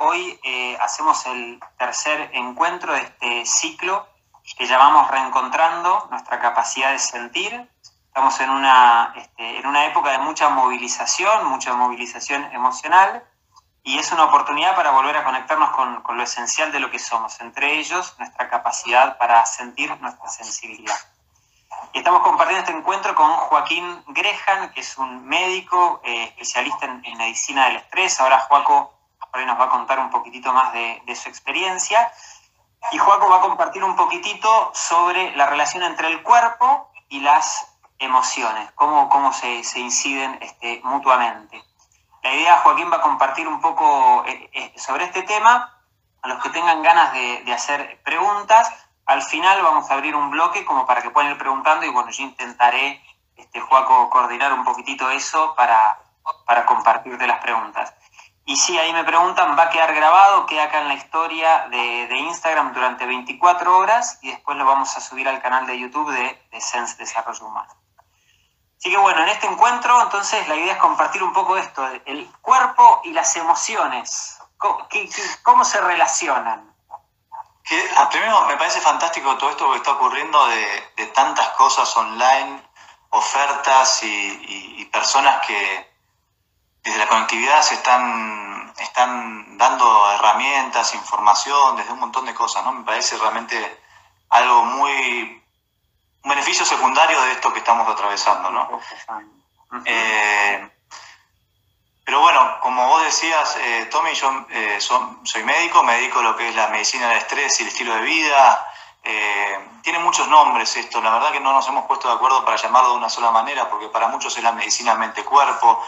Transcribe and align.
Hoy 0.00 0.36
eh, 0.42 0.76
hacemos 0.80 1.24
el 1.26 1.60
tercer 1.78 2.30
encuentro 2.34 2.92
de 2.92 3.02
este 3.02 3.46
ciclo 3.46 4.04
que 4.56 4.66
llamamos 4.66 5.08
Reencontrando 5.12 6.08
nuestra 6.10 6.40
capacidad 6.40 6.90
de 6.90 6.98
sentir. 6.98 7.70
Estamos 8.08 8.40
en 8.40 8.50
una, 8.50 9.12
este, 9.16 9.58
en 9.58 9.66
una 9.66 9.86
época 9.86 10.10
de 10.10 10.18
mucha 10.18 10.48
movilización, 10.48 11.46
mucha 11.46 11.72
movilización 11.74 12.52
emocional, 12.52 13.22
y 13.84 13.98
es 13.98 14.10
una 14.10 14.24
oportunidad 14.24 14.74
para 14.74 14.90
volver 14.90 15.16
a 15.16 15.24
conectarnos 15.24 15.70
con, 15.70 16.16
lo 16.16 16.22
esencial 16.24 16.72
de 16.72 16.80
lo 16.80 16.90
que 16.90 16.98
somos, 16.98 17.40
entre 17.40 17.78
ellos 17.78 18.16
nuestra 18.18 18.48
capacidad 18.48 19.18
para 19.18 19.46
sentir 19.46 19.96
nuestra 20.00 20.28
sensibilidad. 20.28 20.96
Estamos 21.92 22.22
compartiendo 22.22 22.64
este 22.64 22.76
encuentro 22.76 23.14
con 23.14 23.30
Joaquín 23.30 24.02
Grejan, 24.08 24.72
que 24.72 24.80
es 24.80 24.98
un 24.98 25.24
médico 25.28 26.00
eh, 26.02 26.24
especialista 26.24 26.86
en, 26.86 27.04
en, 27.04 27.16
medicina 27.16 27.66
del 27.66 27.76
estrés. 27.76 28.18
Ahora 28.18 28.40
Joaco 28.40 28.97
nos 29.46 29.58
va 29.58 29.64
a 29.64 29.70
contar 29.70 29.98
un 29.98 30.10
poquitito 30.10 30.52
más 30.52 30.72
de, 30.72 31.16
su 31.16 31.28
experiencia. 31.28 32.12
Y 32.92 32.98
Joaco 32.98 33.28
va 33.28 33.38
a 33.38 33.40
compartir 33.40 33.82
un 33.84 33.96
poquitito 33.96 34.70
sobre 34.74 35.34
la 35.36 35.46
relación 35.46 35.82
entre 35.82 36.08
el 36.08 36.22
cuerpo 36.22 36.90
y 37.08 37.20
las 37.20 37.66
emociones, 37.98 38.70
cómo, 38.76 39.08
cómo 39.08 39.32
se, 39.32 39.64
se 39.64 39.80
inciden 39.80 40.38
este, 40.40 40.80
mutuamente. 40.84 41.62
La 42.22 42.32
idea, 42.32 42.58
Joaquín 42.58 42.90
va 42.92 42.96
a 42.98 43.02
compartir 43.02 43.48
un 43.48 43.60
poco 43.60 44.24
eh, 44.26 44.50
eh, 44.52 44.72
sobre 44.76 45.04
este 45.04 45.22
tema. 45.22 45.74
A 46.20 46.28
los 46.28 46.42
que 46.42 46.50
tengan 46.50 46.82
ganas 46.82 47.12
de, 47.12 47.42
de 47.44 47.52
hacer 47.52 48.00
preguntas, 48.02 48.72
al 49.08 49.22
final 49.22 49.62
vamos 49.62 49.90
a 49.90 49.94
abrir 49.94 50.14
un 50.14 50.30
bloque 50.30 50.66
como 50.66 50.84
para 50.84 51.00
que 51.00 51.10
puedan 51.10 51.30
ir 51.30 51.38
preguntando 51.38 51.86
y 51.86 51.88
bueno, 51.88 52.10
yo 52.10 52.24
intentaré, 52.24 53.02
este, 53.36 53.58
Joaco, 53.58 54.10
coordinar 54.10 54.52
un 54.52 54.64
poquitito 54.64 55.08
eso 55.10 55.54
para, 55.56 55.98
para 56.44 56.66
compartirte 56.66 57.26
las 57.26 57.40
preguntas. 57.40 57.94
Y 58.48 58.56
sí, 58.56 58.78
ahí 58.78 58.94
me 58.94 59.04
preguntan, 59.04 59.58
va 59.58 59.64
a 59.64 59.68
quedar 59.68 59.94
grabado, 59.94 60.46
queda 60.46 60.62
acá 60.64 60.80
en 60.80 60.88
la 60.88 60.94
historia 60.94 61.68
de, 61.70 62.06
de, 62.06 62.16
Instagram 62.16 62.72
durante 62.72 63.04
24 63.04 63.76
horas 63.76 64.18
y 64.22 64.30
después 64.30 64.56
lo 64.56 64.64
vamos 64.64 64.96
a 64.96 65.02
subir 65.02 65.28
al 65.28 65.42
canal 65.42 65.66
de 65.66 65.78
YouTube 65.78 66.10
de, 66.10 66.48
de 66.50 66.58
Sense 66.58 66.96
Desarrollo 66.96 67.44
Humano. 67.44 67.70
Así 68.78 68.90
que 68.90 68.96
bueno, 68.96 69.22
en 69.22 69.28
este 69.28 69.48
encuentro 69.48 70.00
entonces 70.00 70.48
la 70.48 70.56
idea 70.56 70.72
es 70.72 70.78
compartir 70.78 71.22
un 71.22 71.34
poco 71.34 71.58
esto, 71.58 71.86
el 72.06 72.26
cuerpo 72.40 73.02
y 73.04 73.12
las 73.12 73.36
emociones, 73.36 74.38
cómo, 74.56 75.62
se 75.66 75.82
relacionan. 75.82 76.74
Ah, 77.98 78.08
primero 78.08 78.46
me 78.46 78.56
parece 78.56 78.80
fantástico 78.80 79.36
todo 79.36 79.50
esto 79.50 79.70
que 79.72 79.76
está 79.76 79.92
ocurriendo 79.92 80.46
de, 80.46 80.92
de 80.96 81.06
tantas 81.08 81.50
cosas 81.50 81.94
online, 81.98 82.62
ofertas 83.10 84.02
y, 84.04 84.86
personas 84.90 85.46
que 85.46 85.97
desde 86.88 87.00
la 87.00 87.06
conectividad 87.06 87.60
se 87.60 87.74
están, 87.74 88.72
están 88.78 89.58
dando 89.58 90.10
herramientas, 90.12 90.94
información, 90.94 91.76
desde 91.76 91.92
un 91.92 92.00
montón 92.00 92.24
de 92.24 92.34
cosas, 92.34 92.64
¿no? 92.64 92.72
Me 92.72 92.84
parece 92.84 93.18
realmente 93.18 93.82
algo 94.30 94.64
muy 94.64 95.44
un 96.24 96.30
beneficio 96.30 96.64
secundario 96.64 97.20
de 97.22 97.32
esto 97.32 97.52
que 97.52 97.58
estamos 97.58 97.86
atravesando, 97.88 98.50
¿no? 98.50 98.80
Eh, 99.84 100.70
pero 102.04 102.20
bueno, 102.20 102.58
como 102.62 102.88
vos 102.88 103.02
decías, 103.02 103.58
eh, 103.60 103.86
Tommy, 103.90 104.14
yo 104.14 104.46
eh, 104.48 104.80
son, 104.80 105.20
soy 105.26 105.44
médico, 105.44 105.82
me 105.82 105.92
dedico 105.96 106.20
a 106.20 106.22
lo 106.22 106.36
que 106.36 106.48
es 106.48 106.54
la 106.54 106.68
medicina 106.68 107.08
del 107.08 107.18
estrés 107.18 107.60
y 107.60 107.64
el 107.64 107.68
estilo 107.68 107.94
de 107.94 108.00
vida. 108.00 108.66
Eh, 109.04 109.68
tiene 109.82 109.98
muchos 109.98 110.26
nombres 110.28 110.74
esto, 110.76 111.02
la 111.02 111.10
verdad 111.10 111.32
que 111.32 111.40
no 111.40 111.52
nos 111.52 111.68
hemos 111.68 111.84
puesto 111.84 112.08
de 112.08 112.14
acuerdo 112.14 112.44
para 112.46 112.56
llamarlo 112.56 112.90
de 112.90 112.96
una 112.96 113.10
sola 113.10 113.30
manera, 113.30 113.68
porque 113.68 113.88
para 113.88 114.08
muchos 114.08 114.36
es 114.36 114.42
la 114.42 114.52
medicina 114.52 114.94
mente-cuerpo, 114.94 115.84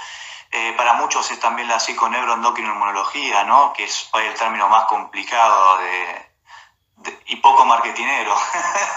eh, 0.53 0.75
para 0.77 0.95
muchos 0.95 1.31
es 1.31 1.39
también 1.39 1.69
la 1.69 1.79
psiconeuroendocrinoinmunología, 1.79 3.45
¿no? 3.45 3.73
que 3.73 3.85
es 3.85 4.11
el 4.15 4.35
término 4.35 4.69
más 4.69 4.85
complicado 4.87 5.79
de, 5.79 6.31
de, 6.97 7.23
y 7.27 7.37
poco 7.37 7.65
marketinero. 7.65 8.35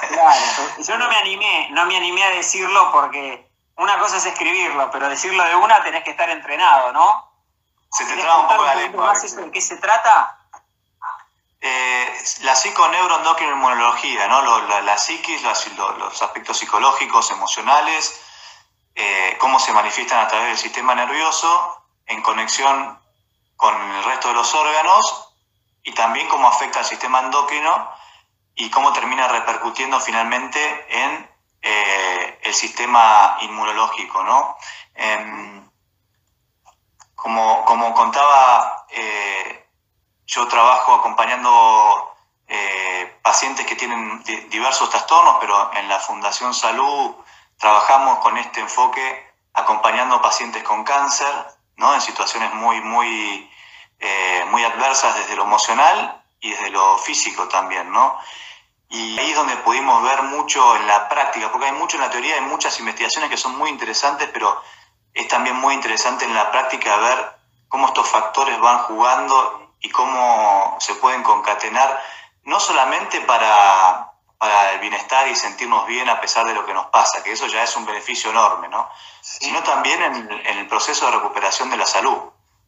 Claro, 0.10 0.42
yo 0.80 0.98
no 0.98 1.08
me 1.08 1.16
animé, 1.18 1.70
no 1.72 1.86
me 1.86 1.98
animé 1.98 2.24
a 2.24 2.32
decirlo 2.32 2.92
porque 2.92 3.48
una 3.76 4.00
cosa 4.00 4.18
es 4.18 4.26
escribirlo, 4.26 4.90
pero 4.92 5.10
decirlo 5.10 5.44
de 5.44 5.56
una 5.56 5.84
tenés 5.84 6.04
que 6.04 6.12
estar 6.12 6.30
entrenado, 6.30 6.92
¿no? 6.92 7.32
Se 7.92 8.06
te 8.06 8.18
traba 8.18 8.42
un 8.42 8.48
poco 8.48 8.66
la 8.66 8.76
lengua. 8.76 9.08
Más 9.08 9.24
eso, 9.24 9.40
¿En 9.40 9.52
qué 9.52 9.62
se 9.62 9.78
trata? 9.78 10.40
Eh, 11.62 12.24
la 12.42 12.56
psiconeuroendocrinoinmunología, 12.56 14.28
¿no? 14.28 14.42
Lo, 14.42 14.68
la, 14.68 14.82
la, 14.82 14.98
psiquis, 14.98 15.42
los, 15.44 15.68
los, 15.78 16.22
aspectos 16.22 16.58
psicológicos, 16.58 17.30
emocionales, 17.32 18.20
eh, 18.96 19.38
cómo 19.40 19.60
se 19.60 19.74
manifiestan 19.74 20.20
a 20.20 20.28
través 20.28 20.50
del 20.50 20.58
sistema 20.58 20.94
nervioso 20.96 21.84
en 22.06 22.22
conexión 22.22 23.00
con 23.56 23.76
el 23.76 24.04
resto 24.04 24.28
de 24.28 24.34
los 24.36 24.54
órganos 24.54 25.30
y 25.84 25.94
también 25.94 26.28
cómo 26.28 26.48
afecta 26.48 26.80
al 26.80 26.86
sistema 26.86 27.20
endocrino 27.20 27.90
y 28.56 28.70
cómo 28.70 28.94
termina 28.94 29.28
repercutiendo 29.28 30.00
finalmente 30.00 30.86
en 30.90 31.30
eh, 31.62 32.40
el 32.44 32.54
sistema 32.54 33.38
inmunológico, 33.42 34.22
¿no? 34.24 34.58
Eh, 34.96 35.62
como, 37.16 37.64
como, 37.64 37.94
contaba, 37.94 38.86
eh, 38.90 39.66
yo 40.26 40.48
trabajo 40.48 40.96
acompañando 40.96 42.10
pacientes 43.24 43.66
que 43.66 43.76
tienen 43.76 44.22
diversos 44.50 44.90
trastornos, 44.90 45.38
pero 45.40 45.72
en 45.74 45.88
la 45.88 45.98
Fundación 45.98 46.54
Salud 46.54 47.16
trabajamos 47.64 48.20
con 48.20 48.38
este 48.38 48.60
enfoque 48.60 49.34
acompañando 49.54 50.22
pacientes 50.22 50.62
con 50.64 50.84
cáncer, 50.84 51.34
¿no? 51.78 51.96
En 51.96 52.02
situaciones 52.02 52.54
muy, 52.56 52.82
muy, 52.82 53.50
eh, 54.02 54.44
muy 54.52 54.66
adversas 54.66 55.16
desde 55.16 55.38
lo 55.38 55.44
emocional 55.44 56.22
y 56.42 56.50
desde 56.52 56.72
lo 56.72 56.98
físico 56.98 57.48
también, 57.48 57.90
¿no? 57.90 58.20
Y 58.90 59.18
ahí 59.18 59.30
es 59.30 59.38
donde 59.38 59.56
pudimos 59.56 60.04
ver 60.04 60.24
mucho 60.24 60.76
en 60.76 60.88
la 60.88 61.08
práctica, 61.08 61.54
porque 61.54 61.68
hay 61.68 61.72
mucho 61.72 61.96
en 61.96 62.04
la 62.04 62.10
teoría, 62.10 62.36
hay 62.36 62.42
muchas 62.42 62.78
investigaciones 62.80 63.30
que 63.30 63.38
son 63.38 63.58
muy 63.58 63.70
interesantes, 63.70 64.30
pero 64.34 64.62
es 65.14 65.30
también 65.30 65.56
muy 65.56 65.74
interesante 65.74 66.26
en 66.26 66.36
la 66.36 66.52
práctica 66.52 66.98
ver 66.98 67.38
cómo 67.70 67.88
estos 67.88 68.10
factores 68.10 68.60
van 68.60 68.80
jugando 68.80 69.72
y 69.80 69.90
cómo 69.90 70.76
se 70.82 70.96
pueden 70.96 71.24
concatenar, 71.24 71.98
no 72.44 72.60
solamente 72.60 73.22
para, 73.22 74.13
para 74.44 74.74
el 74.74 74.80
bienestar 74.82 75.26
y 75.30 75.38
sentirnos 75.38 75.88
bien 75.88 76.10
a 76.10 76.20
pesar 76.20 76.46
de 76.46 76.54
lo 76.54 76.66
que 76.66 76.74
nos 76.74 76.88
pasa, 76.88 77.24
que 77.24 77.32
eso 77.32 77.48
ya 77.48 77.64
es 77.64 77.74
un 77.78 77.86
beneficio 77.86 78.30
enorme, 78.30 78.68
¿no? 78.68 78.90
Sí. 79.22 79.46
Sino 79.46 79.64
también 79.64 80.02
en, 80.04 80.30
en, 80.30 80.58
el 80.58 80.68
proceso 80.68 81.06
de 81.06 81.14
recuperación 81.14 81.70
de 81.70 81.78
la 81.78 81.86
salud, 81.86 82.18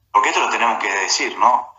porque 0.09 0.29
esto 0.29 0.39
lo 0.39 0.49
tenemos 0.49 0.79
que 0.81 0.89
decir, 0.89 1.37
¿no? 1.37 1.75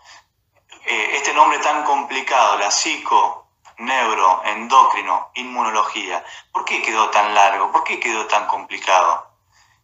Eh, 0.85 1.15
este 1.15 1.33
nombre 1.33 1.57
tan 1.57 1.83
complicado, 1.83 2.59
la 2.59 2.69
psico, 2.69 3.47
neuro, 3.77 4.43
endocrino, 4.45 5.31
inmunología. 5.33 6.23
¿Por 6.51 6.63
qué 6.63 6.83
quedó 6.83 7.09
tan 7.09 7.33
largo? 7.33 7.71
¿Por 7.71 7.83
qué 7.83 7.99
quedó 7.99 8.27
tan 8.27 8.45
complicado? 8.45 9.31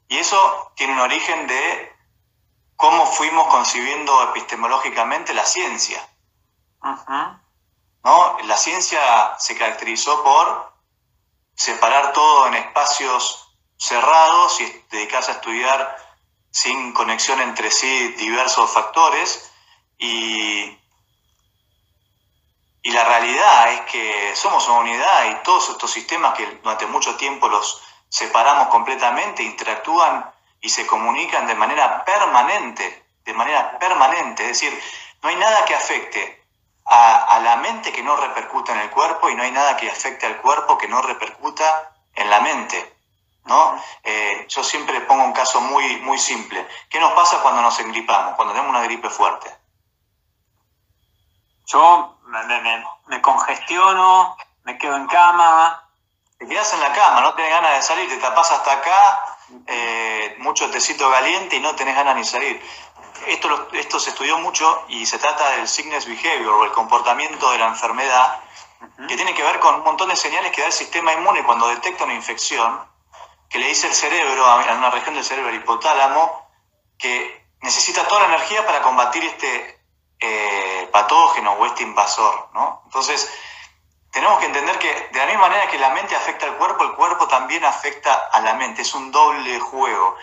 Y 0.09 0.19
eso 0.19 0.71
tiene 0.75 0.93
un 0.93 0.99
origen 0.99 1.47
de 1.47 1.91
cómo 2.75 3.07
fuimos 3.07 3.47
concibiendo 3.47 4.21
epistemológicamente 4.29 5.33
la 5.33 5.43
ciencia. 5.43 6.07
Uh 6.83 6.89
-huh. 6.89 7.42
¿No? 8.03 8.37
La 8.43 8.57
ciencia 8.57 9.35
se 9.39 9.57
caracterizó 9.57 10.23
por 10.23 10.73
separar 11.55 12.11
todo 12.13 12.47
en 12.47 12.55
espacios 12.55 13.47
cerrados 13.77 14.59
y 14.61 14.85
dedicarse 14.91 15.31
a 15.31 15.35
estudiar 15.35 15.97
sin 16.51 16.93
conexión 16.93 17.41
entre 17.41 17.71
sí 17.71 18.09
diversos 18.17 18.71
factores 18.71 19.51
y 19.97 20.77
y 22.85 22.91
la 22.91 23.05
realidad 23.05 23.71
es 23.71 23.81
que 23.89 24.35
somos 24.35 24.67
una 24.67 24.79
unidad 24.79 25.31
y 25.31 25.43
todos 25.43 25.69
estos 25.69 25.89
sistemas 25.89 26.33
que 26.33 26.45
durante 26.61 26.85
mucho 26.85 27.15
tiempo 27.15 27.47
los 27.47 27.81
separamos 28.09 28.67
completamente, 28.67 29.41
interactúan 29.41 30.29
y 30.59 30.67
se 30.67 30.85
comunican 30.85 31.47
de 31.47 31.55
manera 31.55 32.03
permanente, 32.03 33.05
de 33.23 33.33
manera 33.33 33.79
permanente. 33.79 34.43
Es 34.43 34.59
decir, 34.59 34.83
no 35.21 35.29
hay 35.29 35.37
nada 35.37 35.63
que 35.63 35.75
afecte 35.75 36.42
a, 36.85 37.25
a 37.35 37.39
la 37.39 37.55
mente 37.57 37.91
que 37.91 38.03
no 38.03 38.15
repercuta 38.15 38.73
en 38.73 38.79
el 38.79 38.89
cuerpo 38.89 39.29
y 39.29 39.35
no 39.35 39.43
hay 39.43 39.51
nada 39.51 39.77
que 39.77 39.89
afecte 39.89 40.25
al 40.25 40.37
cuerpo 40.37 40.77
que 40.77 40.87
no 40.87 41.01
repercuta 41.01 41.93
en 42.15 42.29
la 42.29 42.41
mente. 42.41 42.93
¿no? 43.45 43.81
Eh, 44.03 44.45
yo 44.47 44.63
siempre 44.63 45.01
pongo 45.01 45.23
un 45.23 45.33
caso 45.33 45.61
muy, 45.61 45.97
muy 45.97 46.17
simple. 46.17 46.65
¿Qué 46.89 46.99
nos 46.99 47.13
pasa 47.13 47.41
cuando 47.41 47.61
nos 47.61 47.77
engripamos, 47.79 48.35
cuando 48.35 48.53
tenemos 48.53 48.75
una 48.75 48.83
gripe 48.83 49.09
fuerte? 49.09 49.53
Yo 51.65 52.19
me, 52.25 52.43
me, 52.43 52.85
me, 53.07 53.21
congestiono, 53.21 54.35
me 54.63 54.77
quedo 54.77 54.95
en 54.95 55.07
cama. 55.07 55.79
Te 56.37 56.47
quedas 56.47 56.73
en 56.73 56.81
la 56.81 56.91
cama, 56.91 57.21
no 57.21 57.33
tenés 57.35 57.51
ganas 57.51 57.75
de 57.75 57.81
salir, 57.81 58.09
te 58.09 58.17
tapas 58.17 58.51
hasta 58.51 58.73
acá, 58.73 59.37
eh, 59.65 60.35
mucho 60.39 60.69
tecito 60.69 61.09
caliente 61.09 61.55
y 61.55 61.59
no 61.61 61.73
tenés 61.75 61.95
ganas 61.95 62.15
ni 62.15 62.25
salir. 62.25 62.61
Esto, 63.27 63.47
lo, 63.49 63.67
esto 63.73 63.99
se 63.99 64.09
estudió 64.09 64.37
mucho 64.39 64.85
y 64.87 65.05
se 65.05 65.17
trata 65.19 65.51
del 65.51 65.67
sickness 65.67 66.05
behavior 66.05 66.53
o 66.53 66.63
el 66.65 66.71
comportamiento 66.71 67.51
de 67.51 67.57
la 67.57 67.67
enfermedad, 67.67 68.41
uh 68.81 68.85
-huh. 68.85 69.07
que 69.07 69.15
tiene 69.15 69.33
que 69.33 69.43
ver 69.43 69.59
con 69.59 69.75
un 69.75 69.83
montón 69.83 70.09
de 70.09 70.15
señales 70.15 70.51
que 70.51 70.61
da 70.61 70.67
el 70.67 70.73
sistema 70.73 71.13
inmune 71.13 71.43
cuando 71.43 71.67
detecta 71.67 72.03
una 72.03 72.13
infección, 72.13 72.81
que 73.49 73.59
le 73.59 73.67
dice 73.67 73.87
el 73.87 73.93
cerebro, 73.93 74.45
a 74.45 74.55
una 74.73 74.89
región 74.89 75.15
del 75.15 75.23
cerebro, 75.23 75.49
el 75.49 75.57
hipotálamo, 75.57 76.49
que 76.97 77.45
necesita 77.61 78.07
toda 78.07 78.21
la 78.21 78.27
energía 78.35 78.65
para 78.65 78.81
combatir 78.81 79.23
este 79.23 79.83
patógeno 80.91 81.53
o 81.53 81.65
este 81.65 81.83
invasor, 81.83 82.49
¿no? 82.53 82.81
Entonces, 82.85 83.29
tenemos 84.11 84.39
que 84.39 84.45
entender 84.45 84.77
que 84.77 85.09
de 85.11 85.19
la 85.19 85.25
misma 85.25 85.47
manera 85.49 85.67
que 85.67 85.79
la 85.79 85.89
mente 85.89 86.15
afecta 86.15 86.45
al 86.45 86.55
cuerpo, 86.55 86.83
el 86.83 86.93
cuerpo 86.93 87.27
también 87.27 87.65
afecta 87.65 88.29
a 88.31 88.39
la 88.41 88.53
mente, 88.53 88.83
es 88.83 88.93
un 88.93 89.11
doble 89.11 89.59
juego. 89.59 90.15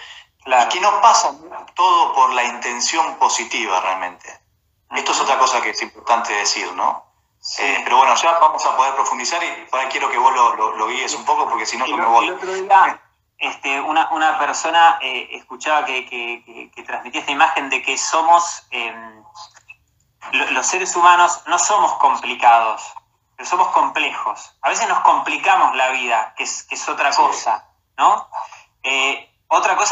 Y 0.46 0.69
que 0.69 0.81
no 0.81 1.00
pasa 1.00 1.34
todo 1.75 2.14
por 2.14 2.32
la 2.32 2.44
intención 2.44 3.16
positiva 3.16 3.81
realmente. 3.81 4.40
Esto 4.90 5.12
es 5.12 5.20
otra 5.20 5.38
cosa 5.38 5.60
que 5.60 5.70
es 5.70 5.82
importante 5.82 6.32
decir, 6.32 6.72
¿no? 6.75 7.04
Eh, 7.58 7.81
pero 7.84 7.96
bueno, 7.98 8.14
ya 8.16 8.38
vamos 8.38 8.64
a 8.66 8.76
poder 8.76 8.94
profundizar 8.94 9.42
y 9.42 9.66
por 9.70 9.81
ahí 9.81 9.87
quiero 9.88 10.10
que 10.10 10.19
vos 10.19 10.34
lo, 10.34 10.87
guíes 10.88 11.14
un 11.14 11.25
poco 11.25 11.48
porque 11.48 11.64
si 11.64 11.76
no 11.76 11.87
yo 11.87 11.96
me 11.96 12.04
voy. 12.04 12.26
El 12.26 12.34
otro 12.34 12.52
día, 12.52 13.00
este, 13.38 13.81
una, 13.81 14.38
persona 14.38 14.98
eh, 15.00 15.28
escuchaba 15.32 15.87
que, 15.87 16.70
transmitía 16.87 17.20
esta 17.20 17.32
imagen 17.32 17.70
de 17.70 17.82
que 17.82 17.96
somos, 17.96 18.66
em, 18.70 19.22
los 20.32 20.66
seres 20.66 20.94
humanos 20.96 21.42
no 21.46 21.58
somos 21.58 21.94
complicados, 21.94 22.92
pero 23.37 23.48
somos 23.48 23.69
complejos. 23.69 24.54
A 24.60 24.69
veces 24.69 24.87
nos 24.88 25.00
complicamos 25.00 25.75
la 25.76 25.90
vida, 25.90 26.34
que 26.37 26.44
es, 26.44 26.66
es 26.70 26.88
otra 26.88 27.10
cosa, 27.10 27.64
¿no? 27.96 28.28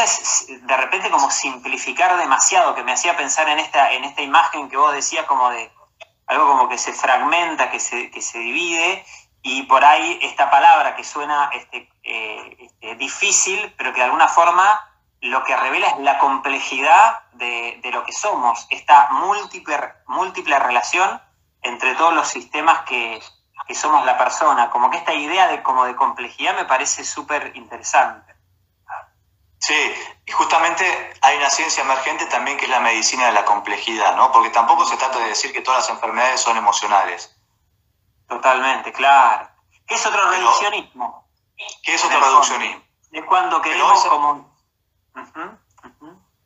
Es 0.05 0.47
de 0.49 0.77
repente 0.77 1.11
como 1.11 1.31
simplificar 1.31 2.17
demasiado, 2.17 2.75
que 2.75 2.85
me 2.85 2.93
hacía 2.93 3.17
pensar 3.17 3.49
en 3.49 3.59
esta, 3.59 3.93
en 3.93 4.05
esta 4.05 4.23
imagen 4.23 4.69
que 4.69 4.77
vos 4.77 4.93
decías 4.93 5.27
como 5.27 5.51
de 5.51 5.71
algo 6.27 6.47
como 6.47 6.69
que 6.69 6.79
se 6.79 6.93
fragmenta, 6.93 7.71
que 7.71 7.81
se, 7.81 8.11
que 8.11 8.21
se 8.21 8.39
divide, 8.39 9.05
y 9.43 9.63
por 9.63 9.85
ahí 9.85 10.19
esta 10.23 10.51
palabra 10.51 10.95
que 10.95 11.05
suena 11.05 11.51
este, 11.53 11.91
eh, 12.03 12.57
este, 12.59 12.95
difícil, 12.97 13.75
pero 13.77 13.93
que 13.93 14.01
de 14.01 14.05
alguna 14.05 14.29
forma 14.29 14.85
lo 15.21 15.43
que 15.45 15.57
revela 15.57 15.89
es 15.89 15.99
la 15.99 16.19
complejidad 16.19 17.21
de, 17.33 17.81
lo 17.93 18.05
que 18.05 18.13
somos, 18.13 18.67
esta 18.71 19.09
múltiple, 19.11 19.79
múltiple 20.07 20.59
relación 20.59 21.21
entre 21.63 21.95
todos 21.95 22.15
los 22.15 22.29
sistemas 22.29 22.81
que, 22.83 23.21
que 23.67 23.75
somos 23.75 24.05
la 24.05 24.19
persona. 24.19 24.71
Como 24.71 24.91
que 24.91 24.99
esta 24.99 25.15
idea 25.15 25.49
de, 25.49 25.63
como 25.63 25.85
de 25.85 25.97
complejidad 25.97 26.55
me 26.55 26.67
parece 26.67 27.05
súper 27.05 27.53
interesante. 27.57 28.35
Sí, 29.69 29.95
y 30.25 30.33
justamente 30.33 31.13
hay 31.21 31.37
una 31.37 31.51
ciencia 31.51 31.83
emergente 31.83 32.25
también 32.25 32.57
que 32.57 32.65
es 32.65 32.71
la 32.71 32.81
medicina 32.81 33.27
de 33.27 33.33
la 33.33 33.45
complejidad, 33.45 34.17
¿no? 34.17 34.33
Porque 34.33 34.49
tampoco 34.49 34.87
se 34.87 34.97
trata 34.97 35.19
de 35.19 35.27
decir 35.29 35.53
que 35.53 35.61
todas 35.61 35.81
las 35.81 35.91
enfermedades 35.91 36.41
son 36.41 36.57
emocionales. 36.57 37.37
Totalmente, 38.27 38.91
claro. 38.93 39.47
¿Qué 39.87 39.97
es 39.97 40.07
otro 40.07 40.27
reduccionismo? 40.31 41.29
¿Qué 41.83 41.93
es 41.93 42.03
otro 42.03 42.19
reduccionismo? 42.19 42.83
Es 43.13 43.25
cuando 43.27 43.61
queremos 43.61 44.03
como... 44.07 44.57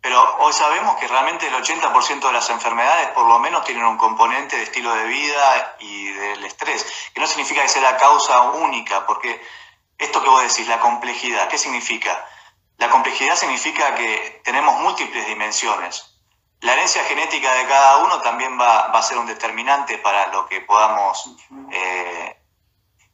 Pero 0.01 0.37
hoy 0.41 0.53
sabemos 0.53 0.97
que 0.97 1.07
realmente 1.07 1.47
el 1.47 1.55
80% 1.55 2.27
de 2.27 2.33
las 2.33 2.51
enfermedades 2.51 3.07
por 3.11 3.29
lo 3.29 3.39
menos 3.39 3.65
tienen 3.65 3.85
un 3.85 3.99
componente 3.99 4.57
de 4.57 4.65
estilo 4.65 4.93
de 4.95 5.05
vida 5.05 5.77
y 5.79 6.11
del 6.11 6.45
estrés, 6.45 6.85
que 7.15 7.21
no 7.21 7.29
significa 7.29 7.63
que 7.63 7.69
sea 7.69 7.83
la 7.83 7.97
causa 7.99 8.41
única, 8.51 9.07
porque 9.07 9.41
esto 9.97 10.21
que 10.21 10.29
vos 10.29 10.43
decís, 10.43 10.67
la 10.67 10.81
complejidad, 10.81 11.47
¿qué 11.47 11.57
significa? 11.57 12.27
La 12.83 12.91
complejidad 12.91 13.37
significa 13.37 13.95
que 13.95 14.41
tenemos 14.43 14.81
múltiples 14.81 15.25
dimensiones. 15.29 16.19
La 16.63 16.73
herencia 16.73 17.05
genética 17.05 17.55
de 17.55 17.69
cada 17.69 17.99
uno 17.99 18.21
también 18.23 18.61
va, 18.61 18.87
a 18.87 19.03
ser 19.03 19.19
un 19.19 19.27
determinante 19.27 19.99
para 19.99 20.27
lo 20.33 20.49
que 20.49 20.63
podamos, 20.63 21.31
eh, 21.71 22.37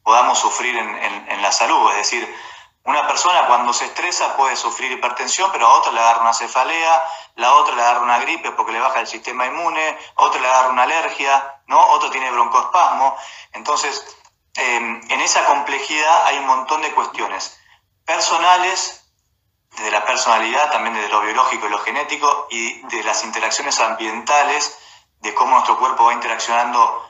podamos 0.01 0.39
sufrir 0.39 0.75
en, 0.75 1.41
la 1.43 1.51
salud. 1.51 1.87
Es 1.91 1.97
decir, 1.97 2.35
una 2.83 3.05
persona 3.05 3.45
cuando 3.45 3.71
se 3.71 3.85
estresa 3.85 4.35
puede 4.35 4.55
sufrir 4.55 4.91
hipertensión, 4.91 5.51
pero 5.51 5.67
a 5.67 5.73
otra 5.75 5.91
le 5.91 5.99
agarra 5.99 6.21
una 6.21 6.33
cefalea, 6.33 7.03
la 7.35 7.53
otra 7.53 7.75
le 7.75 7.83
agarra 7.83 8.01
una 8.01 8.17
gripe 8.17 8.49
porque 8.53 8.71
le 8.71 8.79
baja 8.79 9.01
el 9.01 9.07
sistema 9.07 9.45
inmune, 9.45 9.99
a 10.15 10.23
otra 10.23 10.41
le 10.41 10.47
agarra 10.47 10.69
una 10.69 10.81
alergia, 10.81 11.61
¿no? 11.67 11.79
otro 11.89 12.09
tiene 12.09 12.31
broncoespasmo. 12.31 13.15
Entonces, 13.51 14.17
eh, 14.55 14.77
en 14.77 15.21
esa 15.21 15.45
complejidad 15.45 16.25
hay 16.25 16.39
un 16.39 16.47
montón 16.47 16.81
de 16.81 16.91
cuestiones 16.91 17.55
personales 18.03 18.98
de 19.77 19.91
la 19.91 20.05
personalidad, 20.05 20.71
también 20.71 20.95
de 20.95 21.07
lo 21.09 21.21
biológico 21.21 21.67
y 21.67 21.69
lo 21.69 21.79
genético, 21.79 22.47
y 22.49 22.81
de 22.87 23.03
las 23.03 23.23
interacciones 23.23 23.79
ambientales, 23.79 24.77
de 25.21 25.33
cómo 25.33 25.51
nuestro 25.51 25.77
cuerpo 25.77 26.05
va 26.05 26.13
interaccionando 26.13 27.05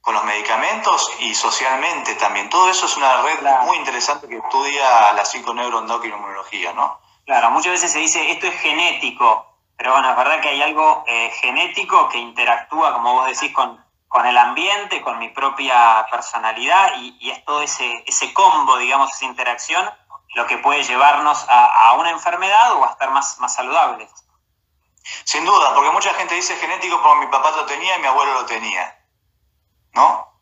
con 0.00 0.14
los 0.14 0.24
medicamentos 0.24 1.10
y 1.20 1.34
socialmente 1.34 2.14
también. 2.16 2.50
Todo 2.50 2.68
eso 2.68 2.86
es 2.86 2.96
una 2.96 3.22
red 3.22 3.40
muy 3.64 3.76
interesante 3.78 4.28
que 4.28 4.38
estudia 4.38 5.12
la 5.12 5.24
psiconeuroendocrinología, 5.24 6.72
¿no? 6.72 7.00
Claro, 7.24 7.50
muchas 7.50 7.72
veces 7.72 7.92
se 7.92 8.00
dice 8.00 8.32
esto 8.32 8.48
es 8.48 8.60
genético, 8.60 9.46
pero 9.76 9.92
bueno, 9.92 10.10
es 10.10 10.16
verdad 10.16 10.40
que 10.40 10.48
hay 10.48 10.60
algo 10.60 11.04
eh, 11.06 11.30
genético 11.40 12.08
que 12.08 12.18
interactúa, 12.18 12.92
como 12.94 13.14
vos 13.14 13.26
decís, 13.26 13.52
con, 13.54 13.82
con 14.08 14.26
el 14.26 14.36
ambiente, 14.36 15.02
con 15.02 15.20
mi 15.20 15.28
propia 15.28 16.04
personalidad 16.10 16.94
y, 16.98 17.16
y 17.20 17.30
es 17.30 17.44
todo 17.44 17.62
ese, 17.62 18.02
ese 18.04 18.34
combo, 18.34 18.78
digamos, 18.78 19.12
esa 19.12 19.24
interacción 19.24 19.88
lo 20.34 20.46
que 20.46 20.58
puede 20.58 20.82
llevarnos 20.82 21.44
a, 21.48 21.94
una 21.98 22.10
enfermedad 22.10 22.72
o 22.74 22.84
a 22.84 22.90
estar 22.90 23.10
más, 23.10 23.38
más 23.38 23.54
saludables. 23.54 24.10
Sin 25.24 25.44
duda, 25.44 25.74
porque 25.74 25.90
mucha 25.90 26.14
gente 26.14 26.34
dice 26.34 26.56
genético 26.56 27.02
porque 27.02 27.26
mi 27.26 27.32
papá 27.32 27.50
lo 27.52 27.66
tenía 27.66 27.96
y 27.96 28.00
mi 28.00 28.06
abuelo 28.06 28.32
lo 28.34 28.46
tenía. 28.46 28.98
¿No? 29.94 30.32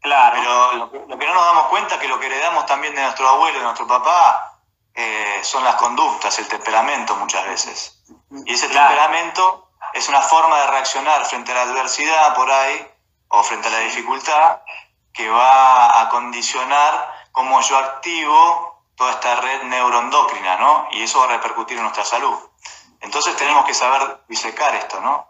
Claro. 0.00 0.36
Pero 0.36 1.06
lo 1.08 1.18
que, 1.18 1.26
no 1.26 1.34
nos 1.34 1.44
damos 1.44 1.66
cuenta 1.66 1.94
es 1.94 2.00
que 2.00 2.08
lo 2.08 2.20
que 2.20 2.26
heredamos 2.26 2.66
también 2.66 2.94
de 2.94 3.02
nuestro 3.02 3.28
abuelo 3.28 3.58
de 3.58 3.64
nuestro 3.64 3.86
papá 3.86 4.60
eh, 4.94 5.40
son 5.42 5.64
las 5.64 5.74
conductas, 5.76 6.38
el 6.38 6.46
temperamento 6.46 7.16
muchas 7.16 7.44
veces. 7.46 8.04
Y 8.44 8.54
ese 8.54 8.68
temperamento 8.68 9.70
es 9.92 10.08
una 10.08 10.20
forma 10.20 10.58
de 10.60 10.66
reaccionar 10.68 11.24
frente 11.24 11.52
a 11.52 11.56
la 11.56 11.62
adversidad 11.62 12.34
por 12.34 12.50
ahí 12.50 12.86
o 13.28 13.42
frente 13.42 13.68
a 13.68 13.72
la 13.72 13.78
dificultad 13.80 14.60
que 15.12 15.28
va 15.28 16.00
a 16.00 16.08
condicionar 16.10 17.26
cómo 17.32 17.60
yo 17.62 17.78
activo 17.78 18.75
toda 18.96 19.12
esta 19.12 19.36
red 19.36 19.62
neuroendocrina, 19.64 20.56
¿no? 20.56 20.88
Y 20.92 21.02
eso 21.02 21.20
va 21.20 21.26
a 21.26 21.28
repercutir 21.28 21.76
en 21.76 21.84
nuestra 21.84 22.04
salud. 22.04 22.36
Entonces 23.00 23.36
tenemos 23.36 23.64
que 23.64 23.74
saber 23.74 24.24
disecar 24.28 24.74
esto, 24.74 25.00
¿no? 25.00 25.26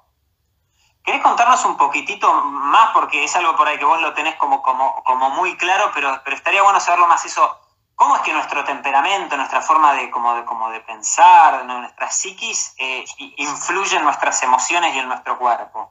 ¿Querés 1.05 1.23
contarnos 1.23 1.65
un 1.65 1.77
poquitito 1.77 2.33
más? 2.33 2.91
Porque 2.93 3.23
es 3.23 3.37
algo 3.37 3.55
por 3.57 3.69
ahí 3.69 3.79
que 3.79 3.85
vos 3.85 4.01
lo 4.01 4.13
tenés 4.15 4.37
como, 4.37 4.63
como, 4.63 5.03
como 5.05 5.31
muy 5.31 5.57
claro, 5.57 5.91
pero, 5.95 6.21
pero 6.25 6.37
estaría 6.37 6.63
bueno 6.63 6.81
saberlo 6.81 7.07
más 7.07 7.25
eso. 7.25 7.61
¿Cómo 7.95 8.17
es 8.17 8.23
que 8.23 8.33
nuestro 8.33 8.63
temperamento, 8.65 9.37
nuestra 9.37 9.63
forma 9.63 9.95
de, 9.95 10.11
como 10.11 10.35
de, 10.35 10.45
como 10.45 10.69
de 10.71 10.81
pensar, 10.81 11.65
nuestra 11.65 12.11
psiquis, 12.11 12.75
eh, 12.77 13.05
influye 13.37 13.97
en 13.97 14.05
nuestras 14.05 14.43
emociones 14.43 14.95
y 14.95 14.99
en 14.99 15.09
nuestro 15.09 15.39
cuerpo? 15.39 15.89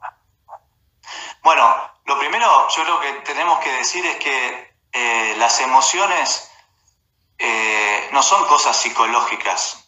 Bueno, 1.42 1.74
lo 2.04 2.18
primero 2.18 2.68
yo 2.68 2.82
creo 2.84 3.00
que 3.00 3.12
tenemos 3.20 3.58
que 3.60 3.72
decir 3.72 4.04
es 4.06 4.16
que 4.16 4.76
eh, 4.92 5.34
las 5.38 5.60
emociones 5.60 6.52
eh, 7.38 8.08
no 8.12 8.22
son 8.22 8.46
cosas 8.46 8.76
psicológicas. 8.76 9.82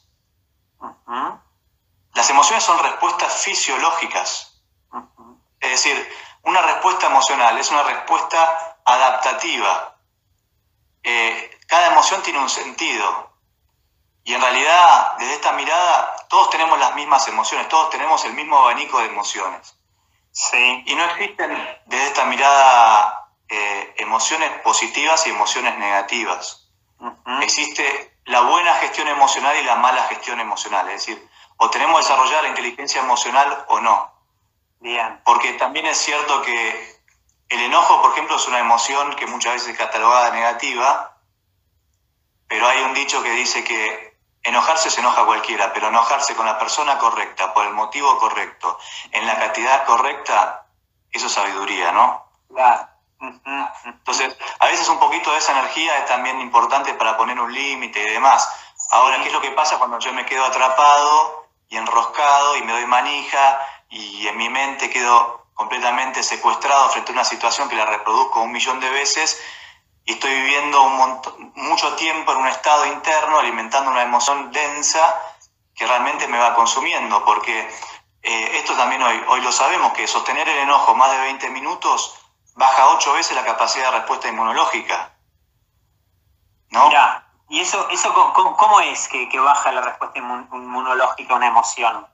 Las 2.14 2.30
emociones 2.30 2.64
son 2.64 2.78
respuestas 2.82 3.32
fisiológicas. 3.42 4.60
Es 5.60 5.70
decir, 5.70 6.12
una 6.42 6.62
respuesta 6.62 7.06
emocional 7.06 7.58
es 7.58 7.70
una 7.70 7.82
respuesta 7.82 8.78
adaptativa. 8.84 9.96
Eh, 11.02 11.58
cada 11.66 11.92
emoción 11.92 12.22
tiene 12.22 12.38
un 12.40 12.50
sentido. 12.50 13.32
Y 14.24 14.34
en 14.34 14.40
realidad, 14.40 15.16
desde 15.18 15.34
esta 15.34 15.52
mirada, 15.52 16.16
todos 16.28 16.50
tenemos 16.50 16.78
las 16.78 16.94
mismas 16.94 17.26
emociones, 17.28 17.68
todos 17.68 17.90
tenemos 17.90 18.24
el 18.24 18.34
mismo 18.34 18.58
abanico 18.58 18.98
de 18.98 19.06
emociones. 19.06 19.78
Y 20.86 20.94
no 20.94 21.04
existen 21.04 21.80
desde 21.86 22.06
esta 22.06 22.24
mirada 22.24 23.32
eh, 23.48 23.94
emociones 23.98 24.50
positivas 24.62 25.26
y 25.26 25.30
emociones 25.30 25.78
negativas. 25.78 26.57
Existe 27.42 28.16
la 28.24 28.42
buena 28.42 28.74
gestión 28.74 29.08
emocional 29.08 29.56
y 29.56 29.64
la 29.64 29.76
mala 29.76 30.04
gestión 30.04 30.40
emocional, 30.40 30.88
es 30.88 31.06
decir, 31.06 31.28
o 31.56 31.70
tenemos 31.70 32.00
desarrollada 32.00 32.42
la 32.42 32.48
inteligencia 32.48 33.00
emocional 33.00 33.64
o 33.68 33.80
no. 33.80 34.12
Bien. 34.80 35.20
Porque 35.24 35.54
también 35.54 35.86
es 35.86 35.98
cierto 35.98 36.42
que 36.42 36.98
el 37.48 37.60
enojo, 37.60 38.02
por 38.02 38.12
ejemplo, 38.12 38.36
es 38.36 38.46
una 38.46 38.58
emoción 38.58 39.14
que 39.16 39.26
muchas 39.26 39.54
veces 39.54 39.68
es 39.70 39.78
catalogada 39.78 40.30
negativa, 40.30 41.16
pero 42.46 42.66
hay 42.66 42.82
un 42.82 42.94
dicho 42.94 43.22
que 43.22 43.30
dice 43.30 43.64
que 43.64 44.16
enojarse 44.42 44.90
se 44.90 45.00
enoja 45.00 45.24
cualquiera, 45.24 45.72
pero 45.72 45.88
enojarse 45.88 46.34
con 46.36 46.46
la 46.46 46.58
persona 46.58 46.98
correcta, 46.98 47.52
por 47.54 47.66
el 47.66 47.74
motivo 47.74 48.18
correcto, 48.18 48.78
en 49.12 49.26
la 49.26 49.38
cantidad 49.38 49.84
correcta, 49.84 50.66
eso 51.10 51.26
es 51.26 51.32
sabiduría, 51.32 51.92
¿no? 51.92 52.24
Claro. 52.48 52.88
Entonces, 53.84 54.36
a 54.60 54.66
veces 54.66 54.88
un 54.88 54.98
poquito 54.98 55.32
de 55.32 55.38
esa 55.38 55.52
energía 55.52 55.98
es 55.98 56.06
también 56.06 56.40
importante 56.40 56.94
para 56.94 57.16
poner 57.16 57.38
un 57.40 57.52
límite 57.52 58.00
y 58.00 58.12
demás. 58.12 58.48
Ahora, 58.90 59.20
¿qué 59.20 59.28
es 59.28 59.32
lo 59.32 59.40
que 59.40 59.50
pasa 59.50 59.78
cuando 59.78 59.98
yo 59.98 60.12
me 60.12 60.24
quedo 60.24 60.44
atrapado 60.44 61.48
y 61.68 61.76
enroscado 61.76 62.56
y 62.56 62.62
me 62.62 62.72
doy 62.72 62.86
manija 62.86 63.60
y 63.90 64.26
en 64.26 64.36
mi 64.36 64.48
mente 64.48 64.88
quedo 64.90 65.46
completamente 65.54 66.22
secuestrado 66.22 66.88
frente 66.90 67.10
a 67.10 67.14
una 67.14 67.24
situación 67.24 67.68
que 67.68 67.76
la 67.76 67.86
reproduzco 67.86 68.40
un 68.40 68.52
millón 68.52 68.78
de 68.78 68.90
veces 68.90 69.40
y 70.04 70.12
estoy 70.12 70.32
viviendo 70.32 70.82
un 70.82 71.20
mucho 71.56 71.94
tiempo 71.96 72.32
en 72.32 72.38
un 72.38 72.48
estado 72.48 72.86
interno 72.86 73.40
alimentando 73.40 73.90
una 73.90 74.02
emoción 74.02 74.50
densa 74.52 75.20
que 75.74 75.86
realmente 75.86 76.26
me 76.28 76.38
va 76.38 76.54
consumiendo? 76.54 77.24
Porque 77.24 77.68
eh, 78.22 78.50
esto 78.54 78.74
también 78.74 79.02
hoy, 79.02 79.22
hoy 79.28 79.40
lo 79.42 79.52
sabemos, 79.52 79.92
que 79.92 80.06
sostener 80.06 80.48
el 80.48 80.58
enojo 80.58 80.94
más 80.94 81.10
de 81.10 81.18
20 81.18 81.50
minutos 81.50 82.18
baja 82.58 82.88
8 82.88 83.12
veces 83.14 83.36
la 83.36 83.44
capacidad 83.44 83.86
de 83.86 83.98
respuesta 83.98 84.28
inmunológica. 84.28 85.12
¿No? 86.70 86.90
¿y 87.48 87.60
eso, 87.60 87.88
eso 87.88 88.12
cómo, 88.34 88.80
es 88.80 89.08
que, 89.08 89.26
baja 89.40 89.72
la 89.72 89.80
respuesta 89.80 90.18
inmunológica 90.18 91.32
a 91.32 91.36
una 91.36 91.46
emoción? 91.46 92.06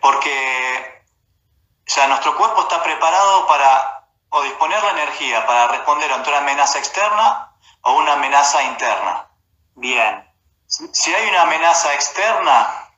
Porque 0.00 1.04
o 1.96 2.08
nuestro 2.08 2.36
cuerpo 2.36 2.62
está 2.62 2.82
preparado 2.82 3.46
para 3.46 4.06
o 4.30 4.42
disponer 4.42 4.82
la 4.82 4.90
energía 4.90 5.46
para 5.46 5.68
responder 5.68 6.12
ante 6.12 6.28
una 6.28 6.38
amenaza 6.38 6.78
externa 6.78 7.52
o 7.82 7.92
una 7.94 8.14
amenaza 8.14 8.62
interna. 8.62 9.28
Bien. 9.74 10.30
Si 10.66 11.14
hay 11.14 11.28
una 11.28 11.42
amenaza 11.42 11.92
externa, 11.94 12.90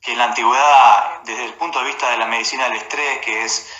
que 0.00 0.12
en 0.12 0.18
la 0.18 0.24
antigüedad, 0.24 1.20
desde 1.24 1.44
el 1.44 1.54
punto 1.54 1.78
de 1.78 1.86
vista 1.86 2.10
de 2.10 2.18
la 2.18 2.26
medicina 2.26 2.64
del 2.64 2.74
estrés, 2.74 3.20
que 3.20 3.44
es 3.44 3.70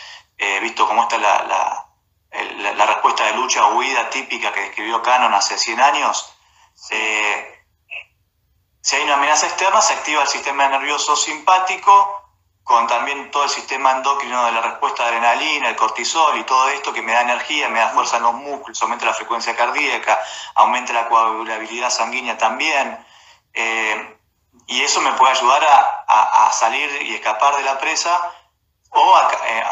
eh, 0.40 0.58
visto 0.60 0.88
como 0.88 1.02
esta 1.02 1.18
la, 1.18 1.44
la, 1.44 2.72
la, 2.72 2.86
respuesta 2.86 3.26
de 3.26 3.34
lucha 3.34 3.66
huida 3.68 4.08
típica 4.10 4.52
que 4.52 4.62
describió 4.62 5.02
Cannon 5.02 5.34
hace 5.34 5.58
100 5.58 5.80
años, 5.80 6.34
si 8.82 8.96
hay 8.96 9.02
una 9.02 9.14
amenaza 9.14 9.46
externa, 9.46 9.80
se 9.82 9.92
activa 9.92 10.22
el 10.22 10.28
sistema 10.28 10.66
nervioso 10.68 11.14
simpático, 11.14 12.20
con 12.64 12.86
también 12.86 13.30
todo 13.30 13.44
el 13.44 13.50
sistema 13.50 13.92
endocrino 13.92 14.46
de 14.46 14.52
la 14.52 14.62
respuesta 14.62 15.02
de 15.02 15.08
adrenalina, 15.10 15.68
el 15.68 15.76
cortisol 15.76 16.38
y 16.38 16.44
todo 16.44 16.68
esto 16.68 16.92
que 16.92 17.02
me 17.02 17.12
da 17.12 17.22
energía, 17.22 17.68
me 17.68 17.80
da 17.80 17.88
fuerza 17.88 18.16
en 18.16 18.22
los 18.22 18.34
músculos, 18.34 18.80
aumenta 18.80 19.06
la 19.06 19.14
frecuencia 19.14 19.56
cardíaca, 19.56 20.18
aumenta 20.54 20.92
la 20.92 21.08
coagulabilidad 21.08 21.90
sanguínea 21.90 22.38
también. 22.38 23.04
Eh, 23.52 24.16
y 24.66 24.82
eso 24.82 25.00
me 25.00 25.12
puede 25.12 25.32
ayudar 25.32 25.66
a, 26.06 26.50
salir 26.52 27.02
y 27.02 27.14
escapar 27.14 27.56
de 27.56 27.64
la 27.64 27.78
presa 27.78 28.32
o 28.90 29.16
a, 29.16 29.30
eh, 29.46 29.62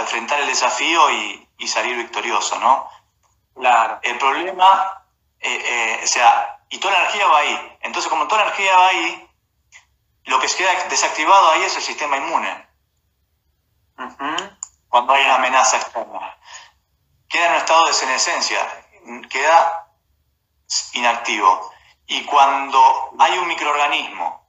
enfrentar 0.00 0.40
el 0.40 0.46
desafío 0.46 1.10
y, 1.10 1.48
salir 1.66 1.96
victorioso, 1.96 2.58
¿no? 2.58 2.88
Claro. 3.54 4.00
El 4.02 4.18
problema, 4.18 5.04
eh, 5.38 6.00
o 6.02 6.06
sea, 6.08 6.58
y 6.68 6.78
toda 6.78 6.94
la 6.94 7.00
energía 7.00 7.28
va 7.28 7.38
ahí. 7.38 7.78
Entonces, 7.82 8.10
como 8.10 8.26
toda 8.26 8.40
la 8.40 8.48
energía 8.48 8.76
va 8.76 8.88
ahí, 8.88 9.30
lo 10.24 10.40
que 10.40 10.48
se 10.48 10.56
queda 10.56 10.72
desactivado 10.88 11.50
ahí 11.50 11.62
es 11.62 11.76
el 11.76 11.82
sistema 11.82 12.16
inmune. 12.16 12.66
Cuando 14.88 15.12
hay 15.12 15.24
una 15.24 15.36
amenaza 15.36 15.76
externa. 15.76 16.36
Queda 17.28 17.46
en 17.46 17.52
un 17.52 17.58
estado 17.58 17.86
de 17.86 17.92
senescencia, 17.92 18.86
queda 19.30 19.88
inactivo. 20.94 21.72
Y 22.06 22.24
cuando 22.24 23.14
hay 23.18 23.38
un 23.38 23.46
microorganismo, 23.46 24.46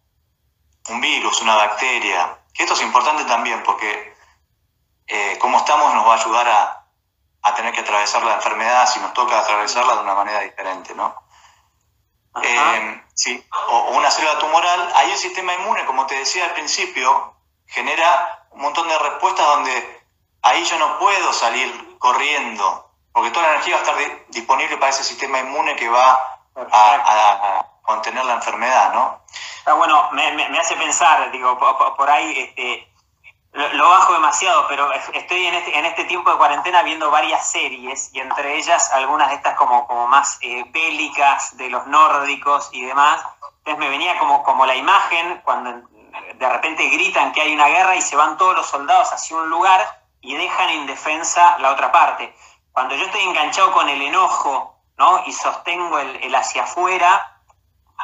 un 0.90 1.02
virus, 1.02 1.42
una 1.42 1.56
bacteria, 1.56 2.38
que 2.54 2.64
esto 2.64 2.76
es 2.76 2.82
importante 2.82 3.26
también 3.26 3.64
porque 3.64 4.16
eh, 5.08 5.38
como 5.40 5.58
estamos 5.58 5.94
nos 5.94 6.08
va 6.08 6.14
a 6.14 6.20
ayudar 6.20 6.48
a, 6.48 6.80
tener 7.56 7.74
que 7.74 7.82
atravesar 7.82 8.24
la 8.24 8.36
enfermedad 8.36 8.88
si 8.88 9.00
nos 9.00 9.14
toca 9.14 9.38
atravesarla 9.40 9.96
de 9.96 10.02
una 10.02 10.16
manera 10.16 10.40
diferente, 10.40 10.96
¿no? 10.96 11.14
Eh, 12.42 13.04
sí, 13.14 13.46
o, 13.68 13.92
una 13.92 14.10
célula 14.10 14.40
tumoral, 14.40 14.92
ahí 14.96 15.12
el 15.12 15.18
sistema 15.18 15.54
inmune, 15.54 15.86
como 15.86 16.08
te 16.08 16.16
decía 16.16 16.46
al 16.46 16.54
principio, 16.54 17.36
genera 17.68 18.48
un 18.52 18.62
montón 18.62 18.88
de 18.88 18.98
respuestas 18.98 19.46
donde 19.46 20.04
ahí 20.42 20.64
yo 20.64 20.80
no 20.80 20.98
puedo 21.00 21.32
salir 21.34 21.98
corriendo, 22.00 22.90
porque 23.12 23.30
toda 23.32 23.48
la 23.48 23.54
energía 23.54 23.76
va 23.76 23.82
a 23.82 23.84
estar 23.84 24.26
disponible 24.30 24.78
para 24.78 24.90
ese 24.90 25.04
sistema 25.04 25.40
inmune 25.40 25.76
que 25.76 25.90
va 25.90 26.40
a, 26.56 27.66
contener 27.84 28.26
la 28.26 28.34
enfermedad, 28.34 28.94
¿no? 28.94 29.22
Ah, 29.66 29.74
bueno, 29.74 30.10
me, 30.12 30.60
hace 30.60 30.76
pensar, 30.76 31.32
digo, 31.32 31.58
por, 31.96 32.10
ahí 32.10 32.34
este, 32.40 32.88
lo, 33.54 33.90
bajo 33.90 34.14
demasiado, 34.14 34.66
pero 34.68 34.92
estoy 34.92 35.46
en 35.46 35.54
este, 35.54 35.78
en 35.78 35.86
este 35.86 36.06
tiempo 36.06 36.32
de 36.32 36.38
cuarentena 36.38 36.82
viendo 36.82 37.12
varias 37.12 37.50
series 37.50 38.10
y 38.14 38.20
entre 38.20 38.58
ellas 38.58 38.92
algunas 38.94 39.30
de 39.30 39.36
estas 39.36 39.56
como, 39.56 39.86
como 39.88 40.08
más 40.08 40.40
eh, 40.42 40.66
bélicas 40.70 41.56
de 41.58 41.70
los 41.70 41.86
nórdicos 41.88 42.70
y 42.72 42.86
demás. 42.86 43.22
Entonces 43.60 43.80
me 43.80 43.90
venía 43.90 44.18
como, 44.18 44.44
como 44.44 44.66
la 44.66 44.76
imagen 44.76 45.42
cuando 45.44 45.88
de 46.36 46.50
repente 46.50 46.88
gritan 46.90 47.32
que 47.32 47.42
hay 47.42 47.54
una 47.54 47.68
guerra 47.68 47.96
y 47.96 48.02
se 48.02 48.16
van 48.16 48.38
todos 48.38 48.56
los 48.56 48.66
soldados 48.66 49.14
hacia 49.14 49.38
un 49.38 49.50
lugar 49.50 50.02
y 50.22 50.36
dejan 50.36 50.70
indefensa 50.72 51.58
la 51.60 51.72
otra 51.72 51.92
parte. 51.92 52.36
Cuando 52.72 52.96
yo 52.96 53.06
estoy 53.06 53.22
enganchado 53.22 53.72
con 53.72 53.88
el 53.88 54.02
enojo 54.02 54.76
¿no? 54.98 55.24
y 55.26 55.32
sostengo 55.32 56.00
el, 56.00 56.16
el 56.24 56.36
hacia 56.36 56.64
afuera, 56.64 57.33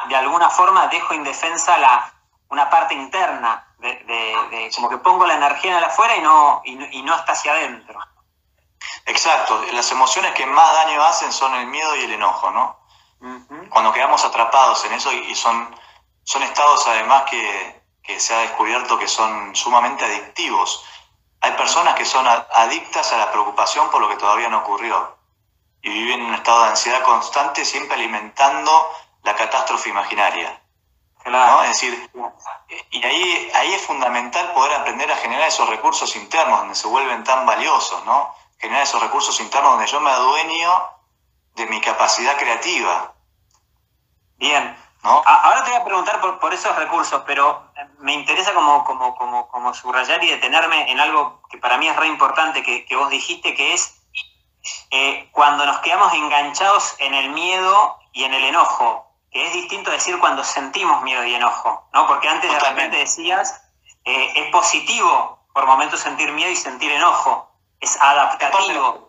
de 0.08 0.16
alguna 0.16 0.50
forma 0.50 0.86
dejo 0.88 1.14
indefensa 1.14 1.78
la, 1.78 2.12
una 2.48 2.68
parte 2.68 2.94
interna 2.94 3.66
de, 3.78 4.70
como 4.74 4.88
que 4.88 4.98
pongo 4.98 5.26
la 5.26 5.34
energía 5.34 5.72
en 5.72 5.78
el 5.78 5.84
afuera 5.84 6.16
y 6.16 6.20
no, 6.20 6.62
y, 6.64 7.02
no 7.02 7.14
está 7.14 7.32
hacia 7.32 7.52
adentro. 7.52 7.98
Exacto, 9.06 9.62
las 9.72 9.90
emociones 9.90 10.32
que 10.32 10.46
más 10.46 10.72
daño 10.72 11.02
hacen 11.02 11.32
son 11.32 11.54
el 11.54 11.66
miedo 11.66 11.96
y 11.96 12.04
el 12.04 12.12
enojo, 12.12 12.50
¿no? 12.50 12.78
Cuando 13.68 13.92
quedamos 13.92 14.24
atrapados 14.24 14.84
en 14.86 14.94
eso 14.94 15.12
y 15.12 15.34
son, 15.34 15.74
son 16.24 16.42
estados 16.42 16.86
además 16.86 17.24
que, 17.24 17.80
se 18.18 18.34
ha 18.34 18.38
descubierto 18.40 18.98
que 18.98 19.06
son 19.06 19.54
sumamente 19.54 20.04
adictivos. 20.04 20.84
Hay 21.42 21.52
personas 21.52 21.94
que 21.94 22.04
son 22.04 22.26
adictas 22.26 23.12
a 23.12 23.18
la 23.18 23.30
preocupación 23.30 23.88
por 23.90 24.00
lo 24.00 24.08
que 24.08 24.16
todavía 24.16 24.48
no 24.48 24.58
ocurrió 24.58 25.16
y 25.80 25.90
viven 25.90 26.20
en 26.20 26.26
un 26.26 26.34
estado 26.34 26.64
de 26.64 26.70
ansiedad 26.70 27.02
constante 27.02 27.64
siempre 27.64 27.94
alimentando 27.94 28.90
la 29.22 29.34
catástrofe 29.34 29.90
imaginaria. 29.90 30.60
Es 31.24 31.68
decir, 31.68 32.10
y 32.90 33.04
ahí, 33.04 33.50
ahí 33.54 33.74
es 33.74 33.82
fundamental 33.82 34.52
poder 34.52 34.72
aprender 34.74 35.10
a 35.12 35.16
generar 35.16 35.48
esos 35.48 35.68
recursos 35.68 36.16
internos 36.16 36.60
donde 36.60 36.74
se 36.74 36.88
vuelven 36.88 37.22
tan 37.24 37.44
valiosos, 37.44 38.04
¿no? 38.06 38.34
Generar 38.58 38.82
esos 38.82 39.02
recursos 39.02 39.38
internos 39.40 39.72
donde 39.72 39.86
yo 39.86 40.00
me 40.00 40.10
adueño 40.10 40.90
de 41.56 41.66
mi 41.66 41.80
capacidad 41.80 42.36
creativa. 42.36 43.12
Bien. 44.38 44.76
¿No? 45.02 45.22
Ahora 45.24 45.64
te 45.64 45.70
voy 45.70 45.80
a 45.80 45.84
preguntar 45.84 46.20
por, 46.40 46.52
esos 46.52 46.76
recursos, 46.76 47.22
pero 47.26 47.70
me 48.00 48.12
interesa 48.12 48.52
como, 48.52 48.84
como, 48.84 49.14
como, 49.14 49.48
como, 49.48 49.72
subrayar 49.72 50.22
y 50.22 50.28
detenerme 50.28 50.90
en 50.90 51.00
algo 51.00 51.40
que 51.48 51.56
para 51.56 51.78
mí 51.78 51.88
es 51.88 51.96
re 51.96 52.06
importante 52.06 52.62
que, 52.62 52.96
vos 52.96 53.08
dijiste, 53.08 53.54
que 53.54 53.72
es 53.72 54.02
eh, 54.90 55.30
cuando 55.32 55.64
nos 55.64 55.78
quedamos 55.78 56.12
enganchados 56.12 56.96
en 56.98 57.14
el 57.14 57.30
miedo 57.30 57.98
y 58.12 58.24
en 58.24 58.34
el 58.34 58.44
enojo 58.44 59.09
que 59.30 59.46
es 59.46 59.52
distinto 59.52 59.90
decir 59.90 60.18
cuando 60.18 60.42
sentimos 60.44 61.02
miedo 61.02 61.24
y 61.24 61.34
enojo, 61.34 61.88
¿no? 61.92 62.06
Porque 62.06 62.28
antes 62.28 62.50
de 62.50 62.58
repente 62.60 62.96
decías, 62.96 63.62
eh, 64.04 64.32
es 64.36 64.50
positivo 64.50 65.38
por 65.52 65.66
momentos 65.66 66.00
sentir 66.00 66.32
miedo 66.32 66.50
y 66.50 66.56
sentir 66.56 66.90
enojo, 66.92 67.50
es 67.80 68.00
adaptativo. 68.00 69.08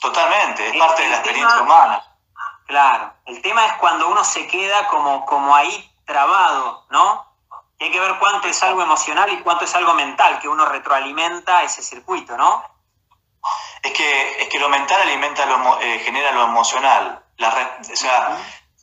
Totalmente, 0.00 0.68
es 0.68 0.76
parte 0.76 1.02
de 1.02 1.08
la 1.08 1.16
experiencia 1.16 1.62
humana. 1.62 2.02
Claro, 2.66 3.12
el 3.26 3.42
tema 3.42 3.66
es 3.66 3.74
cuando 3.74 4.08
uno 4.08 4.24
se 4.24 4.46
queda 4.46 4.86
como, 4.88 5.26
como 5.26 5.54
ahí 5.54 5.90
trabado, 6.04 6.86
¿no? 6.90 7.30
hay 7.80 7.90
que 7.90 8.00
ver 8.00 8.18
cuánto 8.18 8.46
es 8.46 8.62
algo 8.62 8.82
emocional 8.82 9.32
y 9.32 9.38
cuánto 9.38 9.64
es 9.64 9.74
algo 9.74 9.94
mental, 9.94 10.38
que 10.38 10.48
uno 10.48 10.66
retroalimenta 10.66 11.62
ese 11.62 11.82
circuito, 11.82 12.36
¿no? 12.36 12.62
Es 13.82 13.92
que, 13.92 14.42
es 14.42 14.48
que 14.48 14.58
lo 14.58 14.68
mental 14.68 15.00
alimenta 15.00 15.46
lo, 15.46 15.80
eh, 15.80 15.98
genera 16.00 16.30
lo 16.32 16.44
emocional. 16.44 17.24
La, 17.38 17.78
o 17.80 17.96
sea, 17.96 18.36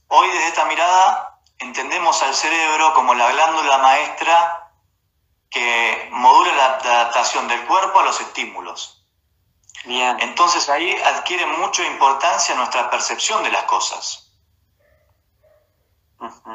Hoy 0.09 0.29
desde 0.29 0.47
esta 0.47 0.65
mirada 0.65 1.39
entendemos 1.59 2.21
al 2.23 2.33
cerebro 2.33 2.93
como 2.93 3.13
la 3.13 3.31
glándula 3.31 3.77
maestra 3.79 4.71
que 5.49 6.09
modula 6.11 6.53
la 6.53 6.65
adaptación 6.75 7.47
del 7.47 7.65
cuerpo 7.65 7.99
a 7.99 8.03
los 8.03 8.19
estímulos. 8.21 9.05
Bien. 9.85 10.17
Entonces 10.19 10.69
ahí 10.69 10.93
adquiere 11.03 11.45
mucha 11.45 11.83
importancia 11.85 12.55
nuestra 12.55 12.89
percepción 12.89 13.43
de 13.43 13.51
las 13.51 13.63
cosas. 13.63 14.31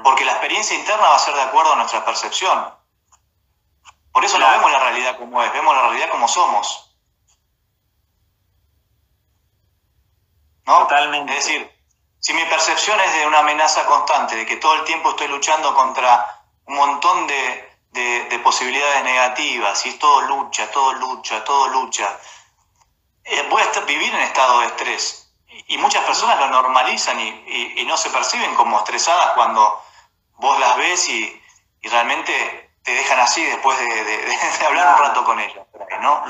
Porque 0.02 0.25
la 0.25 0.32
experiencia 0.32 0.76
interna 0.76 1.09
va 1.09 1.16
a 1.16 1.21
ser 1.21 1.35
de 1.35 1.42
acuerdo 1.42 1.73
a 1.73 1.76
nuestra 1.76 2.04
percepción. 2.04 2.75
Por 4.12 4.25
eso 4.25 4.38
no 4.38 4.50
vemos 4.50 4.71
la 4.71 4.80
realidad 4.80 5.18
como 5.18 5.42
es, 5.42 5.52
vemos 5.52 5.75
la 5.75 5.82
realidad 5.82 6.11
como 6.11 6.28
somos. 6.28 6.97
¿No? 10.66 10.78
Totalmente. 10.80 11.37
Es 11.37 11.47
decir, 11.47 11.72
si 12.23 12.33
mi 12.35 12.45
percepción 12.45 13.00
es 13.00 13.12
de 13.14 13.26
una 13.26 13.41
amenaza 13.41 13.85
constante, 13.85 14.37
de 14.37 14.47
que 14.47 14.57
todo 14.57 14.75
el 14.76 14.85
tiempo 14.85 15.11
estoy 15.11 15.26
luchando 15.26 15.75
contra 15.75 16.41
un 16.67 16.76
montón 16.76 17.26
de, 17.26 17.69
posibilidades 18.45 19.02
negativas, 19.02 19.85
y 19.87 19.88
es 19.88 19.99
todo 19.99 20.23
lucha, 20.23 20.71
todo 20.71 20.93
lucha, 20.95 21.43
todo 21.43 21.69
lucha, 21.69 22.17
eh, 23.25 23.47
voy 23.50 23.61
a 23.62 23.81
vivir 23.81 24.14
en 24.14 24.21
estado 24.21 24.61
de 24.61 24.67
estrés. 24.67 25.35
Y, 25.67 25.79
muchas 25.79 26.05
personas 26.05 26.38
lo 26.38 26.49
normalizan 26.49 27.19
y, 27.19 27.85
no 27.87 27.97
se 27.97 28.09
perciben 28.11 28.55
como 28.55 28.79
estresadas 28.79 29.33
cuando 29.35 29.83
vos 30.37 30.61
las 30.61 30.76
ves 30.76 31.09
y, 31.09 31.43
realmente 31.83 32.71
te 32.85 32.93
dejan 32.93 33.19
así 33.19 33.43
después 33.43 33.76
de, 33.81 34.64
hablar 34.67 34.95
un 34.95 35.00
rato 35.00 35.25
con 35.25 35.41
ellas. 35.41 35.67
¿no? 36.00 36.25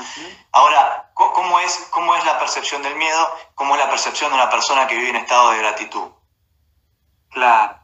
Ahora, 0.51 1.02
¿cómo 1.13 1.59
es, 1.59 1.87
¿cómo 1.91 2.15
es 2.15 2.25
la 2.25 2.39
percepción 2.39 2.81
del 2.81 2.95
miedo? 2.95 3.35
¿Cómo 3.55 3.75
es 3.75 3.83
la 3.83 3.89
percepción 3.89 4.31
de 4.31 4.35
una 4.35 4.49
persona 4.49 4.87
que 4.87 4.95
vive 4.95 5.09
en 5.09 5.17
estado 5.17 5.51
de 5.51 5.59
gratitud? 5.59 6.09
Claro. 7.29 7.79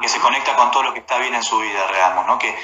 Que 0.00 0.08
se 0.08 0.20
conecta 0.20 0.56
con 0.56 0.70
todo 0.70 0.84
lo 0.84 0.92
que 0.92 1.00
está 1.00 1.18
bien 1.18 1.34
en 1.34 1.42
su 1.42 1.58
vida, 1.58 1.86
digamos, 1.86 2.26
¿no? 2.26 2.38
Que, 2.38 2.56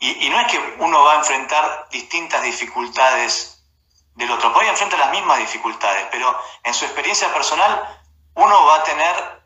Y, 0.00 0.28
no 0.28 0.38
es 0.40 0.46
que 0.48 0.76
uno 0.78 1.02
va 1.02 1.14
a 1.14 1.16
enfrentar 1.16 1.88
distintas 1.90 2.42
dificultades 2.42 3.62
del 4.14 4.30
otro, 4.30 4.52
puede 4.52 4.68
enfrentar 4.68 4.98
las 4.98 5.10
mismas 5.10 5.38
dificultades, 5.38 6.06
pero 6.10 6.38
en 6.62 6.74
su 6.74 6.84
experiencia 6.84 7.32
personal 7.32 8.00
uno 8.34 8.64
va 8.66 8.76
a 8.76 8.84
tener 8.84 9.42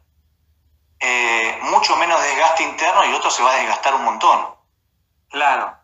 eh, 1.01 1.59
mucho 1.63 1.97
menos 1.97 2.21
desgaste 2.23 2.65
interno 2.65 3.05
y 3.05 3.09
el 3.09 3.15
otro 3.15 3.31
se 3.31 3.43
va 3.43 3.53
a 3.53 3.57
desgastar 3.57 3.95
un 3.95 4.05
montón. 4.05 4.55
Claro. 5.31 5.78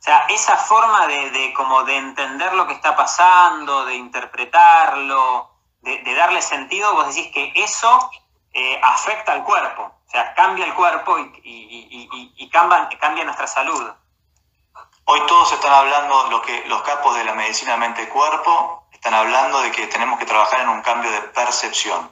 O 0.00 0.02
sea, 0.02 0.24
esa 0.30 0.56
forma 0.56 1.06
de, 1.06 1.52
como 1.54 1.84
de 1.84 1.96
entender 1.98 2.54
lo 2.54 2.66
que 2.66 2.72
está 2.72 2.96
pasando, 2.96 3.84
de 3.84 3.96
interpretarlo, 3.96 5.50
de, 5.82 6.14
darle 6.14 6.40
sentido, 6.40 6.94
vos 6.94 7.14
decís 7.14 7.30
que 7.34 7.52
eso 7.54 8.10
eh, 8.54 8.80
afecta 8.82 9.32
al 9.32 9.44
cuerpo, 9.44 9.82
o 9.82 10.10
sea, 10.10 10.32
cambia 10.34 10.64
el 10.64 10.74
cuerpo 10.74 11.18
y, 11.18 12.48
cambia, 12.50 12.88
cambia, 12.98 13.24
nuestra 13.24 13.46
salud. 13.46 13.92
Hoy 15.04 15.20
todos 15.26 15.52
están 15.52 15.72
hablando, 15.72 16.30
lo 16.30 16.40
que, 16.40 16.64
los 16.66 16.80
capos 16.82 17.14
de 17.16 17.24
la 17.24 17.34
medicina 17.34 17.76
mente-cuerpo 17.76 18.88
están 18.92 19.12
hablando 19.12 19.60
de 19.60 19.70
que 19.70 19.86
tenemos 19.86 20.18
que 20.18 20.24
trabajar 20.24 20.60
en 20.60 20.70
un 20.70 20.80
cambio 20.80 21.10
de 21.10 21.20
percepción. 21.22 22.10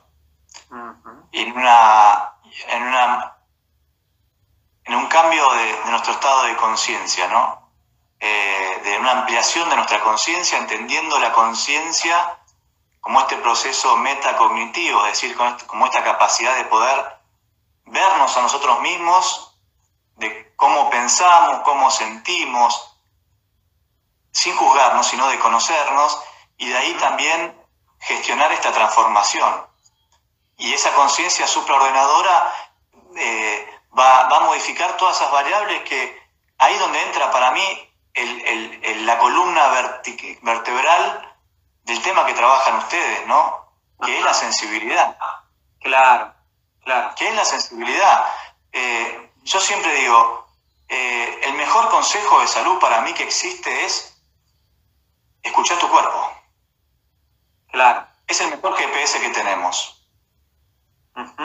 Y 1.33 1.41
en 1.41 1.57
una, 1.57 2.35
en 2.69 2.83
una 2.83 3.39
en 4.89 4.95
un 4.95 5.07
cambio 5.07 5.45
de, 5.53 5.91
nuestro 5.91 6.15
estado 6.15 6.45
de 6.45 6.57
conciencia, 6.57 7.29
¿no? 7.29 7.68
Eh, 8.21 8.81
de 8.83 8.99
una 8.99 9.13
ampliación 9.13 9.69
de 9.71 9.77
nuestra 9.77 10.01
conciencia, 10.01 10.59
entendiendo 10.59 11.19
la 11.19 11.33
conciencia 11.33 12.39
como 13.01 13.21
este 13.21 13.37
proceso 13.37 13.97
metacognitivo, 13.97 15.07
es 15.07 15.13
decir, 15.13 15.37
como 15.67 15.87
esta 15.87 16.03
capacidad 16.03 16.57
de 16.57 16.65
poder 16.65 17.19
vernos 17.85 18.37
a 18.37 18.43
nosotros 18.43 18.81
mismos, 18.81 19.55
de 20.17 20.53
cómo 20.57 20.91
pensamos, 20.91 21.61
cómo 21.65 21.91
sentimos, 21.91 22.97
sin 24.33 24.57
juzgarnos, 24.57 25.07
sino 25.07 25.29
de 25.29 25.39
conocernos, 25.39 26.19
y 26.57 26.69
de 26.69 26.77
ahí 26.77 26.95
también 26.95 27.57
gestionar 28.01 28.53
esta 28.53 28.73
transformación. 28.73 29.67
Y 30.57 30.75
esa 30.75 30.93
conciencia 30.95 31.47
supraordenadora 31.47 32.53
eh, 33.17 33.81
va, 33.97 34.27
a 34.27 34.41
modificar 34.41 34.97
todas 34.97 35.17
esas 35.17 35.31
variables 35.31 35.83
que 35.83 36.21
ahí 36.59 36.77
donde 36.79 37.01
entra 37.03 37.31
para 37.31 37.53
mí 37.53 37.88
la 39.05 39.19
columna 39.19 39.69
vertebral 40.43 41.37
del 41.85 42.03
tema 42.03 42.27
que 42.27 42.35
trabajan 42.35 42.77
ustedes, 42.77 43.27
¿no? 43.27 43.73
Que 44.03 44.19
es 44.19 44.25
la 44.25 44.35
sensibilidad. 44.35 45.17
Claro, 45.81 46.35
claro. 46.85 47.15
¿Qué 47.17 47.29
es 47.29 47.35
la 47.35 47.45
sensibilidad? 47.45 48.25
Eh, 48.73 49.33
yo 49.43 49.61
siempre 49.61 49.95
digo, 49.95 50.47
eh, 50.89 51.41
el 51.45 51.55
mejor 51.55 51.89
consejo 51.89 52.41
de 52.41 52.49
salud 52.49 52.79
para 52.79 53.01
mí 53.03 53.13
que 53.15 53.25
existe 53.25 53.85
es 53.85 54.21
escuchar 55.43 55.79
tu 55.79 55.89
cuerpo. 55.89 56.33
Claro. 57.71 58.07
Es 58.27 58.41
el 58.43 58.51
mejor 58.51 58.77
GPS 58.77 59.21
que 59.21 59.31
tenemos. 59.31 59.95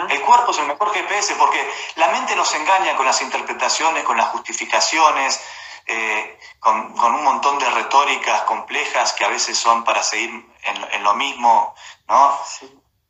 El 0.09 0.21
cuerpo 0.21 0.51
es 0.51 0.59
el 0.59 0.67
mejor 0.67 0.93
GPS 0.93 1.33
porque 1.35 1.67
la 1.95 2.09
mente 2.09 2.35
nos 2.35 2.53
engaña 2.53 2.95
con 2.95 3.07
las 3.07 3.21
interpretaciones, 3.21 4.03
con 4.03 4.17
las 4.17 4.27
justificaciones, 4.27 5.41
eh, 5.85 6.39
con, 6.59 6.93
un 6.95 7.23
montón 7.23 7.59
de 7.59 7.69
retóricas 7.69 8.41
complejas 8.43 9.13
que 9.13 9.25
a 9.25 9.29
veces 9.29 9.57
son 9.57 9.83
para 9.83 10.01
seguir 10.03 10.29
en, 10.29 11.03
lo 11.03 11.13
mismo, 11.15 11.75
¿no? 12.07 12.39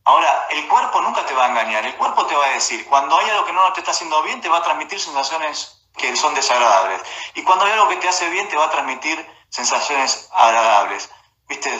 Ahora, 0.06 0.48
el 0.50 0.68
cuerpo 0.68 1.02
nunca 1.02 1.26
te 1.26 1.34
va 1.34 1.46
a 1.46 1.50
engañar, 1.50 1.86
el 1.86 1.96
cuerpo 1.96 2.26
te 2.26 2.36
va 2.36 2.46
a 2.46 2.50
decir, 2.50 2.86
cuando 2.88 3.18
hay 3.18 3.30
algo 3.30 3.46
que 3.46 3.54
no 3.54 3.72
te 3.74 3.80
está 3.80 3.92
haciendo 3.92 4.22
bien, 4.24 4.42
te 4.42 4.50
va 4.50 4.58
a 4.58 4.64
transmitir 4.64 5.00
sensaciones 5.00 5.88
que 5.96 6.16
son 6.16 6.34
desagradables. 6.34 7.02
Y 7.36 7.44
cuando 7.44 7.66
hay 7.66 7.72
algo 7.72 7.88
que 7.88 7.98
te 7.98 8.10
hace 8.10 8.30
bien, 8.30 8.50
te 8.50 8.58
va 8.58 8.66
a 8.66 8.70
transmitir 8.70 9.26
sensaciones 9.50 10.30
agradables. 10.34 11.10
¿Viste? 11.48 11.72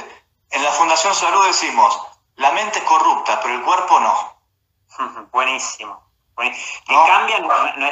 En 0.52 0.64
la 0.64 0.72
Fundación 0.72 1.16
Salud 1.16 1.46
decimos, 1.48 2.00
la 2.36 2.52
mente 2.52 2.80
es 2.80 2.86
corrupta, 2.86 3.42
pero 3.42 3.56
el 3.56 3.64
cuerpo 3.64 4.00
no. 4.00 5.28
Buenísimo. 5.32 6.13
Que 6.36 6.96
cambia 7.08 7.40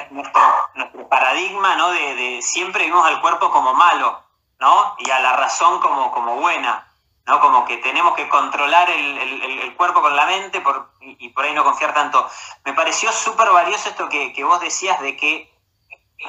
nuestro, 0.09 1.09
paradigma, 1.09 1.75
¿no? 1.75 1.89
De, 1.89 2.39
siempre 2.41 2.85
vimos 2.85 3.05
al 3.05 3.21
cuerpo 3.21 3.51
como 3.51 3.73
malo, 3.73 4.23
¿no? 4.59 4.95
Y 4.99 5.11
a 5.11 5.19
la 5.19 5.35
razón 5.35 5.79
como, 5.79 6.11
como 6.11 6.35
buena, 6.37 6.87
¿no? 7.27 7.39
Como 7.39 7.65
que 7.65 7.77
tenemos 7.77 8.15
que 8.15 8.27
controlar 8.29 8.89
el, 8.89 9.75
cuerpo 9.77 10.01
con 10.01 10.15
la 10.15 10.25
mente 10.25 10.61
por, 10.61 10.91
y, 11.01 11.29
por 11.29 11.45
ahí 11.45 11.53
no 11.53 11.63
confiar 11.63 11.93
tanto. 11.93 12.27
Me 12.65 12.73
pareció 12.73 13.11
súper 13.11 13.49
valioso 13.49 13.89
esto 13.89 14.09
que, 14.09 14.43
vos 14.43 14.59
decías 14.59 14.99
de 15.01 15.15
que 15.15 15.51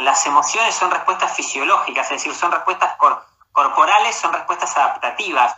las 0.01 0.25
emociones 0.27 0.75
son 0.75 0.91
respuestas 0.91 1.35
fisiológicas, 1.35 2.07
es 2.07 2.23
decir, 2.23 2.35
son 2.35 2.53
respuestas 2.53 2.97
corporales, 3.53 4.17
son 4.17 4.33
respuestas 4.33 4.77
adaptativas 4.77 5.55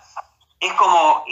es 0.66 0.72
como 0.74 1.24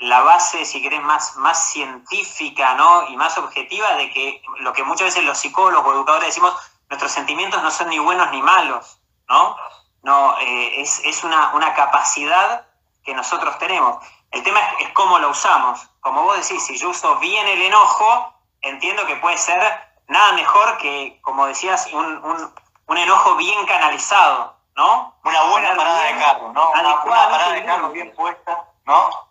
la 0.00 0.20
base, 0.20 0.64
si 0.64 0.82
querés, 0.82 1.02
más, 1.02 1.36
más 1.36 1.70
científica 1.70 2.74
¿no? 2.74 3.08
y 3.08 3.16
más 3.16 3.36
objetiva 3.38 3.94
de 3.96 4.10
que 4.10 4.42
lo 4.60 4.72
que 4.72 4.84
muchas 4.84 5.06
veces 5.08 5.24
los 5.24 5.38
psicólogos 5.38 5.86
o 5.86 5.94
educadores 5.94 6.28
decimos, 6.28 6.54
nuestros 6.88 7.12
sentimientos 7.12 7.62
no 7.62 7.70
son 7.70 7.88
ni 7.88 7.98
buenos 7.98 8.30
ni 8.30 8.42
malos, 8.42 8.98
¿no? 9.28 9.56
no 10.02 10.38
eh, 10.38 10.80
es, 10.80 11.24
una, 11.24 11.74
capacidad 11.74 12.66
que 13.04 13.14
nosotros 13.14 13.58
tenemos. 13.58 14.04
El 14.30 14.42
tema 14.42 14.60
es, 14.78 14.88
cómo 14.90 15.18
lo 15.18 15.30
usamos. 15.30 15.88
Como 16.00 16.22
vos 16.22 16.36
decís, 16.36 16.64
si 16.64 16.78
yo 16.78 16.90
uso 16.90 17.16
bien 17.16 17.46
el 17.48 17.62
enojo, 17.62 18.34
entiendo 18.62 19.06
que 19.06 19.16
puede 19.16 19.36
ser 19.36 19.60
nada 20.08 20.32
mejor 20.32 20.78
que, 20.78 21.20
como 21.22 21.46
decías, 21.46 21.88
un, 21.92 22.52
un 22.90 22.98
enojo 22.98 23.36
bien 23.36 23.66
canalizado, 23.66 24.56
¿no? 24.74 25.14
Una 25.22 25.42
buena 25.44 25.76
parada 25.76 26.02
de 26.02 26.18
carro, 26.18 26.52
¿no? 26.52 26.70
Una, 26.70 27.04
parada 27.04 27.52
de 27.52 27.64
carro 27.64 27.90
bien 27.90 28.12
puesta, 28.16 28.64
¿no? 28.86 29.30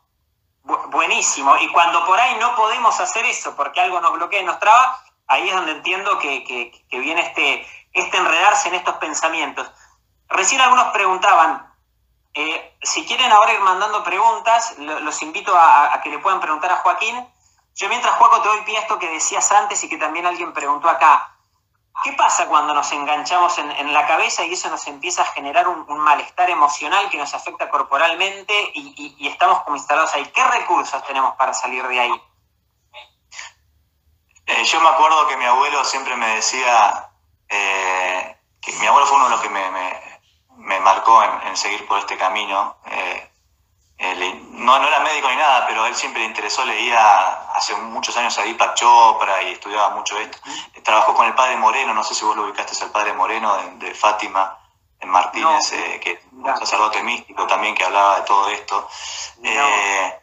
buenísimo. 0.63 1.55
Y 1.57 1.71
cuando 1.71 2.05
por 2.05 2.19
ahí 2.19 2.35
no 2.39 2.55
podemos 2.55 2.99
hacer 2.99 3.25
eso 3.25 3.55
porque 3.55 3.81
algo 3.81 3.99
nos 4.01 4.13
bloquea 4.13 4.41
y 4.41 4.45
nos 4.45 4.59
traba, 4.59 5.03
ahí 5.27 5.49
es 5.49 5.55
donde 5.55 5.71
entiendo 5.73 6.19
que, 6.19 6.71
viene 6.91 7.21
este, 7.21 7.65
este 7.93 8.17
enredarse 8.17 8.69
en 8.69 8.75
estos 8.75 8.95
pensamientos. 8.95 9.71
Recién 10.27 10.62
algunos 10.62 10.89
preguntaban, 10.89 11.73
eh, 12.33 12.77
si 12.81 13.05
quieren 13.05 13.31
ahora 13.31 13.53
ir 13.53 13.62
mandando 13.62 14.03
preguntas, 14.03 14.77
los 14.77 15.21
invito 15.23 15.55
a, 15.55 15.93
a, 15.93 16.01
que 16.01 16.09
le 16.09 16.19
puedan 16.19 16.39
preguntar 16.39 16.71
a 16.71 16.77
Joaquín. 16.77 17.27
Yo 17.75 17.89
mientras 17.89 18.13
Juaco 18.15 18.41
te 18.41 18.49
doy 18.49 18.62
pie 18.62 18.77
a 18.77 18.81
esto 18.81 18.99
que 18.99 19.09
decías 19.09 19.51
antes 19.51 19.83
y 19.83 19.89
que 19.89 19.97
también 19.97 20.25
alguien 20.25 20.53
preguntó 20.53 20.89
acá. 20.89 21.35
¿Qué 22.03 22.13
pasa 22.13 22.47
cuando 22.47 22.73
nos 22.73 22.91
enganchamos 22.93 23.57
en, 23.57 23.93
la 23.93 24.07
cabeza 24.07 24.45
y 24.45 24.53
eso 24.53 24.69
nos 24.69 24.88
empieza 24.88 25.23
a 25.23 25.25
generar 25.25 25.67
un, 25.67 25.85
malestar 25.99 26.49
emocional 26.49 27.09
que 27.09 27.17
nos 27.17 27.33
afecta 27.33 27.69
corporalmente 27.69 28.53
y, 28.73 29.27
estamos 29.27 29.63
como 29.63 29.75
instalados 29.75 30.13
ahí? 30.13 30.25
¿Qué 30.33 30.43
recursos 30.43 31.03
tenemos 31.05 31.35
para 31.35 31.53
salir 31.53 31.85
de 31.88 31.99
ahí? 31.99 32.21
Eh, 34.45 34.63
yo 34.63 34.79
me 34.81 34.89
acuerdo 34.89 35.27
que 35.27 35.38
mi 35.38 35.45
abuelo 35.45 35.83
siempre 35.83 36.15
me 36.15 36.35
decía, 36.35 37.09
eh, 37.49 38.38
que 38.62 38.71
mi 38.73 38.88
abuelo 38.88 39.05
fue 39.05 39.17
uno 39.17 39.25
de 39.25 39.31
los 39.31 39.41
que 39.41 39.49
me, 39.49 40.79
marcó 40.79 41.21
en, 41.23 41.57
seguir 41.57 41.85
por 41.88 41.99
este 41.99 42.17
camino. 42.17 42.77
Eh, 42.85 43.28
eh, 44.01 44.41
no, 44.51 44.79
no 44.79 44.88
era 44.88 45.01
médico 45.01 45.29
ni 45.29 45.35
nada, 45.35 45.67
pero 45.67 45.85
él 45.85 45.93
siempre 45.93 46.21
le 46.21 46.27
interesó, 46.29 46.63
leía 46.65 47.51
hace 47.53 47.75
muchos 47.75 48.15
años 48.15 48.38
a 48.39 48.43
Deepak 48.43 48.75
Chopra 48.75 49.43
y 49.43 49.51
estudiaba 49.51 49.89
mucho 49.89 50.17
esto. 50.17 50.38
Trabajó 50.83 51.13
con 51.13 51.27
el 51.27 51.35
padre 51.35 51.57
Moreno, 51.57 51.93
no 51.93 52.03
sé 52.03 52.15
si 52.15 52.23
vos 52.23 52.35
lo 52.38 52.43
ubicaste, 52.43 52.81
el 52.83 52.91
padre 52.91 53.12
Moreno 53.12 53.57
de, 53.73 53.93
Fátima 53.93 54.57
en 55.01 55.09
Martínez, 55.09 55.73
eh, 55.73 55.99
que 56.01 56.12
es 56.13 56.19
un 56.31 56.45
sacerdote 56.45 57.03
místico 57.03 57.45
también 57.45 57.75
que 57.75 57.83
hablaba 57.83 58.21
de 58.21 58.25
todo 58.25 58.47
esto. 58.49 58.88
Eh, 59.43 60.19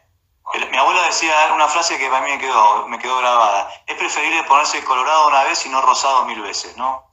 mi 0.71 0.77
abuelo 0.77 1.01
decía 1.03 1.51
una 1.53 1.67
frase 1.67 1.99
que 1.99 2.09
para 2.09 2.25
mí 2.25 2.31
me 2.31 2.39
quedó, 2.39 2.87
me 2.87 2.97
quedó 2.97 3.19
grabada. 3.19 3.69
Es 3.85 3.95
preferible 3.95 4.43
ponerse 4.45 4.83
colorado 4.83 5.27
una 5.27 5.43
vez 5.43 5.63
y 5.67 5.69
no 5.69 5.81
rosado 5.81 6.25
mil 6.25 6.41
veces, 6.41 6.75
¿no? 6.77 7.03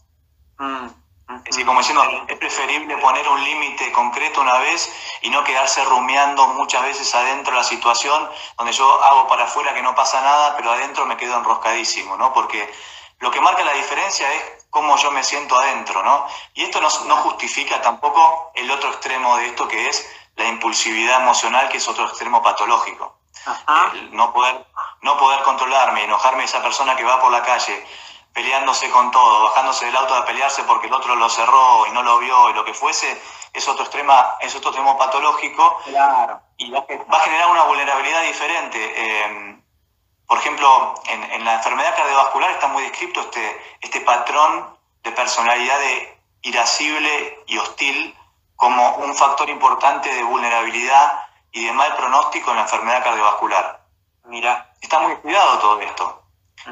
Mm. 0.58 1.03
Es 1.46 1.64
como 1.64 1.78
diciendo, 1.78 2.02
es 2.28 2.36
preferible 2.36 2.98
poner 2.98 3.26
un 3.28 3.42
límite 3.42 3.90
concreto 3.92 4.42
una 4.42 4.58
vez 4.58 4.92
y 5.22 5.30
no 5.30 5.42
quedarse 5.42 5.82
rumiando 5.84 6.46
muchas 6.48 6.82
veces 6.82 7.14
adentro 7.14 7.52
de 7.52 7.58
la 7.58 7.64
situación, 7.64 8.28
donde 8.58 8.72
yo 8.72 9.02
hago 9.02 9.26
para 9.26 9.44
afuera 9.44 9.72
que 9.72 9.82
no 9.82 9.94
pasa 9.94 10.20
nada, 10.20 10.54
pero 10.56 10.70
adentro 10.70 11.06
me 11.06 11.16
quedo 11.16 11.38
enroscadísimo, 11.38 12.16
¿no? 12.16 12.32
Porque 12.34 12.70
lo 13.20 13.30
que 13.30 13.40
marca 13.40 13.64
la 13.64 13.72
diferencia 13.72 14.30
es 14.34 14.66
cómo 14.68 14.96
yo 14.98 15.10
me 15.12 15.24
siento 15.24 15.56
adentro, 15.56 16.02
¿no? 16.02 16.26
Y 16.52 16.64
esto 16.64 16.80
no, 16.80 17.16
justifica 17.16 17.80
tampoco 17.80 18.50
el 18.54 18.70
otro 18.70 18.90
extremo 18.90 19.36
de 19.38 19.46
esto, 19.46 19.66
que 19.66 19.88
es 19.88 20.06
la 20.36 20.46
impulsividad 20.46 21.22
emocional, 21.22 21.68
que 21.68 21.78
es 21.78 21.88
otro 21.88 22.04
extremo 22.04 22.42
patológico. 22.42 23.18
no, 24.10 24.32
poder, 24.32 24.66
no 25.00 25.16
poder 25.16 25.42
controlarme, 25.42 26.04
enojarme 26.04 26.42
a 26.42 26.44
esa 26.44 26.62
persona 26.62 26.96
que 26.96 27.04
va 27.04 27.20
por 27.20 27.32
la 27.32 27.42
calle 27.42 27.86
peleándose 28.34 28.90
con 28.90 29.10
todo, 29.12 29.44
bajándose 29.44 29.86
del 29.86 29.96
auto 29.96 30.14
a 30.14 30.24
pelearse 30.26 30.64
porque 30.64 30.88
el 30.88 30.92
otro 30.92 31.14
lo 31.14 31.30
cerró 31.30 31.86
y 31.86 31.92
no 31.92 32.02
lo 32.02 32.18
vio 32.18 32.50
y 32.50 32.52
lo 32.52 32.64
que 32.64 32.74
fuese, 32.74 33.22
es 33.52 33.68
otro 33.68 33.84
extrema, 33.84 34.36
es 34.40 34.54
otro 34.56 34.70
extremo 34.70 34.98
patológico 34.98 35.78
claro. 35.84 36.40
y 36.56 36.70
va 36.72 36.80
a 36.80 37.20
generar 37.20 37.50
una 37.50 37.62
vulnerabilidad 37.62 38.22
diferente. 38.22 38.92
Eh, 38.96 39.56
por 40.26 40.38
ejemplo, 40.38 40.94
en, 41.06 41.44
la 41.44 41.54
enfermedad 41.54 41.94
cardiovascular 41.94 42.50
está 42.50 42.66
muy 42.66 42.82
descrito 42.82 43.20
este, 43.20 43.76
este 43.80 44.00
patrón 44.00 44.76
de 45.04 45.12
personalidad 45.12 45.78
de 45.78 46.18
irascible 46.42 47.44
y 47.46 47.58
hostil 47.58 48.18
como 48.56 48.96
un 48.96 49.14
factor 49.14 49.48
importante 49.48 50.12
de 50.12 50.22
vulnerabilidad 50.24 51.22
y 51.52 51.66
de 51.66 51.72
mal 51.72 51.94
pronóstico 51.96 52.50
en 52.50 52.56
la 52.56 52.62
enfermedad 52.62 53.04
cardiovascular. 53.04 53.80
Mira. 54.24 54.70
Está 54.80 54.98
muy 54.98 55.16
cuidado 55.16 55.58
todo 55.60 55.80
esto. 55.80 56.22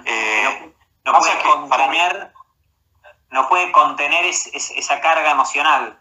Eh, 0.05 0.73
no, 1.05 1.19
puede 1.19 1.39
contener, 1.43 2.33
no 3.31 3.49
puede 3.49 3.73
contener 3.73 4.25
esa 4.27 5.01
carga 5.01 5.31
emocional. 5.31 5.99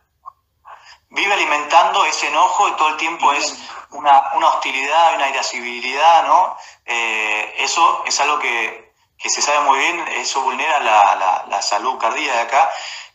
Vive 1.10 1.34
alimentando 1.34 2.06
ese 2.06 2.28
enojo 2.28 2.70
y 2.70 2.72
todo 2.74 2.90
el 2.90 2.98
tiempo 2.98 3.34
es 3.34 3.58
una, 3.90 4.32
hostilidad, 4.48 5.16
una 5.16 5.30
irascibilidad, 5.30 6.26
¿no? 6.26 6.56
Eh, 6.86 7.56
eso 7.58 8.04
es 8.06 8.20
algo 8.22 8.40
que, 8.40 8.94
se 9.18 9.42
sabe 9.42 9.60
muy 9.62 9.78
bien, 9.78 10.08
eso 10.10 10.42
vulnera 10.42 10.80
la, 10.80 11.62
salud 11.62 11.98
cardíaca. 11.98 12.70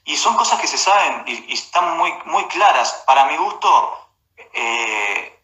Y 0.04 0.16
son 0.16 0.36
cosas 0.36 0.60
que 0.60 0.68
se 0.68 0.78
saben 0.78 1.24
y, 1.26 1.52
están 1.52 1.96
muy, 1.96 2.12
muy 2.26 2.46
claras. 2.46 3.02
Para 3.06 3.24
mi 3.24 3.36
gusto, 3.36 4.08
eh, 4.52 5.42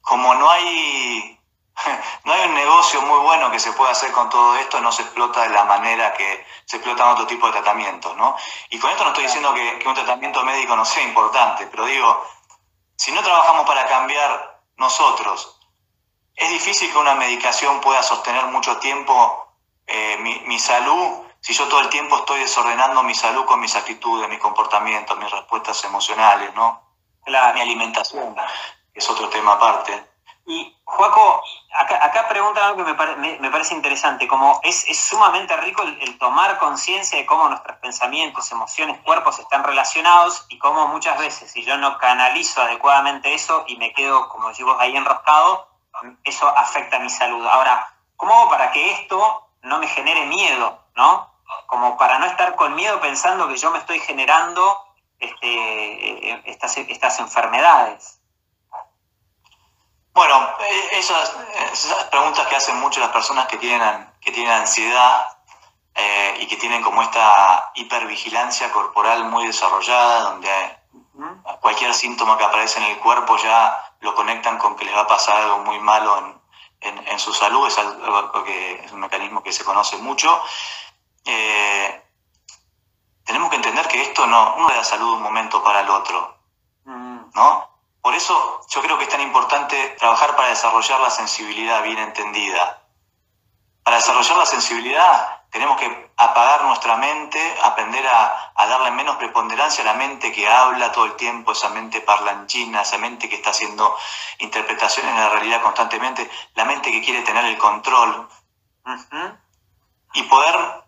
como 0.00 0.34
no 0.34 0.50
hay 0.50 1.38
no 2.24 2.32
hay 2.32 2.48
un 2.48 2.54
negocio 2.54 3.00
muy 3.02 3.18
bueno 3.20 3.50
que 3.50 3.58
se 3.58 3.72
pueda 3.72 3.92
hacer 3.92 4.12
con 4.12 4.28
todo 4.28 4.56
esto, 4.56 4.80
no 4.80 4.92
se 4.92 5.02
explota 5.02 5.42
de 5.42 5.50
la 5.50 5.64
manera 5.64 6.12
que 6.12 6.46
se 6.64 6.76
explotan 6.76 7.08
otro 7.10 7.26
tipo 7.26 7.46
de 7.46 7.52
tratamientos, 7.52 8.16
¿no? 8.16 8.36
Y 8.70 8.78
con 8.78 8.90
esto 8.90 9.04
no 9.04 9.10
estoy 9.10 9.24
diciendo 9.24 9.54
que, 9.54 9.82
un 9.86 9.94
tratamiento 9.94 10.42
médico 10.44 10.76
no 10.76 10.84
sea 10.84 11.02
importante, 11.02 11.66
pero 11.66 11.84
digo, 11.86 12.26
si 12.96 13.12
no 13.12 13.22
trabajamos 13.22 13.66
para 13.66 13.86
cambiar 13.86 14.60
nosotros, 14.76 15.58
es 16.34 16.50
difícil 16.50 16.90
que 16.90 16.98
una 16.98 17.14
medicación 17.14 17.80
pueda 17.80 18.02
sostener 18.02 18.44
mucho 18.46 18.78
tiempo 18.78 19.48
eh, 19.86 20.16
mi, 20.18 20.58
salud 20.58 21.26
si 21.40 21.52
yo 21.52 21.66
todo 21.68 21.80
el 21.80 21.88
tiempo 21.88 22.16
estoy 22.16 22.40
desordenando 22.40 23.02
mi 23.02 23.14
salud 23.14 23.44
con 23.44 23.60
mis 23.60 23.74
actitudes, 23.74 24.28
mis 24.28 24.38
comportamientos, 24.38 25.18
mis 25.18 25.30
respuestas 25.30 25.82
emocionales, 25.84 26.54
¿no? 26.54 26.80
Mi 27.26 27.60
alimentación, 27.60 28.36
es 28.94 29.10
otro 29.10 29.28
tema 29.28 29.54
aparte. 29.54 30.11
Y, 30.44 30.76
Juaco, 30.84 31.42
acá, 31.78 32.04
acá 32.04 32.28
preguntan 32.28 32.64
algo 32.64 32.84
que 32.84 33.38
me, 33.40 33.50
parece 33.50 33.74
interesante, 33.74 34.26
como 34.26 34.60
es, 34.64 34.86
sumamente 34.98 35.56
rico 35.58 35.82
el, 35.82 36.18
tomar 36.18 36.58
conciencia 36.58 37.18
de 37.18 37.26
cómo 37.26 37.48
nuestros 37.48 37.76
pensamientos, 37.78 38.50
emociones, 38.50 39.00
cuerpos 39.02 39.38
están 39.38 39.62
relacionados 39.62 40.44
y 40.48 40.58
cómo 40.58 40.88
muchas 40.88 41.18
veces 41.18 41.50
si 41.50 41.64
yo 41.64 41.76
no 41.76 41.96
canalizo 41.98 42.60
adecuadamente 42.60 43.34
eso 43.34 43.64
y 43.68 43.76
me 43.76 43.92
quedo, 43.92 44.28
como 44.28 44.48
decimos, 44.48 44.76
ahí 44.80 44.96
enroscado, 44.96 45.68
eso 46.24 46.48
afecta 46.48 46.98
mi 46.98 47.10
salud. 47.10 47.46
Ahora, 47.46 47.88
¿cómo 48.16 48.34
hago 48.34 48.50
para 48.50 48.72
que 48.72 48.92
esto 48.92 49.48
no 49.62 49.78
me 49.78 49.86
genere 49.86 50.26
miedo, 50.26 50.78
no? 50.96 51.30
Como 51.66 51.96
para 51.96 52.18
no 52.18 52.26
estar 52.26 52.56
con 52.56 52.74
miedo 52.74 53.00
pensando 53.00 53.46
que 53.46 53.56
yo 53.56 53.70
me 53.70 53.78
estoy 53.78 54.00
generando 54.00 54.76
este, 55.20 56.30
eh, 56.30 56.42
estas, 56.46 56.76
estas 56.76 57.20
enfermedades. 57.20 58.21
Bueno, 60.14 60.48
eh, 60.60 60.88
esas, 60.92 61.34
esas, 61.72 62.04
preguntas 62.04 62.46
que 62.46 62.56
hacen 62.56 62.78
mucho 62.80 63.00
las 63.00 63.10
personas 63.10 63.46
que 63.46 63.56
tienen, 63.56 64.10
que 64.20 64.30
tienen 64.30 64.52
ansiedad 64.52 65.26
eh, 65.94 66.36
y 66.40 66.46
que 66.46 66.56
tienen 66.56 66.82
como 66.82 67.02
esta 67.02 67.72
hipervigilancia 67.74 68.70
corporal 68.72 69.24
muy 69.24 69.46
desarrollada, 69.46 70.30
donde 70.30 70.78
cualquier 71.60 71.94
síntoma 71.94 72.36
que 72.36 72.44
aparece 72.44 72.78
en 72.78 72.86
el 72.86 72.98
cuerpo 72.98 73.36
ya 73.36 73.94
lo 74.00 74.14
conectan 74.14 74.58
con 74.58 74.76
que 74.76 74.84
les 74.84 74.94
va 74.94 75.02
a 75.02 75.06
pasar 75.06 75.36
algo 75.36 75.58
muy 75.58 75.78
malo 75.78 76.18
en, 76.80 77.08
en, 77.08 77.18
su 77.18 77.32
salud, 77.32 77.66
es 77.66 77.78
algo 77.78 78.44
que 78.44 78.84
es 78.84 78.92
un 78.92 79.00
mecanismo 79.00 79.42
que 79.42 79.52
se 79.52 79.64
conoce 79.64 79.96
mucho. 79.98 80.42
Eh, 81.24 82.02
tenemos 83.24 83.50
que 83.50 83.56
entender 83.56 83.86
que 83.88 84.02
esto 84.02 84.26
no, 84.26 84.56
no 84.56 84.68
da 84.68 84.82
salud 84.82 85.10
de 85.10 85.16
un 85.16 85.22
momento 85.22 85.62
para 85.62 85.80
el 85.80 85.90
otro, 85.90 86.36
¿no? 86.84 87.71
Por 88.02 88.14
eso 88.14 88.60
yo 88.68 88.82
creo 88.82 88.98
que 88.98 89.04
es 89.04 89.10
tan 89.10 89.20
importante 89.20 89.96
trabajar 89.98 90.34
para 90.34 90.48
desarrollar 90.48 91.00
la 91.00 91.10
sensibilidad 91.10 91.82
bien 91.84 91.98
entendida. 91.98 92.82
Para 93.84 93.96
desarrollar 93.96 94.38
la 94.38 94.46
sensibilidad 94.46 95.42
tenemos 95.52 95.78
que 95.78 96.10
apagar 96.16 96.64
nuestra 96.64 96.96
mente, 96.96 97.38
aprender 97.62 98.04
a, 98.06 98.52
darle 98.56 98.90
menos 98.90 99.16
preponderancia 99.16 99.82
a 99.84 99.86
la 99.86 99.94
mente 99.94 100.32
que 100.32 100.48
habla 100.48 100.90
todo 100.90 101.04
el 101.04 101.14
tiempo, 101.14 101.52
esa 101.52 101.68
mente 101.68 102.00
parlanchina, 102.00 102.80
esa 102.80 102.96
mente 102.96 103.28
que 103.28 103.36
está 103.36 103.50
haciendo 103.50 103.94
interpretaciones 104.38 105.14
de 105.14 105.20
la 105.20 105.28
realidad 105.28 105.60
constantemente, 105.60 106.28
la 106.54 106.64
mente 106.64 106.90
que 106.90 107.02
quiere 107.02 107.22
tener 107.22 107.44
el 107.44 107.58
control. 107.58 108.28
Y 110.14 110.22
poder 110.22 110.81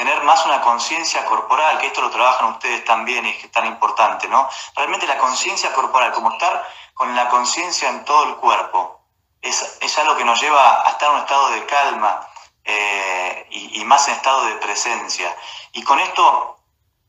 tener 0.00 0.22
más 0.22 0.46
una 0.46 0.62
conciencia 0.62 1.26
corporal, 1.26 1.76
que 1.76 1.88
esto 1.88 2.00
lo 2.00 2.10
trabajan 2.10 2.52
ustedes 2.52 2.82
también 2.86 3.26
y 3.26 3.30
es 3.32 3.52
tan 3.52 3.66
importante, 3.66 4.28
¿no? 4.28 4.48
Realmente 4.74 5.06
la 5.06 5.18
conciencia 5.18 5.74
corporal, 5.74 6.10
como 6.12 6.32
estar 6.32 6.66
con 6.94 7.14
la 7.14 7.28
conciencia 7.28 7.90
en 7.90 8.02
todo 8.06 8.24
el 8.24 8.36
cuerpo, 8.36 9.02
es, 9.42 9.76
es, 9.82 9.98
algo 9.98 10.16
que 10.16 10.24
nos 10.24 10.40
lleva 10.40 10.86
a 10.86 10.88
estar 10.92 11.10
en 11.10 11.16
un 11.16 11.20
estado 11.20 11.50
de 11.50 11.66
calma 11.66 12.26
eh, 12.64 13.46
y, 13.50 13.84
más 13.84 14.08
en 14.08 14.14
estado 14.14 14.46
de 14.46 14.54
presencia. 14.54 15.36
Y 15.72 15.82
con 15.82 16.00
esto 16.00 16.56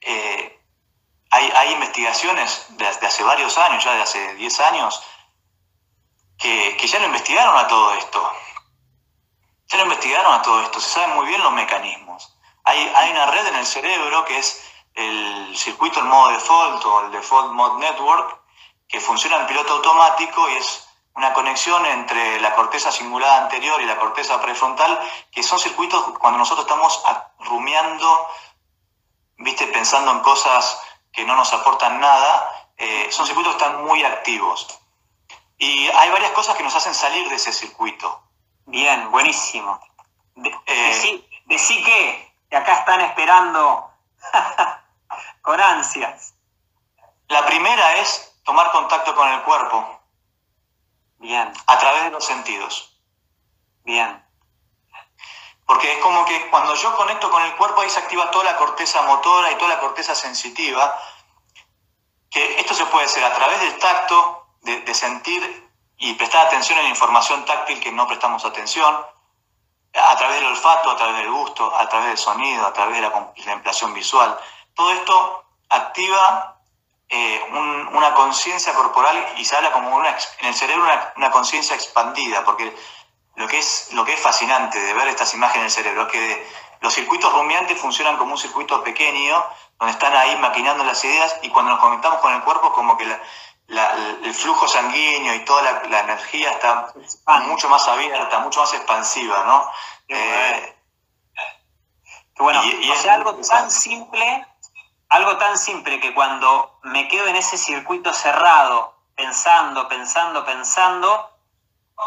eh, 0.02 0.60
hay, 1.30 1.54
hay, 1.56 1.72
investigaciones 1.72 2.66
de, 2.72 2.88
hace 2.88 3.24
varios 3.24 3.58
años, 3.58 3.86
ya 3.86 3.94
de 3.94 4.02
hace 4.02 4.36
10 4.36 4.60
años, 4.60 5.02
que, 6.38 6.76
que 6.76 6.88
ya 6.88 7.00
lo 7.00 7.06
investigaron 7.06 7.58
a 7.58 7.70
todo 7.70 7.94
esto. 7.94 8.34
Ya 9.68 9.78
lo 9.78 9.84
investigaron 9.84 10.34
a 10.34 10.42
todo 10.42 10.62
esto, 10.62 10.82
se 10.82 10.90
saben 10.90 11.16
muy 11.16 11.28
bien 11.28 11.42
los 11.42 11.54
mecanismos. 11.54 12.36
Hay, 12.64 13.12
una 13.12 13.26
red 13.28 13.48
en 13.48 13.56
el 13.56 13.66
cerebro 13.66 14.24
que 14.26 14.38
es 14.38 14.64
el 14.94 15.58
circuito 15.58 16.00
en 16.00 16.08
modo 16.08 16.32
default 16.32 16.86
o 16.86 17.06
el 17.06 17.12
Default 17.12 17.54
Mode 17.54 17.80
Network, 17.80 18.40
que 18.88 19.00
funciona 19.00 19.38
en 19.38 19.48
piloto 19.48 19.74
automático 19.74 20.50
y 20.50 20.58
es 20.58 20.88
una 21.16 21.34
conexión 21.34 21.86
entre 21.86 22.40
la 22.40 22.56
corteza 22.56 22.92
cingulada 22.92 23.44
anterior 23.44 23.82
y 23.82 23.86
la 23.86 23.98
corteza 23.98 24.42
prefrontal, 24.42 25.00
que 25.32 25.44
son 25.44 25.60
circuitos 25.60 26.04
cuando 26.20 26.40
nosotros 26.40 26.66
estamos 26.66 27.02
rumiando, 27.40 28.28
viste, 29.38 29.68
pensando 29.68 30.12
en 30.12 30.20
cosas 30.20 30.82
que 31.12 31.26
no 31.26 31.36
nos 31.36 31.52
aportan 31.54 32.00
nada, 32.00 32.70
eh, 32.78 33.08
son 33.12 33.26
circuitos 33.26 33.56
que 33.56 33.64
están 33.64 33.84
muy 33.86 34.04
activos. 34.04 34.80
Y 35.58 35.88
hay 35.90 36.10
varias 36.10 36.32
cosas 36.32 36.56
que 36.56 36.64
nos 36.64 36.76
hacen 36.76 36.96
salir 36.96 37.28
de 37.30 37.36
ese 37.36 37.52
circuito. 37.54 38.24
Bien, 38.66 39.12
buenísimo. 39.12 39.80
Eh, 40.66 41.24
decí 41.46 41.84
que 41.84 42.31
y 42.52 42.56
acá 42.56 42.74
están 42.80 43.02
esperando 43.02 43.90
con 45.42 45.60
ansias. 45.60 46.36
La 47.30 47.46
primera 47.46 47.96
es 47.96 48.36
tomar 48.44 48.72
contacto 48.72 49.16
con 49.16 49.28
el 49.30 49.42
cuerpo. 49.44 50.02
Bien. 51.20 51.52
A 51.68 51.78
través 51.78 52.04
de 52.04 52.12
los 52.12 52.26
sentidos. 52.26 53.00
Bien. 53.86 54.22
Porque 55.66 55.94
es 55.94 56.00
como 56.00 56.26
que 56.26 56.50
cuando 56.50 56.76
yo 56.76 56.94
conecto 56.98 57.32
con 57.32 57.42
el 57.44 57.56
cuerpo 57.56 57.82
ahí 57.82 57.90
se 57.90 58.00
activa 58.00 58.30
toda 58.32 58.44
la 58.44 58.58
corteza 58.58 59.02
motora 59.04 59.52
y 59.52 59.56
toda 59.56 59.70
la 59.70 59.80
corteza 59.80 60.14
sensitiva. 60.14 60.94
Que 62.30 62.60
esto 62.60 62.74
se 62.74 62.86
puede 62.88 63.06
hacer 63.06 63.24
a 63.24 63.34
través 63.34 63.62
del 63.62 63.80
tacto, 63.80 64.48
de, 64.62 64.82
de 64.82 64.94
sentir 64.94 65.72
y 65.98 66.14
prestar 66.16 66.48
atención 66.48 66.80
a 66.80 66.84
la 66.84 66.90
información 66.90 67.46
táctil 67.46 67.80
que 67.80 67.92
no 67.94 68.08
prestamos 68.08 68.44
atención 68.44 69.06
a 69.94 70.16
través 70.16 70.38
del 70.38 70.48
olfato, 70.48 70.92
a 70.92 70.96
través 70.96 71.18
del 71.18 71.32
gusto, 71.32 71.76
a 71.76 71.88
través 71.90 72.10
del 72.10 72.18
sonido, 72.18 72.66
a 72.66 72.74
través 72.74 72.96
de 72.96 73.02
la 73.02 73.12
contemplación 73.12 73.94
visual. 73.94 74.38
Todo 74.74 74.92
esto 74.92 75.46
activa 75.70 76.58
eh, 77.10 77.42
una 77.52 78.14
conciencia 78.14 78.74
corporal 78.74 79.34
y 79.38 79.44
se 79.44 79.56
habla 79.56 79.72
como 79.72 79.96
una, 79.96 80.10
en 80.40 80.48
el 80.48 80.54
cerebro 80.54 80.86
una, 81.18 81.30
conciencia 81.30 81.76
expandida, 81.76 82.44
porque 82.46 82.74
lo 83.36 83.48
que, 83.48 83.60
es, 83.60 83.90
lo 83.92 84.06
que 84.06 84.14
es 84.14 84.20
fascinante 84.20 84.80
de 84.80 84.94
ver 84.94 85.10
estas 85.10 85.34
imágenes 85.34 85.76
del 85.76 85.84
cerebro 85.84 86.04
es 86.04 86.12
que 86.14 86.48
los 86.80 86.94
circuitos 86.94 87.32
rumiantes 87.34 87.80
funcionan 87.80 88.18
como 88.18 88.32
un 88.32 88.38
circuito 88.38 88.82
pequeño, 88.84 89.44
donde 89.78 89.92
están 89.92 90.16
ahí 90.16 90.38
maquinando 90.38 90.84
las 90.86 91.04
ideas 91.04 91.36
y 91.42 91.50
cuando 91.50 91.72
nos 91.72 91.82
conectamos 91.82 92.20
con 92.20 92.34
el 92.34 92.42
cuerpo 92.44 92.72
como 92.72 92.98
que 92.98 93.06
el 93.72 94.34
flujo 94.34 94.68
sanguíneo 94.68 95.34
y 95.34 95.46
toda 95.46 95.82
la, 95.84 96.00
energía 96.02 96.52
está 96.52 96.94
mucho 97.48 97.70
más 97.70 97.88
abierta, 97.88 98.40
mucho 98.40 98.60
más 98.60 98.74
expansiva, 98.74 99.44
¿no? 99.46 99.70
Eh, 100.10 100.78
bueno, 102.38 102.62
y, 102.64 102.92
es 102.92 103.06
algo 103.06 103.36
tan 103.36 103.72
simple, 103.72 104.46
algo 105.10 105.38
tan 105.38 105.58
simple 105.58 106.00
que 106.00 106.14
cuando 106.14 106.80
me 106.84 107.08
quedo 107.08 107.28
en 107.28 107.36
ese 107.36 107.58
circuito 107.58 108.12
cerrado, 108.14 108.96
pensando, 109.16 109.88
pensando, 109.88 110.44
pensando, 110.44 111.30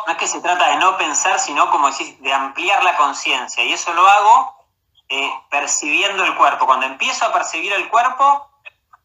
no 0.07 0.12
es 0.12 0.18
que 0.18 0.27
se 0.27 0.40
trata 0.40 0.68
de 0.68 0.77
no 0.77 0.98
pensar, 0.98 1.38
sino 1.38 1.70
como 1.70 1.87
decir, 1.87 2.18
de 2.18 2.33
ampliar 2.33 2.83
la 2.83 2.96
conciencia. 2.96 3.62
Y 3.64 3.72
eso 3.72 3.92
lo 3.94 4.07
hago 4.07 4.66
eh, 5.09 5.33
percibiendo 5.50 6.24
el 6.24 6.37
cuerpo. 6.37 6.66
Cuando 6.66 6.87
empiezo 6.87 7.24
a 7.24 7.33
percibir 7.33 7.72
el 7.72 7.88
cuerpo, 7.88 8.48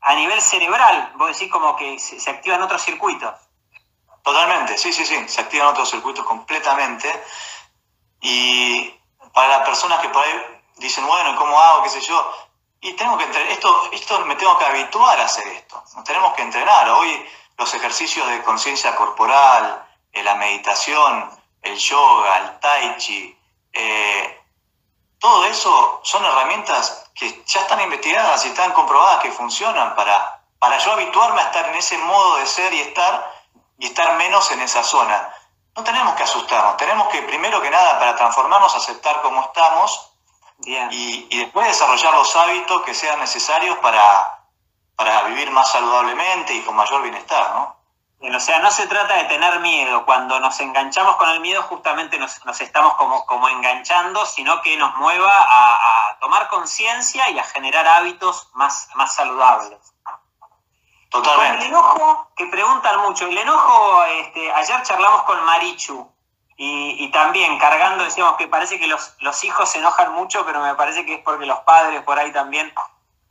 a 0.02 0.16
nivel 0.16 0.42
cerebral, 0.42 1.14
vos 1.16 1.30
decís 1.30 1.52
como 1.52 1.76
que 1.76 2.00
se, 2.00 2.30
activan 2.30 2.62
otros 2.62 2.82
circuitos. 2.82 3.34
Totalmente, 4.24 4.78
sí, 4.78 4.94
sí, 4.94 5.06
sí, 5.06 5.28
se 5.28 5.42
activan 5.42 5.68
otros 5.68 5.90
circuitos 5.90 6.26
completamente. 6.26 7.12
Y 8.22 8.94
para 9.34 9.60
las 9.60 9.68
personas 9.68 10.00
que 10.00 10.10
por 10.10 10.24
ahí 10.24 10.62
dicen, 10.78 11.06
bueno, 11.06 11.36
¿cómo 11.38 11.60
hago? 11.60 11.84
¿Qué 11.84 11.90
sé 11.90 12.02
yo? 12.02 12.34
Y 12.82 12.94
tenemos 12.94 13.22
que 13.22 13.52
esto, 13.52 13.90
esto 13.92 14.26
me 14.26 14.36
tengo 14.36 14.58
que 14.58 14.66
habituar 14.66 15.20
a 15.20 15.26
hacer 15.26 15.48
esto. 15.48 15.84
Tenemos 16.06 16.34
que 16.34 16.44
entrenar. 16.44 16.90
Hoy 16.90 17.26
los 17.58 17.74
ejercicios 17.74 18.26
de 18.30 18.42
conciencia 18.44 18.96
corporal, 18.96 19.86
eh, 20.14 20.24
la 20.24 20.36
meditación, 20.36 21.30
el 21.62 21.78
yoga, 21.78 22.38
el 22.38 22.60
tai 22.60 22.98
chi, 22.98 23.38
eh, 23.74 24.40
todo 25.20 25.46
eso 25.46 26.00
son 26.04 26.24
herramientas 26.24 27.09
que 27.20 27.44
ya 27.46 27.60
están 27.62 27.82
investigadas 27.82 28.46
y 28.46 28.48
están 28.48 28.72
comprobadas 28.72 29.22
que 29.22 29.32
funcionan 29.32 29.94
para, 29.94 30.42
para 30.58 30.78
yo 30.78 30.94
habituarme 30.94 31.42
a 31.42 31.46
estar 31.46 31.68
en 31.68 31.76
ese 31.76 31.98
modo 31.98 32.38
de 32.38 32.48
ser 32.48 32.74
y 32.74 32.80
estar 32.80 33.34
y 33.78 33.88
estar 33.88 34.16
menos 34.16 34.50
en 34.52 34.62
esa 34.62 34.84
zona. 34.84 35.30
No 35.76 35.84
tenemos 35.84 36.14
que 36.16 36.24
asustarnos, 36.24 36.78
tenemos 36.78 37.10
que 37.10 37.22
primero 37.24 37.62
que 37.62 37.70
nada 37.70 38.00
para 38.00 38.16
transformarnos 38.16 38.74
aceptar 38.74 39.22
cómo 39.22 39.42
estamos 39.42 40.12
y, 40.64 40.76
y, 40.76 41.40
después 41.40 41.68
desarrollar 41.68 42.14
los 42.14 42.36
hábitos 42.36 42.82
que 42.84 42.94
sean 42.94 43.20
necesarios 43.20 43.78
para, 43.80 44.46
para 44.96 45.24
vivir 45.24 45.52
más 45.52 45.72
saludablemente 45.72 46.54
y 46.54 46.62
con 46.62 46.76
mayor 46.76 47.02
bienestar, 47.02 47.52
¿no? 47.54 47.79
O 48.22 48.40
sea, 48.40 48.60
no 48.60 48.70
se 48.70 48.88
trata 48.88 49.16
de 49.16 49.24
tener 49.26 49.60
miedo. 49.62 50.06
Cuando 50.06 50.40
nos 50.40 50.60
enganchamos 50.60 51.16
con 51.16 51.30
el 51.30 51.40
miedo, 51.40 51.64
justamente 51.64 52.20
nos, 52.20 52.44
nos 52.46 52.60
estamos 52.60 52.96
como, 52.96 53.26
como 53.26 53.48
enganchando, 53.48 54.26
sino 54.26 54.62
que 54.62 54.76
nos 54.76 54.96
mueva 54.98 55.32
a, 55.32 55.76
a 56.10 56.20
tomar 56.20 56.48
conciencia 56.50 57.30
y 57.30 57.40
a 57.40 57.44
generar 57.44 57.88
hábitos 57.88 58.50
más, 58.54 58.90
más 58.96 59.16
saludables. 59.16 59.80
Totalmente. 61.10 61.58
Con 61.58 61.62
el 61.62 61.68
enojo, 61.70 62.32
que 62.36 62.46
preguntan 62.48 63.00
mucho, 63.02 63.26
el 63.26 63.38
enojo, 63.38 64.04
este, 64.04 64.52
ayer 64.52 64.84
charlamos 64.84 65.24
con 65.24 65.44
Marichu, 65.44 66.12
y, 66.58 67.06
y, 67.06 67.12
también 67.12 67.58
cargando, 67.58 68.04
decíamos 68.04 68.36
que 68.36 68.50
parece 68.50 68.78
que 68.78 68.88
los, 68.88 69.16
los 69.22 69.44
hijos 69.46 69.70
se 69.70 69.78
enojan 69.78 70.12
mucho, 70.12 70.46
pero 70.46 70.62
me 70.62 70.76
parece 70.76 71.06
que 71.06 71.16
es 71.16 71.24
porque 71.24 71.46
los 71.46 71.60
padres 71.62 72.04
por 72.04 72.20
ahí 72.20 72.34
también 72.34 72.74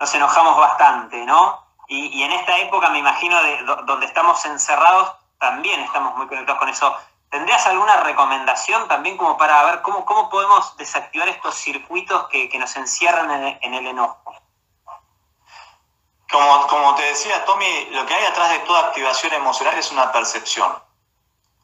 nos 0.01 0.15
enojamos 0.15 0.57
bastante, 0.57 1.27
¿no? 1.27 1.68
Y, 1.89 2.23
en 2.23 2.33
esta 2.33 2.59
época, 2.59 2.91
me 2.91 2.99
imagino, 2.99 3.43
de, 3.43 3.63
donde 3.87 4.07
estamos 4.07 4.45
encerrados, 4.45 5.13
también 5.39 5.81
estamos 5.81 6.15
muy 6.17 6.27
conectados 6.27 6.59
con 6.59 6.69
eso. 6.69 6.95
¿Tendrías 7.31 7.67
alguna 7.67 7.97
recomendación 7.99 8.87
también 8.89 9.17
como 9.17 9.37
para 9.37 9.65
ver 9.65 9.83
cómo, 9.83 10.05
cómo 10.05 10.29
podemos 10.29 10.77
desactivar 10.77 11.29
estos 11.29 11.55
circuitos 11.55 12.29
que, 12.29 12.49
que 12.49 12.59
nos 12.59 12.77
encierran 12.77 13.31
en 13.31 13.45
el, 13.45 13.59
en 13.63 13.75
el 13.75 13.87
enojo? 13.87 14.35
Como, 16.31 16.67
como 16.67 16.95
te 16.95 17.03
decía, 17.05 17.45
Tommy, 17.47 17.89
lo 17.91 18.05
que 18.05 18.15
hay 18.15 18.25
atrás 18.27 18.51
de 18.51 18.59
toda 18.61 18.89
activación 18.89 19.33
emocional 19.33 19.79
es 19.79 19.91
una 19.91 20.13
percepción 20.13 20.89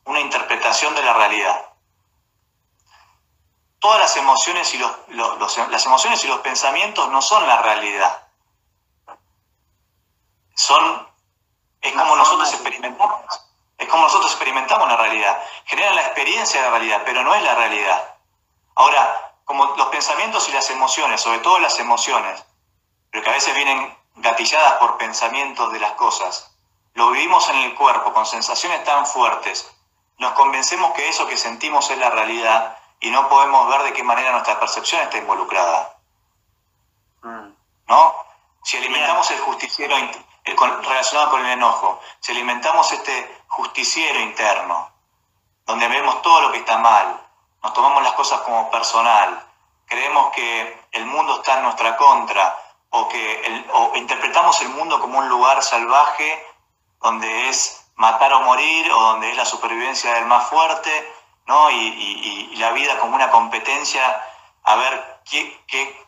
una 0.05 0.21
interpretación 0.21 0.95
de 0.95 1.03
la 1.03 1.15
realidad. 1.15 1.71
Todas 3.79 4.01
las 4.01 4.17
emociones 4.17 4.73
y 4.75 4.79
los, 4.79 4.91
las 5.71 5.87
emociones 5.87 6.25
y 6.25 6.29
los 6.29 6.41
pensamientos 6.41 7.09
no 7.11 7.21
son 7.21 7.47
la 7.47 7.61
realidad. 7.63 8.24
Son 10.55 11.07
es 11.81 11.93
como 11.93 12.17
nosotros 12.17 12.53
experimentamos. 12.53 13.41
Es 13.77 13.89
como 13.89 14.05
nosotros 14.05 14.31
experimentamos 14.31 14.89
la 14.89 14.97
realidad. 14.97 15.43
Generan 15.67 15.97
la 15.97 16.03
experiencia 16.03 16.61
de 16.61 16.67
la 16.67 16.77
realidad, 16.79 17.03
pero 17.05 17.23
no 17.23 17.35
es 17.35 17.43
la 17.43 17.55
realidad. 17.55 18.15
Ahora, 18.77 19.33
como 19.45 19.67
los 19.77 19.89
pensamientos 19.89 20.49
y 20.49 20.53
las 20.53 20.71
emociones, 20.71 21.21
sobre 21.21 21.41
todo 21.41 21.59
las 21.59 21.79
emociones, 21.79 22.45
pero 23.11 23.23
que 23.23 23.31
a 23.31 23.35
veces 23.35 23.55
vienen 23.55 23.97
gatilladas 24.17 24.75
por 24.75 24.97
pensamientos 24.97 25.73
de 25.73 25.81
las 25.81 25.93
cosas, 25.93 26.57
lo 26.95 27.11
vivimos 27.11 27.49
en 27.51 27.57
el 27.57 27.75
cuerpo 27.75 28.13
con 28.13 28.25
sensaciones 28.25 28.83
tan 28.85 29.05
fuertes 29.07 29.75
nos 30.19 30.33
convencemos 30.33 30.93
que 30.93 31.09
eso 31.09 31.27
que 31.27 31.37
sentimos 31.37 31.91
es 31.91 31.99
la 31.99 32.11
realidad 32.11 32.79
y 33.01 33.11
no 33.11 33.29
podemos 33.29 33.69
ver 33.69 33.83
de 33.83 33.93
qué 33.93 34.03
manera 34.03 34.33
nuestra 34.33 34.59
percepción 34.61 35.03
está 35.03 35.19
involucrada. 35.19 35.97
Mm. 37.23 37.49
¿No? 37.89 38.15
Si 38.63 38.77
alimentamos 38.77 39.31
el 39.31 39.41
justiciero 39.41 39.97
relacionado 40.45 41.31
con 41.31 41.45
el 41.45 41.53
enojo, 41.53 42.01
si 42.21 42.33
alimentamos 42.33 42.91
este 42.93 43.43
justiciero 43.49 44.21
interno, 44.21 44.91
donde 45.67 45.89
vemos 45.89 46.21
todo 46.23 46.43
lo 46.43 46.53
que 46.53 46.59
está 46.59 46.79
mal, 46.79 47.21
nos 47.63 47.73
tomamos 47.73 48.03
las 48.03 48.13
cosas 48.13 48.41
como 48.43 48.71
personal, 48.71 49.43
creemos 49.87 50.31
que 50.33 50.87
el 50.93 51.07
mundo 51.07 51.37
está 51.37 51.57
en 51.57 51.63
nuestra 51.63 51.97
contra, 51.97 52.61
o 52.91 53.09
que 53.09 53.65
o 53.73 53.93
interpretamos 53.97 54.61
el 54.63 54.69
mundo 54.69 55.01
como 55.01 55.19
un 55.19 55.29
lugar 55.29 55.63
salvaje 55.63 56.47
donde 57.01 57.49
es 57.49 57.91
matar 57.97 58.33
o 58.35 58.41
morir, 58.41 58.91
o 58.93 59.01
donde 59.01 59.31
es 59.31 59.37
la 59.37 59.45
supervivencia 59.45 60.15
del 60.15 60.27
más 60.27 60.47
fuerte, 60.49 60.91
¿no? 61.47 61.71
Y, 61.71 62.55
la 62.57 62.71
vida 62.71 62.99
como 62.99 63.17
una 63.17 63.31
competencia, 63.31 64.25
a 64.63 64.77
ver 64.77 65.21
qué, 65.29 65.61
qué, 65.67 66.04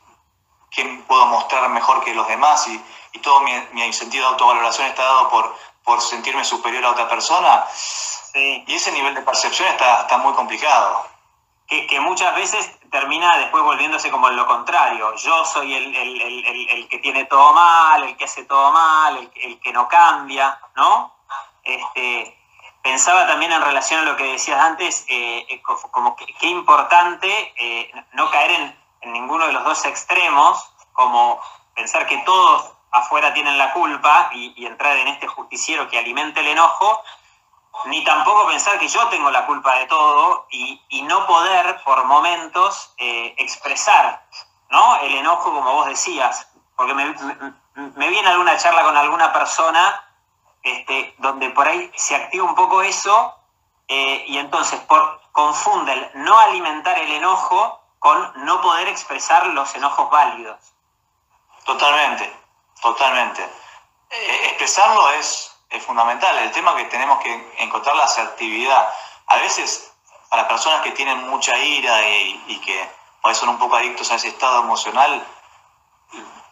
puedo 1.06 1.26
mostrar 1.26 1.68
mejor 1.70 2.04
que 2.04 2.14
los 2.14 2.26
demás, 2.28 2.66
y, 2.68 2.82
todo 3.22 3.40
mi, 3.40 3.92
sentido 3.94 4.24
de 4.24 4.30
autovaloración 4.32 4.88
está 4.88 5.02
dado 5.02 5.30
por, 5.30 5.56
por 5.82 6.02
sentirme 6.02 6.44
superior 6.44 6.84
a 6.84 6.90
otra 6.90 7.08
persona. 7.08 7.64
Y 8.34 8.74
ese 8.74 8.92
nivel 8.92 9.14
de 9.14 9.22
percepción 9.22 9.66
está, 9.68 10.02
está 10.02 10.18
muy 10.18 10.34
complicado. 10.34 11.06
Que, 11.66 11.98
muchas 12.00 12.34
veces 12.34 12.70
termina 12.90 13.38
después 13.38 13.64
volviéndose 13.64 14.10
como 14.10 14.28
lo 14.28 14.46
contrario. 14.46 15.14
Yo 15.16 15.44
soy 15.46 15.74
el, 15.74 16.88
que 16.90 16.98
tiene 16.98 17.24
todo 17.24 17.54
mal, 17.54 18.02
el 18.04 18.16
que 18.16 18.26
hace 18.26 18.44
todo 18.44 18.70
mal, 18.70 19.16
el, 19.16 19.30
el 19.34 19.58
que 19.60 19.72
no 19.72 19.88
cambia, 19.88 20.60
¿no? 20.76 21.16
Este, 21.64 22.36
pensaba 22.86 23.26
también 23.26 23.50
en 23.50 23.60
relación 23.60 24.00
a 24.00 24.04
lo 24.04 24.16
que 24.16 24.32
decías 24.32 24.60
antes, 24.60 25.04
eh, 25.08 25.44
eh, 25.48 25.60
como 25.90 26.14
que 26.14 26.24
qué 26.38 26.46
importante 26.46 27.28
eh, 27.58 27.90
no 28.12 28.30
caer 28.30 28.52
en, 28.52 28.76
ninguno 29.02 29.46
de 29.46 29.52
los 29.52 29.64
dos 29.64 29.84
extremos, 29.84 30.64
como 30.92 31.40
pensar 31.74 32.06
que 32.06 32.18
todos 32.18 32.72
afuera 32.90 33.34
tienen 33.34 33.58
la 33.58 33.72
culpa 33.72 34.30
y, 34.32 34.66
entrar 34.66 34.96
en 34.96 35.08
este 35.08 35.26
justiciero 35.26 35.88
que 35.88 35.98
alimenta 35.98 36.40
el 36.40 36.48
enojo, 36.48 37.02
ni 37.86 38.02
tampoco 38.04 38.46
pensar 38.48 38.78
que 38.78 38.88
yo 38.88 39.06
tengo 39.08 39.30
la 39.30 39.46
culpa 39.46 39.76
de 39.78 39.86
todo 39.86 40.46
y, 40.50 40.80
no 41.02 41.26
poder 41.26 41.82
por 41.84 42.04
momentos 42.04 42.92
expresar 42.96 44.24
¿no? 44.70 44.96
el 45.00 45.14
enojo 45.14 45.52
como 45.52 45.72
vos 45.72 45.86
decías, 45.86 46.48
porque 46.74 46.94
me, 46.94 47.04
me, 47.04 47.90
me 47.94 48.08
vi 48.08 48.18
en 48.18 48.26
alguna 48.26 48.56
charla 48.56 48.82
con 48.82 48.96
alguna 48.96 49.32
persona 49.32 50.02
este, 50.66 51.14
donde 51.18 51.50
por 51.50 51.68
ahí 51.68 51.92
se 51.94 52.16
activa 52.16 52.44
un 52.44 52.56
poco 52.56 52.82
eso 52.82 53.36
eh, 53.86 54.24
y 54.26 54.36
entonces 54.38 54.80
por, 54.80 55.20
confunde 55.30 55.92
el 55.92 56.10
no 56.24 56.36
alimentar 56.40 56.98
el 56.98 57.12
enojo 57.12 57.80
con 58.06 58.44
no 58.44 58.60
poder 58.60 58.86
expresar 58.86 59.48
los 59.48 59.74
enojos 59.74 60.08
válidos. 60.10 60.60
Totalmente, 61.64 62.32
totalmente. 62.80 63.42
Eh, 64.10 64.40
expresarlo 64.44 65.10
es, 65.10 65.52
fundamental. 65.84 66.38
El 66.38 66.52
tema 66.52 66.76
que 66.76 66.84
tenemos 66.84 67.20
que 67.20 67.54
encontrar 67.58 67.96
la 67.96 68.04
asertividad. 68.04 68.88
A 69.26 69.36
veces, 69.38 69.92
para 70.30 70.46
personas 70.46 70.82
que 70.82 70.92
tienen 70.92 71.28
mucha 71.28 71.58
ira 71.58 72.00
y, 72.08 72.60
que 72.64 72.88
por 73.20 73.34
son 73.34 73.48
un 73.48 73.58
poco 73.58 73.74
adictos 73.74 74.12
a 74.12 74.14
ese 74.14 74.28
estado 74.28 74.60
emocional, 74.60 75.26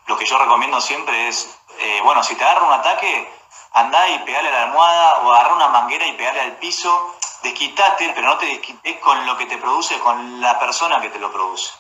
lo 0.09 0.19
que 0.19 0.27
yo 0.27 0.37
recomiendo 0.37 0.81
siempre 0.81 1.29
es, 1.29 1.57
eh, 1.79 2.01
bueno, 2.03 2.25
si 2.25 2.35
te 2.35 2.43
agarra 2.43 2.67
un 2.67 2.73
ataque, 2.73 3.33
andá 3.75 4.09
y 4.09 4.19
pegale 4.21 4.49
a 4.49 4.53
la 4.53 4.63
almohada 4.65 5.19
o 5.19 5.33
agarra 5.33 5.55
una 5.55 5.69
manguera 5.69 6.07
y 6.07 6.13
pegale 6.13 6.41
al 6.41 6.57
piso, 6.57 7.17
desquitate, 7.43 8.13
pero 8.15 8.29
no 8.29 8.39
te 8.39 8.47
desquites 8.47 8.99
con 9.01 9.27
lo 9.27 9.37
que 9.37 9.47
te 9.47 9.59
produce, 9.59 9.99
con 9.99 10.41
la 10.41 10.59
persona 10.59 11.01
que 11.01 11.11
te 11.11 11.19
lo 11.19 11.31
produce. 11.31 11.73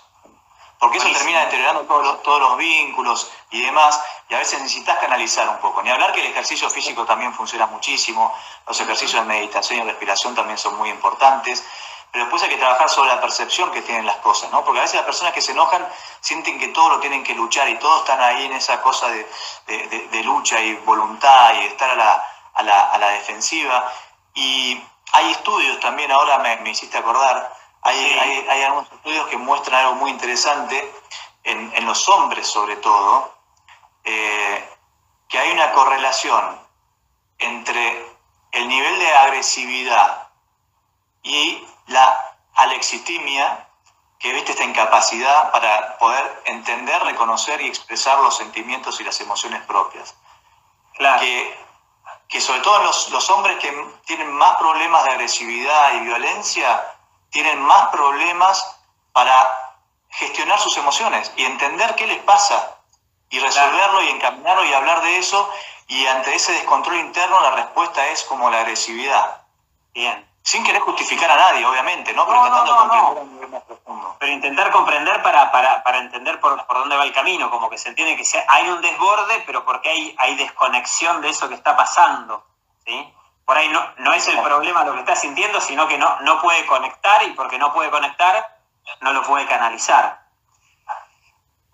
Porque 0.78 0.98
eso 0.98 1.08
termina 1.08 1.40
deteriorando 1.40 1.82
todos 1.82 2.04
los, 2.04 2.22
todos 2.22 2.40
los 2.40 2.56
vínculos 2.58 3.30
y 3.50 3.62
demás, 3.62 4.02
y 4.28 4.34
a 4.34 4.38
veces 4.38 4.60
necesitas 4.60 4.98
canalizar 4.98 5.48
un 5.48 5.58
poco. 5.58 5.82
Ni 5.82 5.90
hablar 5.90 6.12
que 6.12 6.20
el 6.20 6.26
ejercicio 6.26 6.68
físico 6.68 7.06
también 7.06 7.32
funciona 7.32 7.66
muchísimo, 7.66 8.34
los 8.66 8.78
ejercicios 8.80 9.22
de 9.22 9.28
meditación 9.28 9.78
y 9.78 9.82
respiración 9.84 10.34
también 10.34 10.58
son 10.58 10.76
muy 10.76 10.90
importantes, 10.90 11.64
pero 12.14 12.26
después 12.26 12.44
hay 12.44 12.50
que 12.50 12.58
trabajar 12.58 12.88
sobre 12.88 13.08
la 13.08 13.20
percepción 13.20 13.72
que 13.72 13.82
tienen 13.82 14.06
las 14.06 14.18
cosas, 14.18 14.48
¿no? 14.52 14.64
Porque 14.64 14.78
a 14.78 14.82
veces 14.82 14.94
las 14.94 15.04
personas 15.04 15.34
que 15.34 15.40
se 15.40 15.50
enojan 15.50 15.84
sienten 16.20 16.60
que 16.60 16.68
todo 16.68 16.90
lo 16.90 17.00
tienen 17.00 17.24
que 17.24 17.34
luchar 17.34 17.68
y 17.68 17.76
todos 17.76 18.02
están 18.02 18.20
ahí 18.20 18.44
en 18.44 18.52
esa 18.52 18.80
cosa 18.82 19.08
de, 19.08 20.22
lucha 20.22 20.60
y 20.60 20.74
voluntad 20.76 21.54
y 21.54 21.64
estar 21.64 21.90
a 21.90 21.96
la, 21.96 22.24
a 22.92 22.98
la, 22.98 23.08
defensiva. 23.08 23.92
Y 24.32 24.80
hay 25.12 25.32
estudios 25.32 25.80
también, 25.80 26.12
ahora 26.12 26.38
me, 26.38 26.70
hiciste 26.70 26.98
acordar, 26.98 27.52
hay, 27.82 28.46
hay, 28.48 28.62
algunos 28.62 28.92
estudios 28.92 29.26
que 29.26 29.36
muestran 29.36 29.80
algo 29.80 29.96
muy 29.96 30.12
interesante, 30.12 30.94
en, 31.42 31.84
los 31.84 32.08
hombres 32.08 32.46
sobre 32.46 32.76
todo, 32.76 33.34
eh, 34.04 34.68
que 35.28 35.36
hay 35.36 35.50
una 35.50 35.72
correlación 35.72 36.60
entre 37.38 38.06
el 38.52 38.68
nivel 38.68 39.00
de 39.00 39.14
agresividad 39.14 40.28
y 41.24 41.66
la 41.86 42.36
alexitimia, 42.54 43.66
que 44.18 44.32
viste 44.32 44.52
esta 44.52 44.64
incapacidad 44.64 45.50
para 45.52 45.98
poder 45.98 46.42
entender, 46.46 47.02
reconocer 47.02 47.60
y 47.60 47.68
expresar 47.68 48.18
los 48.20 48.36
sentimientos 48.36 49.00
y 49.00 49.04
las 49.04 49.20
emociones 49.20 49.62
propias. 49.64 50.14
Claro. 50.94 51.20
Que, 51.20 51.58
que 52.28 52.40
sobre 52.40 52.60
todo 52.60 52.82
los, 52.84 53.10
los 53.10 53.28
hombres 53.30 53.58
que 53.58 53.70
tienen 54.06 54.32
más 54.32 54.56
problemas 54.56 55.04
de 55.04 55.10
agresividad 55.10 55.94
y 55.94 56.00
violencia, 56.00 56.84
tienen 57.30 57.60
más 57.62 57.88
problemas 57.88 58.78
para 59.12 59.74
gestionar 60.10 60.58
sus 60.60 60.76
emociones 60.76 61.32
y 61.36 61.44
entender 61.44 61.94
qué 61.96 62.06
les 62.06 62.22
pasa 62.22 62.78
y 63.30 63.40
resolverlo 63.40 64.02
y 64.02 64.08
encaminarlo 64.10 64.64
y 64.64 64.72
hablar 64.72 65.02
de 65.02 65.18
eso. 65.18 65.50
Y 65.88 66.06
ante 66.06 66.34
ese 66.34 66.52
descontrol 66.52 66.96
interno 66.96 67.38
la 67.40 67.50
respuesta 67.50 68.06
es 68.08 68.22
como 68.22 68.48
la 68.50 68.60
agresividad. 68.60 69.42
Bien. 69.92 70.26
Sin 70.44 70.62
querer 70.62 70.82
justificar 70.82 71.30
a 71.30 71.36
nadie, 71.36 71.64
obviamente, 71.64 72.12
¿no? 72.12 72.26
Pero 72.26 72.46
intentando 72.46 73.14
comprender 73.14 73.48
más 73.48 73.62
profundo. 73.62 74.16
Pero 74.18 74.32
intentar 74.32 74.70
comprender 74.70 75.22
para, 75.22 75.50
para, 75.50 75.82
para 75.82 75.98
entender 75.98 76.38
por, 76.38 76.66
por, 76.66 76.78
dónde 76.80 76.96
va 76.96 77.04
el 77.04 77.14
camino, 77.14 77.50
como 77.50 77.70
que 77.70 77.78
se 77.78 77.88
entiende 77.88 78.14
que 78.14 78.44
hay 78.46 78.68
un 78.68 78.82
desborde, 78.82 79.42
pero 79.46 79.64
porque 79.64 79.88
hay, 79.88 80.14
hay 80.18 80.34
desconexión 80.36 81.22
de 81.22 81.30
eso 81.30 81.48
que 81.48 81.54
está 81.54 81.74
pasando. 81.74 82.44
¿sí? 82.84 83.14
Por 83.46 83.56
ahí 83.56 83.70
no, 83.70 83.82
no 83.96 84.12
es 84.12 84.28
el 84.28 84.38
problema 84.42 84.84
lo 84.84 84.92
que 84.92 85.00
está 85.00 85.16
sintiendo, 85.16 85.62
sino 85.62 85.88
que 85.88 85.96
no, 85.96 86.20
no 86.20 86.38
puede 86.42 86.66
conectar 86.66 87.22
y 87.22 87.30
porque 87.30 87.56
no 87.56 87.72
puede 87.72 87.90
conectar, 87.90 88.58
no 89.00 89.14
lo 89.14 89.22
puede 89.22 89.46
canalizar. 89.46 90.23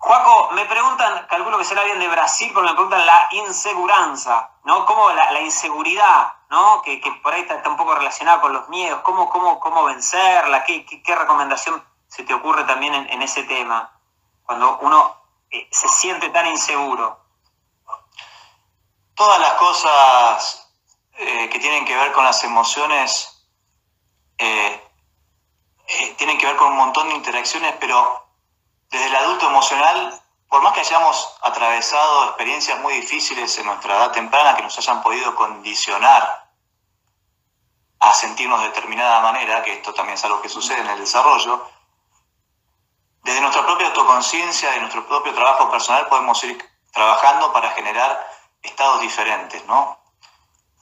Juaco, 0.01 0.49
me 0.53 0.65
preguntan, 0.65 1.27
calculo 1.27 1.59
que 1.59 1.63
será 1.63 1.83
bien 1.83 1.99
de 1.99 2.07
Brasil, 2.07 2.49
pero 2.51 2.65
me 2.65 2.73
preguntan 2.73 3.05
la 3.05 3.27
inseguranza, 3.33 4.49
¿no? 4.63 4.83
¿Cómo 4.87 5.11
la, 5.11 5.39
inseguridad, 5.41 6.33
¿no? 6.49 6.81
Que, 6.81 6.99
por 7.21 7.31
ahí 7.31 7.41
está, 7.41 7.61
un 7.69 7.77
poco 7.77 7.93
relacionada 7.93 8.41
con 8.41 8.51
los 8.51 8.67
miedos, 8.69 9.01
¿cómo, 9.03 9.29
cómo, 9.29 9.59
cómo 9.59 9.83
vencerla? 9.83 10.63
¿Qué, 10.63 10.87
qué, 10.87 11.15
recomendación 11.15 11.85
se 12.07 12.23
te 12.23 12.33
ocurre 12.33 12.63
también 12.63 12.95
en, 12.95 13.21
ese 13.21 13.43
tema? 13.43 13.91
Cuando 14.43 14.79
uno 14.79 15.17
eh, 15.51 15.67
se 15.71 15.87
siente 15.87 16.29
tan 16.29 16.47
inseguro. 16.47 17.19
Todas 19.13 19.39
las 19.39 19.53
cosas 19.53 20.73
eh, 21.13 21.47
que 21.47 21.59
tienen 21.59 21.85
que 21.85 21.95
ver 21.95 22.11
con 22.11 22.25
las 22.25 22.43
emociones 22.43 23.47
eh, 24.39 24.83
tienen 26.17 26.39
que 26.39 26.47
ver 26.47 26.55
con 26.55 26.71
un 26.71 26.77
montón 26.77 27.09
de 27.09 27.13
interacciones, 27.13 27.75
pero 27.79 28.30
desde 28.91 29.07
el 29.07 29.15
adulto 29.15 29.47
emocional, 29.47 30.21
por 30.49 30.61
más 30.61 30.73
que 30.73 30.81
hayamos 30.81 31.37
atravesado 31.41 32.25
experiencias 32.25 32.77
muy 32.79 32.93
difíciles 32.95 33.57
en 33.57 33.65
nuestra 33.65 33.95
edad 33.95 34.11
temprana 34.11 34.55
que 34.55 34.63
nos 34.63 34.77
hayan 34.77 35.01
podido 35.01 35.33
condicionar 35.33 36.51
a 37.99 38.13
sentirnos 38.13 38.59
de 38.59 38.67
determinada 38.67 39.21
manera, 39.21 39.63
que 39.63 39.73
esto 39.73 39.93
también 39.93 40.17
es 40.17 40.25
algo 40.25 40.41
que 40.41 40.49
sucede 40.49 40.81
en 40.81 40.89
el 40.89 40.99
desarrollo, 40.99 41.69
desde 43.23 43.39
nuestra 43.39 43.65
propia 43.65 43.87
autoconciencia, 43.87 44.75
y 44.75 44.79
nuestro 44.79 45.07
propio 45.07 45.33
trabajo 45.33 45.69
personal, 45.69 46.07
podemos 46.07 46.43
ir 46.43 46.57
trabajando 46.91 47.53
para 47.53 47.69
generar 47.71 48.27
estados 48.61 48.99
diferentes, 49.01 49.63
¿no? 49.65 49.99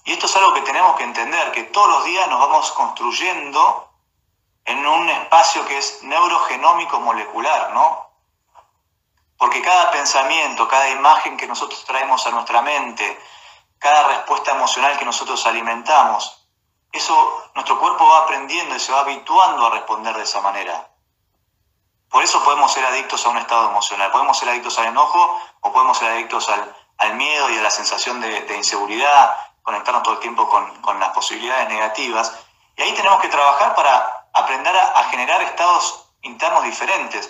Y 0.06 0.14
esto 0.14 0.26
es 0.26 0.36
algo 0.38 0.54
que 0.54 0.62
tenemos 0.62 0.96
que 0.96 1.04
entender, 1.04 1.52
que 1.52 1.64
todos 1.64 1.90
los 1.90 2.06
días 2.06 2.28
nos 2.30 2.40
vamos 2.40 2.72
construyendo 2.72 3.89
en 4.70 4.86
un 4.86 5.10
espacio 5.10 5.66
que 5.66 5.80
es 5.80 6.04
neurogenómico 6.04 7.00
molecular, 7.00 7.74
¿no? 7.74 8.08
Porque 9.36 9.64
cada 9.64 9.90
pensamiento, 9.90 10.68
cada 10.68 10.90
imagen 10.90 11.38
que 11.38 11.48
nosotros 11.48 11.84
traemos 11.86 12.26
a 12.28 12.32
nuestra 12.32 12.62
mente, 12.62 13.20
cada 13.80 14.10
respuesta 14.10 14.52
emocional 14.52 14.96
que 15.00 15.06
nosotros 15.06 15.44
alimentamos, 15.48 16.46
eso 16.92 17.50
nuestro 17.56 17.80
cuerpo 17.80 18.08
va 18.10 18.20
aprendiendo 18.20 18.76
y 18.76 18.80
se 18.80 18.92
va 18.92 19.00
habituando 19.00 19.66
a 19.66 19.72
responder 19.72 20.16
de 20.16 20.24
esa 20.24 20.40
manera. 20.42 20.88
Por 22.08 22.24
eso 22.24 22.44
podemos 22.44 22.72
ser 22.72 22.86
adictos 22.86 23.26
a 23.26 23.30
un 23.30 23.38
estado 23.38 23.70
emocional, 23.70 24.12
podemos 24.12 24.38
ser 24.38 24.50
adictos 24.50 24.78
al 24.78 24.88
enojo 24.88 25.42
o 25.62 25.72
podemos 25.72 25.98
ser 25.98 26.12
adictos 26.12 26.48
al, 26.50 27.16
miedo 27.16 27.50
y 27.50 27.58
a 27.58 27.64
la 27.64 27.72
sensación 27.72 28.22
de, 28.22 28.56
inseguridad, 28.56 29.36
conectarnos 29.64 30.04
todo 30.04 30.14
el 30.14 30.20
tiempo 30.20 30.48
con, 30.48 30.80
con 30.82 31.00
las 31.00 31.10
posibilidades 31.10 31.70
negativas. 31.70 32.38
Y 32.76 32.84
ahí 32.84 32.94
tenemos 32.94 33.20
que 33.20 33.30
trabajar 33.30 33.74
para 33.74 34.19
aprender 34.40 34.76
a, 34.76 35.04
generar 35.06 35.42
estados 35.42 36.06
internos 36.22 36.64
diferentes, 36.64 37.30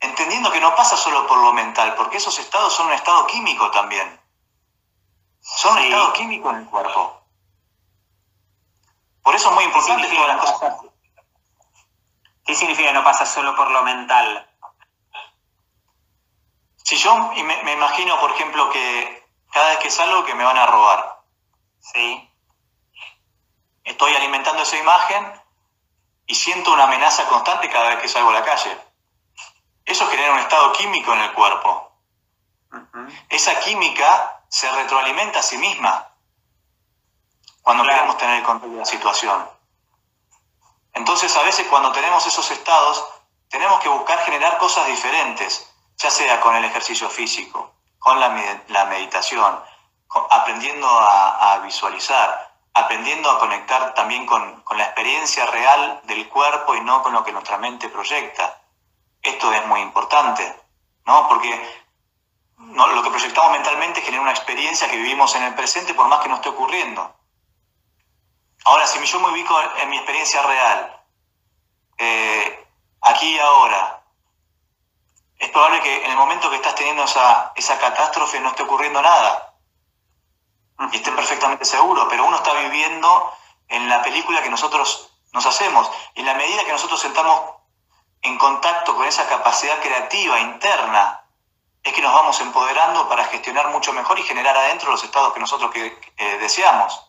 entendiendo 0.00 0.50
que 0.50 0.60
no 0.60 0.74
pasa 0.74 0.96
solo 0.96 1.26
por 1.26 1.38
lo 1.38 1.52
mental, 1.52 1.94
porque 1.94 2.18
esos 2.18 2.38
estados 2.38 2.72
son 2.72 2.86
un 2.86 2.92
estado 2.92 3.26
químico 3.26 3.70
también. 3.70 4.20
Son 5.40 5.72
un 5.72 5.78
estado 5.78 6.12
químico 6.12 6.50
en 6.50 6.56
el 6.56 6.66
cuerpo. 6.66 7.20
Por 9.22 9.34
eso 9.34 9.48
es 9.48 9.54
muy 9.54 9.64
importante 9.64 10.02
¿Qué 10.02 10.08
significa, 10.08 10.78
¿Qué 12.44 12.54
significa 12.54 12.92
no 12.92 13.04
pasa 13.04 13.24
solo 13.24 13.54
por 13.54 13.70
lo 13.70 13.82
mental? 13.82 14.48
Si 16.84 16.96
yo 16.96 17.16
me, 17.16 17.62
me, 17.62 17.72
imagino, 17.72 18.18
por 18.20 18.32
ejemplo, 18.32 18.68
que 18.70 19.26
cada 19.52 19.68
vez 19.70 19.78
que 19.78 19.90
salgo 19.90 20.24
que 20.24 20.34
me 20.34 20.44
van 20.44 20.58
a 20.58 20.66
robar. 20.66 21.22
Sí. 21.80 22.28
Estoy 23.84 24.14
alimentando 24.14 24.62
esa 24.62 24.76
imagen 24.76 25.41
y 26.26 26.34
siento 26.34 26.72
una 26.72 26.84
amenaza 26.84 27.26
constante 27.26 27.68
cada 27.68 27.90
vez 27.90 27.98
que 27.98 28.08
salgo 28.08 28.30
a 28.30 28.34
la 28.34 28.44
calle. 28.44 28.76
Eso 29.84 30.06
genera 30.06 30.32
un 30.32 30.38
estado 30.38 30.72
químico 30.72 31.12
en 31.12 31.20
el 31.20 31.32
cuerpo. 31.32 31.92
Esa 33.28 33.58
química 33.60 34.42
se 34.48 34.70
retroalimenta 34.70 35.40
a 35.40 35.42
sí 35.42 35.58
misma 35.58 36.08
cuando 37.62 37.84
queremos 37.84 38.16
tener 38.18 38.36
el 38.38 38.42
control 38.44 38.72
de 38.72 38.78
la 38.78 38.84
situación. 38.84 39.48
Entonces, 40.94 41.34
a 41.36 41.42
veces 41.42 41.66
cuando 41.68 41.92
tenemos 41.92 42.26
esos 42.26 42.50
estados, 42.50 43.04
tenemos 43.48 43.80
que 43.80 43.88
buscar 43.88 44.18
generar 44.24 44.58
cosas 44.58 44.86
diferentes, 44.86 45.70
ya 45.96 46.10
sea 46.10 46.40
con 46.40 46.54
el 46.54 46.64
ejercicio 46.64 47.08
físico, 47.08 47.74
con 47.98 48.18
la, 48.20 48.30
meditación, 48.86 49.62
aprendiendo 50.30 50.88
a 50.88 51.58
visualizar, 51.64 52.51
aprendiendo 52.74 53.30
a 53.30 53.38
conectar 53.38 53.94
también 53.94 54.26
con, 54.26 54.62
la 54.76 54.84
experiencia 54.84 55.44
real 55.46 56.00
del 56.04 56.28
cuerpo 56.28 56.74
y 56.74 56.80
no 56.80 57.02
con 57.02 57.12
lo 57.12 57.22
que 57.22 57.32
nuestra 57.32 57.58
mente 57.58 57.88
proyecta. 57.88 58.62
Esto 59.20 59.52
es 59.52 59.66
muy 59.66 59.80
importante, 59.80 60.56
¿no? 61.04 61.28
Porque 61.28 61.82
lo 62.56 63.02
que 63.02 63.10
proyectamos 63.10 63.52
mentalmente 63.52 64.00
genera 64.00 64.22
una 64.22 64.30
experiencia 64.30 64.90
que 64.90 64.96
vivimos 64.96 65.34
en 65.34 65.42
el 65.42 65.54
presente 65.54 65.92
por 65.94 66.08
más 66.08 66.20
que 66.20 66.28
no 66.28 66.36
esté 66.36 66.48
ocurriendo. 66.48 67.14
Ahora, 68.64 68.86
si 68.86 69.04
yo 69.04 69.20
me 69.20 69.28
ubico 69.28 69.60
en 69.78 69.90
mi 69.90 69.96
experiencia 69.96 70.42
real, 70.42 71.02
eh, 71.98 72.66
aquí 73.02 73.34
y 73.34 73.38
ahora, 73.38 74.02
es 75.38 75.50
probable 75.50 75.80
que 75.80 76.04
en 76.04 76.10
el 76.12 76.16
momento 76.16 76.48
que 76.48 76.56
estás 76.56 76.74
teniendo 76.74 77.04
esa, 77.04 77.52
esa 77.54 77.78
catástrofe 77.78 78.40
no 78.40 78.50
esté 78.50 78.62
ocurriendo 78.62 79.02
nada 79.02 79.51
y 80.92 80.96
estén 80.96 81.14
perfectamente 81.14 81.64
seguros, 81.64 82.06
pero 82.10 82.24
uno 82.24 82.36
está 82.36 82.52
viviendo 82.54 83.32
en 83.68 83.88
la 83.88 84.02
película 84.02 84.42
que 84.42 84.50
nosotros 84.50 85.10
nos 85.32 85.46
hacemos. 85.46 85.90
Y 86.14 86.20
en 86.20 86.26
la 86.26 86.34
medida 86.34 86.64
que 86.64 86.72
nosotros 86.72 87.00
sentamos 87.00 87.40
en 88.22 88.38
contacto 88.38 88.94
con 88.94 89.06
esa 89.06 89.28
capacidad 89.28 89.80
creativa 89.80 90.40
interna, 90.40 91.24
es 91.82 91.92
que 91.92 92.02
nos 92.02 92.12
vamos 92.12 92.40
empoderando 92.40 93.08
para 93.08 93.24
gestionar 93.24 93.68
mucho 93.70 93.92
mejor 93.92 94.18
y 94.18 94.22
generar 94.22 94.56
adentro 94.56 94.90
los 94.90 95.02
estados 95.02 95.32
que 95.32 95.40
nosotros 95.40 95.70
que, 95.72 95.98
deseamos. 96.38 97.08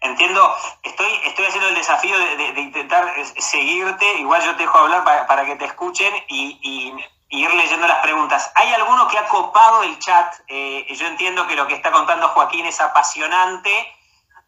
Entiendo, 0.00 0.56
estoy, 0.82 1.12
estoy 1.24 1.46
haciendo 1.46 1.68
el 1.68 1.74
desafío 1.76 2.18
de, 2.18 2.60
intentar 2.60 3.14
seguirte, 3.38 4.14
igual 4.14 4.42
yo 4.42 4.56
te 4.56 4.62
dejo 4.64 4.78
hablar 4.78 5.04
para, 5.04 5.44
que 5.44 5.54
te 5.54 5.66
escuchen 5.66 6.12
y 6.28 6.92
ir 7.30 7.54
leyendo 7.54 7.86
las 7.86 8.00
preguntas. 8.00 8.50
¿Hay 8.56 8.72
alguno 8.74 9.08
que 9.08 9.16
ha 9.16 9.28
copado 9.28 9.82
el 9.84 9.98
chat? 9.98 10.34
Eh, 10.48 10.86
yo 10.94 11.06
entiendo 11.06 11.46
que 11.46 11.54
lo 11.54 11.66
que 11.66 11.74
está 11.74 11.90
contando 11.92 12.28
Joaquín 12.28 12.66
es 12.66 12.80
apasionante, 12.80 13.70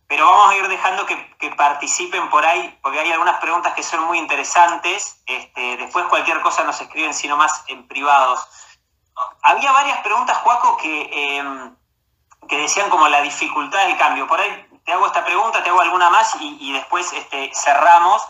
pero 0.08 0.26
vamos 0.26 0.50
a 0.50 0.56
ir 0.56 0.68
dejando 0.68 1.06
que, 1.06 1.32
participen 1.56 2.28
por 2.30 2.44
ahí, 2.44 2.78
porque 2.82 2.98
hay 3.00 3.10
algunas 3.12 3.38
preguntas 3.40 3.72
que 3.74 3.82
son 3.82 4.04
muy 4.04 4.18
interesantes. 4.18 5.22
Este, 5.26 5.76
después 5.76 6.06
cualquier 6.06 6.40
cosa 6.40 6.64
nos 6.64 6.80
escriben, 6.80 7.14
sino 7.14 7.36
más 7.36 7.64
en 7.68 7.86
privados. 7.86 8.46
Había 9.42 9.70
varias 9.72 9.98
preguntas, 9.98 10.36
Joaco, 10.38 10.76
que, 10.76 11.38
em, 11.38 11.76
que 12.48 12.58
decían 12.58 12.90
como 12.90 13.08
la 13.08 13.20
dificultad 13.22 13.86
del 13.86 13.96
cambio. 13.96 14.26
Por 14.26 14.40
ahí 14.40 14.66
te 14.84 14.92
hago 14.92 15.06
esta 15.06 15.24
pregunta, 15.24 15.62
te 15.62 15.70
hago 15.70 15.80
alguna 15.80 16.10
más 16.10 16.36
y, 16.40 16.72
después 16.72 17.12
este, 17.12 17.52
cerramos. 17.54 18.22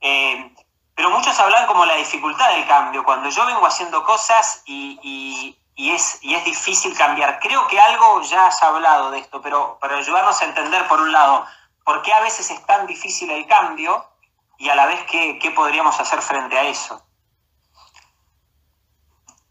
Eh, 0.00 0.54
pero 0.94 1.10
muchos 1.10 1.38
hablan 1.40 1.66
como 1.66 1.84
la 1.84 1.96
dificultad 1.96 2.50
del 2.50 2.66
cambio, 2.66 3.04
cuando 3.04 3.28
yo 3.28 3.44
vengo 3.46 3.66
haciendo 3.66 4.04
cosas 4.04 4.62
y, 4.64 5.58
es, 5.76 6.20
es 6.22 6.44
difícil 6.44 6.96
cambiar. 6.96 7.40
Creo 7.40 7.66
que 7.66 7.80
algo 7.80 8.22
ya 8.22 8.46
has 8.46 8.62
hablado 8.62 9.10
de 9.10 9.18
esto, 9.18 9.40
pero 9.40 9.76
para 9.80 9.96
ayudarnos 9.96 10.40
a 10.40 10.44
entender, 10.44 10.86
por 10.86 11.00
un 11.00 11.10
lado, 11.12 11.44
por 11.84 12.02
qué 12.02 12.12
a 12.12 12.20
veces 12.20 12.50
es 12.50 12.64
tan 12.64 12.86
difícil 12.86 13.30
el 13.30 13.46
cambio 13.46 14.08
y 14.56 14.68
a 14.68 14.76
la 14.76 14.86
vez 14.86 15.04
qué, 15.10 15.52
podríamos 15.54 15.98
hacer 15.98 16.22
frente 16.22 16.56
a 16.56 16.62
eso. 16.62 17.02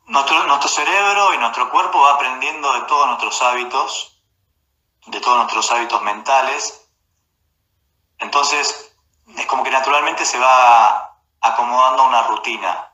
Nuestro, 0.06 0.46
nuestro 0.48 0.70
cerebro 0.70 1.34
y 1.34 1.38
nuestro 1.38 1.70
cuerpo 1.70 2.00
va 2.02 2.14
aprendiendo 2.14 2.72
de 2.74 2.82
todos 2.82 3.08
nuestros 3.08 3.42
hábitos, 3.42 4.22
de 5.08 5.20
todos 5.20 5.38
nuestros 5.38 5.72
hábitos 5.72 6.02
mentales. 6.04 6.88
Entonces, 8.20 8.96
es 9.38 9.46
como 9.46 9.64
que 9.64 9.72
naturalmente 9.72 10.26
se 10.26 10.40
va 10.40 11.13
acomodando 11.44 12.06
una 12.06 12.24
rutina. 12.24 12.90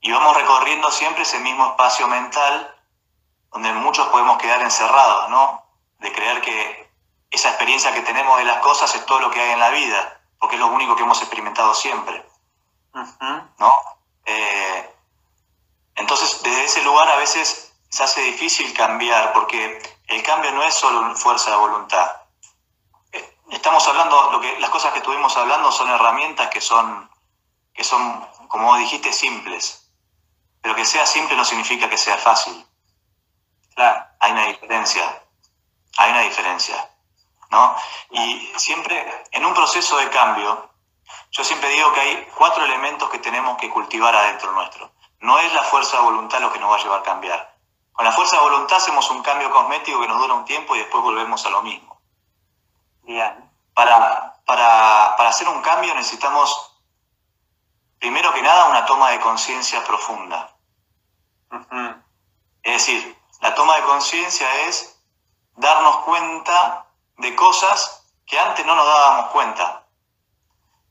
Y 0.00 0.10
vamos 0.10 0.36
recorriendo 0.36 0.90
siempre 0.90 1.22
ese 1.22 1.38
mismo 1.38 1.66
espacio 1.68 2.08
mental 2.08 2.74
donde 3.52 3.72
muchos 3.72 4.08
podemos 4.08 4.38
quedar 4.38 4.60
encerrados, 4.62 5.30
¿no? 5.30 5.64
De 5.98 6.12
creer 6.12 6.40
que 6.40 6.90
esa 7.30 7.48
experiencia 7.48 7.92
que 7.92 8.00
tenemos 8.02 8.38
de 8.38 8.44
las 8.44 8.58
cosas 8.58 8.94
es 8.94 9.04
todo 9.06 9.20
lo 9.20 9.30
que 9.30 9.40
hay 9.40 9.50
en 9.52 9.60
la 9.60 9.70
vida, 9.70 10.20
porque 10.38 10.56
es 10.56 10.60
lo 10.60 10.68
único 10.68 10.96
que 10.96 11.02
hemos 11.02 11.20
experimentado 11.20 11.74
siempre, 11.74 12.24
¿no? 13.58 13.72
Eh, 14.24 14.94
entonces, 15.96 16.42
desde 16.42 16.64
ese 16.64 16.82
lugar 16.82 17.08
a 17.08 17.16
veces 17.16 17.74
se 17.88 18.04
hace 18.04 18.20
difícil 18.22 18.72
cambiar 18.74 19.32
porque 19.32 19.82
el 20.06 20.22
cambio 20.22 20.52
no 20.52 20.62
es 20.62 20.74
solo 20.74 21.14
fuerza 21.16 21.50
de 21.50 21.56
voluntad. 21.56 22.10
Eh, 23.12 23.36
estamos 23.50 23.86
hablando, 23.88 24.30
lo 24.32 24.40
que, 24.40 24.58
las 24.60 24.70
cosas 24.70 24.92
que 24.92 24.98
estuvimos 24.98 25.36
hablando 25.36 25.72
son 25.72 25.88
herramientas 25.90 26.48
que 26.48 26.60
son, 26.60 27.10
que 27.78 27.84
son, 27.84 28.26
como 28.48 28.76
dijiste, 28.76 29.12
simples. 29.12 29.88
Pero 30.60 30.74
que 30.74 30.84
sea 30.84 31.06
simple 31.06 31.36
no 31.36 31.44
significa 31.44 31.88
que 31.88 31.96
sea 31.96 32.16
fácil. 32.16 32.66
Claro. 33.76 34.04
Hay 34.18 34.32
una 34.32 34.46
diferencia. 34.46 35.22
Hay 35.96 36.10
una 36.10 36.22
diferencia. 36.22 36.90
¿no? 37.52 37.76
Y 38.10 38.52
siempre, 38.56 39.24
en 39.30 39.46
un 39.46 39.54
proceso 39.54 39.96
de 39.98 40.10
cambio, 40.10 40.68
yo 41.30 41.44
siempre 41.44 41.68
digo 41.68 41.92
que 41.92 42.00
hay 42.00 42.28
cuatro 42.34 42.64
elementos 42.64 43.08
que 43.10 43.20
tenemos 43.20 43.56
que 43.58 43.70
cultivar 43.70 44.12
adentro 44.12 44.50
nuestro. 44.50 44.90
No 45.20 45.38
es 45.38 45.52
la 45.52 45.62
fuerza 45.62 45.98
de 45.98 46.02
voluntad 46.02 46.40
lo 46.40 46.52
que 46.52 46.58
nos 46.58 46.72
va 46.72 46.76
a 46.78 46.82
llevar 46.82 47.00
a 47.00 47.04
cambiar. 47.04 47.54
Con 47.92 48.04
la 48.04 48.12
fuerza 48.12 48.38
de 48.38 48.42
voluntad 48.42 48.78
hacemos 48.78 49.08
un 49.12 49.22
cambio 49.22 49.52
cosmético 49.52 50.00
que 50.00 50.08
nos 50.08 50.18
dura 50.18 50.34
un 50.34 50.44
tiempo 50.44 50.74
y 50.74 50.80
después 50.80 51.00
volvemos 51.00 51.46
a 51.46 51.50
lo 51.50 51.62
mismo. 51.62 52.00
Bien. 53.04 53.52
Para, 53.72 54.34
para, 54.44 55.14
para 55.16 55.28
hacer 55.28 55.48
un 55.48 55.62
cambio 55.62 55.94
necesitamos, 55.94 56.67
primero 57.98 58.32
que 58.32 58.42
nada, 58.42 58.68
una 58.68 58.86
toma 58.86 59.10
de 59.10 59.20
conciencia 59.20 59.84
profunda. 59.84 60.54
Es 62.62 62.72
decir, 62.72 63.18
la 63.40 63.54
toma 63.54 63.76
de 63.76 63.82
conciencia 63.82 64.66
es 64.66 65.00
darnos 65.56 65.98
cuenta 65.98 66.86
de 67.16 67.34
cosas 67.34 68.04
que 68.26 68.38
antes 68.38 68.64
no 68.66 68.74
nos 68.74 68.86
dábamos 68.86 69.30
cuenta. 69.30 69.84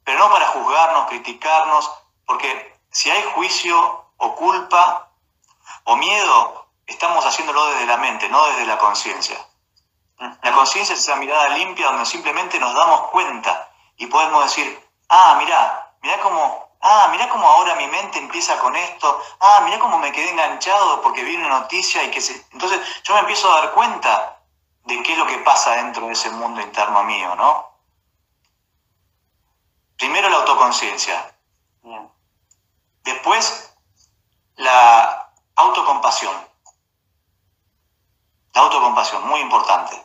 Pero 0.04 0.20
no 0.20 0.30
para 0.30 0.48
juzgarnos, 0.48 1.08
criticarnos, 1.08 1.92
porque 2.26 2.80
si 2.92 3.12
hay 3.12 3.24
juicio 3.36 4.06
o 4.18 4.36
culpa 4.36 5.10
o 5.84 5.96
miedo, 5.96 6.68
estamos 6.86 7.26
haciéndolo 7.26 7.66
desde 7.68 7.86
la 7.86 7.98
mente, 7.98 8.30
no 8.30 8.46
desde 8.48 8.66
la 8.66 8.78
conciencia. 8.78 9.38
La 10.18 10.52
conciencia 10.52 10.96
es 10.96 11.02
esa 11.02 11.16
mirada 11.18 11.50
limpia 11.50 11.88
donde 11.88 12.06
simplemente 12.06 12.60
nos 12.60 12.74
damos 12.74 13.10
cuenta 13.10 13.70
y 13.98 14.08
podemos 14.08 14.46
decir, 14.46 14.90
ah, 15.10 15.36
mira, 15.38 15.94
mira 16.02 16.20
cómo, 16.22 16.67
ah, 16.82 17.08
mira 17.12 17.30
cómo 17.30 17.48
ahora 17.48 17.76
mi 17.76 17.88
mente 17.88 18.20
empieza 18.20 18.58
con 18.60 18.76
esto, 18.76 19.22
ah, 19.40 19.62
mira 19.66 19.80
cómo 19.80 19.98
me 19.98 20.12
quedé 20.12 20.30
enganchado 20.30 21.02
porque 21.02 21.24
vi 21.24 21.36
una 21.36 21.50
noticia 21.50 22.04
y 22.04 22.12
que 22.12 22.22
se... 22.22 22.46
Entonces 22.52 22.80
yo 23.04 23.14
me 23.14 23.22
empiezo 23.22 23.52
a 23.52 23.62
dar 23.62 23.74
cuenta 23.74 24.40
de 24.86 25.02
qué 25.04 25.14
es 25.14 25.18
lo 25.18 25.28
que 25.28 25.40
pasa 25.40 25.72
dentro 25.76 26.08
de 26.08 26.14
ese 26.14 26.30
mundo 26.32 26.62
interno 26.62 27.04
mío, 27.04 27.36
¿no? 27.36 27.72
Primero 29.98 30.30
la 30.30 30.38
autoconciencia. 30.38 31.34
Después 33.04 33.74
la 34.56 35.32
autocompasión. 35.56 36.36
La 38.54 38.62
autocompasión, 38.62 39.28
muy 39.28 39.40
importante. 39.40 40.04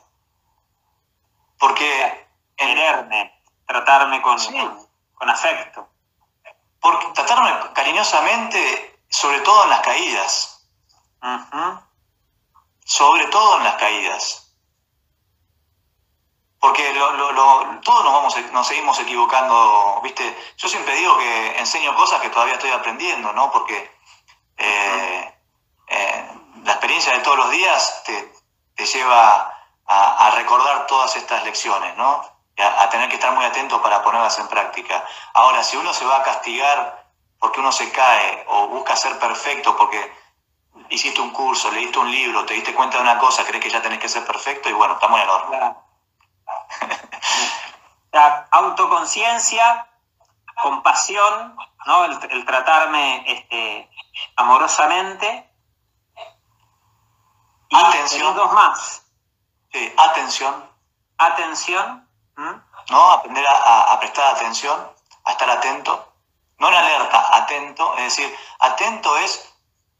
Porque... 1.59 2.23
Quererme, 2.62 3.43
tratarme 3.66 4.23
con, 4.23 4.39
con, 5.14 5.29
afecto. 5.29 5.89
Porque 6.83 7.07
tratarme 7.14 7.72
cariñosamente, 7.72 9.01
sobre 9.09 9.41
todo 9.41 9.64
en 9.64 9.70
las 9.70 9.80
caídas. 9.80 10.66
Sobre 12.85 13.26
todo 13.28 13.57
en 13.57 13.64
las 13.64 13.76
caídas 13.76 14.43
porque 16.62 16.95
todos 16.95 18.05
nos, 18.05 18.14
vamos, 18.14 18.37
nos 18.53 18.66
seguimos 18.68 18.97
equivocando, 19.01 20.01
¿viste? 20.05 20.55
Yo 20.57 20.68
siempre 20.68 20.95
digo 20.95 21.18
que 21.18 21.59
enseño 21.59 21.93
cosas 21.97 22.20
que 22.20 22.30
todavía 22.30 22.55
estoy 22.55 22.70
aprendiendo, 22.70 23.33
¿no? 23.33 23.51
Porque 23.51 23.91
eh, 24.59 25.35
eh, 25.89 26.30
la 26.62 26.70
experiencia 26.70 27.14
de 27.14 27.18
todos 27.18 27.37
los 27.37 27.51
días 27.51 28.05
te, 28.05 28.33
lleva 28.85 29.53
a, 29.87 30.30
recordar 30.37 30.87
todas 30.87 31.16
estas 31.16 31.43
lecciones, 31.43 31.97
¿no? 31.97 32.24
A, 32.63 32.89
tener 32.91 33.09
que 33.09 33.17
estar 33.17 33.33
muy 33.33 33.45
atento 33.45 33.83
para 33.83 34.03
ponerlas 34.03 34.39
en 34.39 34.49
práctica. 34.49 35.05
Ahora, 35.35 35.63
si 35.63 35.77
uno 35.77 35.93
se 35.93 36.05
va 36.05 36.19
a 36.19 36.23
castigar 36.23 37.07
porque 37.39 37.61
uno 37.61 37.73
se 37.73 37.91
cae 37.91 38.45
o 38.49 38.69
busca 38.69 38.95
ser 38.97 39.19
perfecto 39.19 39.77
porque 39.77 40.13
hiciste 40.89 41.21
un 41.21 41.31
curso, 41.31 41.71
leíste 41.71 41.99
un 41.99 42.11
libro, 42.11 42.45
te 42.45 42.55
diste 42.55 42.75
cuenta 42.75 42.97
de 42.99 43.03
una 43.03 43.19
cosa, 43.19 43.45
crees 43.45 43.63
que 43.63 43.71
ya 43.71 43.83
tenés 43.83 43.99
que 43.99 44.09
ser 44.09 44.25
perfecto 44.25 44.69
y 44.69 44.73
bueno, 44.73 44.95
estamos 44.95 45.19
en 45.19 45.25
el 45.25 45.31
horno. 45.31 45.85
La 48.13 48.47
autoconciencia, 48.51 49.89
compasión, 50.63 51.57
¿no? 51.87 52.05
el, 52.05 52.45
tratarme 52.45 53.25
este, 53.27 53.91
amorosamente. 54.37 55.51
Y 57.69 57.77
atención. 57.77 58.37
dos 58.37 58.53
más. 58.53 59.07
Sí, 59.73 59.95
atención. 59.97 60.71
Atención. 61.17 62.07
¿No? 62.37 63.12
Aprender 63.12 63.45
a, 63.49 63.99
prestar 64.01 64.35
atención, 64.35 64.91
a 65.24 65.30
estar 65.30 65.49
atento. 65.49 66.12
No 66.59 66.68
en 66.68 66.74
alerta, 66.74 67.37
atento. 67.37 67.97
Es 67.99 68.16
decir, 68.16 68.37
atento 68.59 69.16
es 69.18 69.53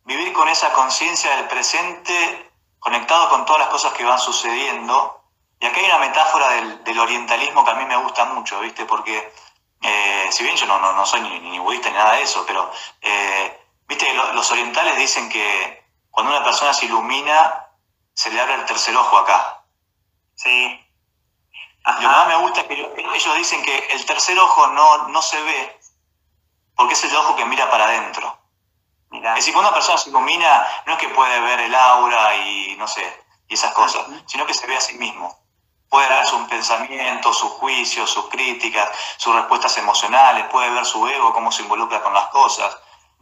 vivir 0.05 0.33
con 0.33 0.49
esa 0.49 0.73
conciencia 0.73 1.37
del 1.37 1.47
presente, 1.49 2.51
conectado 2.79 3.29
con 3.31 3.45
todas 3.45 3.61
las 3.61 3.69
cosas 3.69 3.93
que 3.93 4.05
van 4.05 4.19
sucediendo 4.19 5.23
y 5.63 5.67
acá 5.67 5.79
hay 5.79 5.87
una 5.87 5.99
metáfora 5.99 6.49
del, 6.49 6.99
orientalismo 6.99 7.65
que 7.65 7.71
a 7.71 7.75
mí 7.75 7.85
me 7.85 7.97
gusta 7.97 8.25
mucho, 8.25 8.59
¿viste? 8.59 8.85
Porque, 8.85 9.33
eh, 9.81 10.29
si 10.33 10.43
bien 10.43 10.57
yo 10.57 10.67
no, 10.67 10.77
no, 10.81 11.07
soy 11.07 11.21
ni, 11.21 11.57
budista 11.61 11.89
ni 11.89 11.95
nada 11.95 12.15
de 12.15 12.23
eso, 12.23 12.45
pero, 12.45 12.69
eh, 13.01 13.61
¿viste? 13.87 14.13
Los, 14.13 14.51
orientales 14.51 14.97
dicen 14.97 15.29
que 15.29 15.85
cuando 16.11 16.33
una 16.33 16.43
persona 16.43 16.75
se 16.75 16.87
ilumina, 16.87 17.69
se 18.13 18.33
le 18.33 18.41
abre 18.41 18.55
el 18.55 18.65
tercer 18.65 18.97
ojo 18.97 19.17
acá. 19.19 19.63
Sí. 20.35 20.82
Lo 21.85 21.99
que 21.99 22.07
más 22.07 22.29
me 22.29 22.37
gusta 22.37 22.61
es 22.61 22.67
que 22.67 22.75
ellos 23.15 23.37
dicen 23.37 23.63
que 23.63 23.77
el 23.91 24.07
tercer 24.07 24.39
ojo 24.39 24.69
no, 24.69 25.09
no 25.09 25.23
se 25.23 25.41
ve 25.43 25.81
porque 26.77 26.95
es 26.95 27.05
el 27.05 27.17
ojo 27.17 27.37
que 27.37 27.45
mira 27.45 27.71
para 27.71 27.85
adentro. 27.85 28.39
Es 29.11 29.35
decir, 29.35 29.53
cuando 29.53 29.69
una 29.69 29.75
persona 29.75 29.99
se 29.99 30.09
ilumina, 30.09 30.67
no 30.87 30.95
es 30.95 30.99
que 30.99 31.09
puede 31.11 31.39
ver 31.41 31.61
el 31.61 31.75
aura 31.75 32.35
y 32.37 32.75
no 32.79 32.89
sé, 32.89 33.25
y 33.47 33.55
esas 33.55 33.73
cosas, 33.73 34.07
sino 34.27 34.47
que 34.47 34.55
se 34.55 34.67
ve 34.67 34.77
a 34.77 34.81
sí 34.81 34.95
mismo 34.95 35.43
puede 35.93 36.09
ver 36.09 36.25
sus 36.25 36.49
pensamientos, 36.49 37.37
sus 37.37 37.53
juicios, 37.53 38.11
sus 38.11 38.31
críticas, 38.31 38.89
sus 39.19 39.35
respuestas 39.35 39.77
emocionales, 39.77 40.47
puede 40.47 40.71
ver 40.71 40.87
su 40.87 41.07
ego, 41.07 41.35
cómo 41.35 41.53
se 41.53 41.61
involucra 41.61 42.03
con 42.03 42.15
las 42.15 42.29
cosas. 42.29 42.79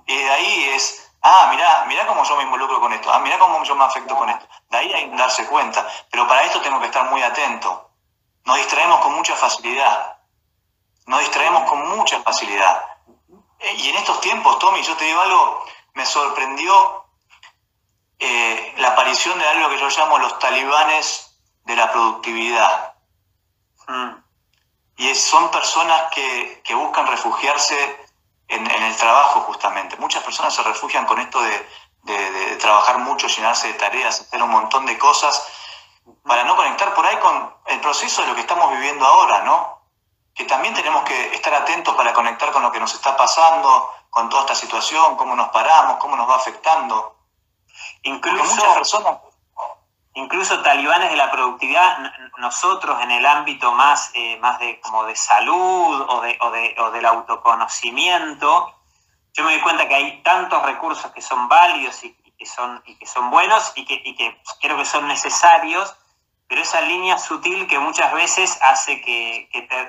Y 0.07 0.17
de 0.17 0.31
ahí 0.31 0.71
es, 0.73 1.11
ah, 1.21 1.49
mira, 1.51 1.85
mira 1.89 2.07
cómo 2.07 2.23
yo 2.23 2.37
me 2.37 2.45
involucro 2.45 2.81
con 2.81 2.93
esto, 2.93 3.13
ah, 3.13 3.19
mira 3.19 3.41
cómo 3.41 3.61
yo 3.65 3.75
me 3.75 3.83
afecto 3.83 4.15
con 4.15 4.31
esto. 4.31 4.47
De 4.69 4.79
ahí 4.79 4.93
hay 4.93 5.11
que 5.11 5.17
darse 5.17 5.49
cuenta. 5.49 5.85
Pero 6.13 6.29
para 6.29 6.45
esto 6.45 6.61
tengo 6.61 6.79
que 6.79 6.87
estar 6.87 7.11
muy 7.11 7.21
atento. 7.25 7.90
Nos 8.45 8.57
distraemos 8.57 9.01
con 9.01 9.15
mucha 9.15 9.37
facilidad. 9.37 10.19
Nos 11.07 11.21
distraemos 11.21 11.69
con 11.69 11.89
mucha 11.97 12.21
facilidad. 12.23 12.85
Y 13.77 13.89
en 13.91 13.97
estos 13.97 14.21
tiempos, 14.21 14.59
Tommy, 14.59 14.83
yo 14.83 14.97
te 14.97 15.05
digo 15.05 15.21
algo, 15.21 15.65
me 15.95 16.07
sorprendió 16.07 17.05
eh, 18.19 18.75
la 18.79 18.89
aparición 18.89 19.39
de 19.39 19.47
algo 19.49 19.69
que 19.71 19.79
yo 19.79 19.89
llamo 19.89 20.19
los 20.19 20.39
talibanes 20.39 21.39
de 21.65 21.77
la 21.77 21.91
productividad. 21.91 22.95
Mm. 23.89 24.11
Y 24.97 25.15
son 25.15 25.51
personas 25.51 26.13
que, 26.15 26.63
buscan 26.75 27.07
refugiarse 27.07 28.07
en, 28.49 28.67
el 28.67 28.97
trabajo 28.97 29.41
justamente. 29.41 29.97
Muchas 29.97 30.23
personas 30.23 30.55
se 30.55 30.63
refugian 30.63 31.07
con 31.07 31.19
esto 31.19 31.41
de, 31.43 32.57
trabajar 32.61 32.99
mucho, 32.99 33.27
llenarse 33.27 33.69
de 33.69 33.75
tareas, 33.75 34.21
hacer 34.21 34.43
un 34.43 34.51
montón 34.51 34.85
de 34.85 34.99
cosas, 34.99 35.47
para 36.23 36.45
no 36.45 36.57
conectar 36.57 36.95
por 36.95 37.07
ahí 37.07 37.17
con 37.19 37.55
el 37.67 37.81
proceso 37.81 38.23
de 38.23 38.29
lo 38.29 38.35
que 38.35 38.43
estamos 38.43 38.71
viviendo 38.71 39.05
ahora, 39.07 39.43
¿no? 39.43 39.81
Que 40.35 40.45
también 40.45 40.75
tenemos 40.75 41.03
que 41.05 41.35
estar 41.35 41.55
atentos 41.55 41.95
para 41.95 42.13
conectar 42.13 42.51
con 42.53 42.63
lo 42.63 42.73
que 42.73 42.81
nos 42.81 42.95
está 42.95 43.17
pasando, 43.17 43.93
con 44.11 44.29
toda 44.29 44.43
esta 44.43 44.55
situación, 44.55 45.17
cómo 45.17 45.35
nos 45.35 45.49
paramos, 45.49 45.97
cómo 45.97 46.17
nos 46.17 46.29
va 46.29 46.37
afectando. 46.37 47.17
Incluso 48.03 48.45
muchas 48.45 48.75
personas 48.75 49.19
incluso 50.15 50.61
talibanes 50.63 51.11
de 51.11 51.17
la 51.17 51.31
productividad, 51.31 51.99
nosotros 52.39 53.01
en 53.03 53.11
el 53.11 53.25
ámbito 53.27 53.73
más, 53.73 54.11
eh, 54.15 54.39
más 54.39 54.59
de, 54.59 54.81
como 54.81 55.05
de 55.05 55.15
salud 55.17 56.07
o, 56.09 56.21
de, 56.21 56.37
o, 56.41 56.51
de, 56.51 56.75
o 56.79 56.91
del 56.91 57.07
autoconocimiento, 57.07 58.75
yo 59.33 59.45
me 59.45 59.53
doy 59.53 59.61
cuenta 59.63 59.87
que 59.87 59.95
hay 59.95 60.23
tantos 60.23 60.63
recursos 60.65 61.11
que 61.13 61.23
son 61.23 61.49
válidos 61.49 62.03
y, 62.03 62.15
que, 62.37 62.47
son, 62.47 62.83
y 62.87 62.97
que 62.97 63.07
son 63.07 63.31
buenos 63.31 63.73
y 63.77 63.85
que, 63.85 64.01
y 64.05 64.17
que, 64.17 64.41
creo 64.61 64.77
que 64.77 64.85
son 64.85 65.07
necesarios, 65.07 65.95
pero 66.51 66.63
esa 66.63 66.81
línea 66.81 67.17
sutil 67.17 67.69
que 67.69 67.79
muchas 67.79 68.13
veces 68.13 68.59
hace 68.61 69.01
que, 69.01 69.49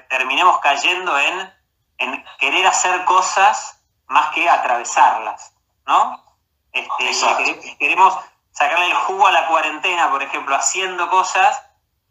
terminemos 0.10 0.60
cayendo 0.60 1.18
en, 1.18 1.54
en, 1.98 2.24
querer 2.38 2.68
hacer 2.68 3.04
cosas 3.06 3.82
más 4.06 4.30
que 4.30 4.48
atravesarlas, 4.48 5.56
¿no? 5.88 6.24
Este, 6.72 7.78
queremos 7.80 8.16
sacarle 8.52 8.86
el 8.86 8.94
jugo 8.94 9.26
a 9.26 9.32
la 9.32 9.48
cuarentena, 9.48 10.12
por 10.12 10.22
ejemplo, 10.22 10.56
haciendo 10.56 11.10
cosas, 11.10 11.64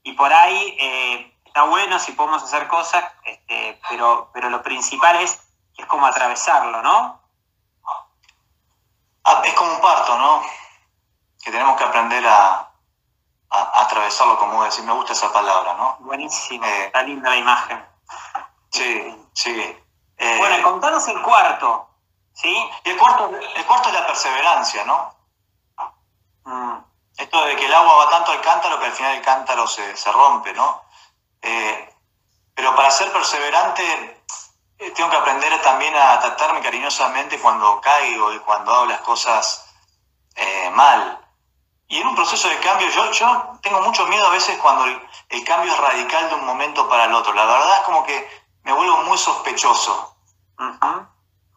y 0.02 0.14
por 0.14 0.32
ahí 0.32 0.76
eh, 0.80 1.32
está 1.44 1.62
bueno 1.62 2.00
si 2.00 2.10
podemos 2.10 2.42
hacer 2.42 2.66
cosas, 2.66 3.04
este, 3.22 3.80
pero, 3.88 4.30
pero 4.34 4.50
lo 4.50 4.64
principal 4.64 5.14
es, 5.20 5.40
es 5.78 5.86
como 5.86 6.06
atravesarlo, 6.06 6.82
¿no? 6.82 7.22
Ah, 9.22 9.42
es 9.44 9.54
como 9.54 9.74
un 9.74 9.80
parto, 9.80 10.18
¿no? 10.18 10.42
que 11.42 11.50
tenemos 11.50 11.78
que 11.78 11.84
aprender 11.84 12.26
a, 12.26 12.69
atravesarlo, 13.50 14.38
como 14.38 14.64
decir, 14.64 14.84
me 14.84 14.92
gusta 14.92 15.12
esa 15.12 15.32
palabra, 15.32 15.74
¿no? 15.74 15.96
Buenísimo, 16.00 16.64
eh, 16.64 16.86
está 16.86 17.02
linda 17.02 17.30
la 17.30 17.36
imagen. 17.36 17.84
Sí, 18.70 19.28
sí. 19.32 19.76
Eh, 20.16 20.36
bueno, 20.38 20.62
contanos 20.62 21.06
el 21.08 21.20
cuarto, 21.22 21.88
¿sí? 22.32 22.70
el 22.84 22.96
cuarto, 22.96 23.30
el 23.56 23.66
cuarto 23.66 23.88
es 23.88 23.94
la 23.94 24.06
perseverancia, 24.06 24.84
¿no? 24.84 25.14
Mm. 26.44 26.78
Esto 27.16 27.44
de 27.44 27.56
que 27.56 27.66
el 27.66 27.74
agua 27.74 27.96
va 27.96 28.10
tanto 28.10 28.30
al 28.30 28.40
cántaro 28.40 28.78
que 28.78 28.86
al 28.86 28.92
final 28.92 29.16
el 29.16 29.22
cántaro 29.22 29.66
se, 29.66 29.94
rompe, 30.12 30.52
¿no? 30.54 30.82
Eh, 31.42 31.94
pero 32.54 32.74
para 32.76 32.90
ser 32.90 33.12
perseverante 33.12 34.22
tengo 34.94 35.10
que 35.10 35.16
aprender 35.16 35.60
también 35.62 35.94
a 35.94 36.18
tratarme 36.20 36.60
cariñosamente 36.60 37.38
cuando 37.40 37.80
caigo 37.80 38.32
y 38.32 38.38
cuando 38.40 38.72
hago 38.72 38.86
las 38.86 39.00
cosas 39.00 39.66
mal. 40.72 41.20
Y 41.90 41.98
en 41.98 42.06
un 42.06 42.14
proceso 42.14 42.48
de 42.48 42.58
cambio, 42.60 42.88
yo, 42.88 43.10
yo 43.10 43.58
tengo 43.62 43.80
mucho 43.80 44.06
miedo 44.06 44.24
a 44.24 44.30
veces 44.30 44.56
cuando 44.58 44.84
el, 44.84 45.44
cambio 45.44 45.72
es 45.72 45.78
radical 45.78 46.28
de 46.28 46.36
un 46.36 46.46
momento 46.46 46.88
para 46.88 47.06
el 47.06 47.12
otro. 47.12 47.34
La 47.34 47.44
verdad 47.44 47.78
es 47.78 47.80
como 47.80 48.04
que 48.04 48.44
me 48.62 48.72
vuelvo 48.72 48.98
muy 48.98 49.18
sospechoso. 49.18 50.14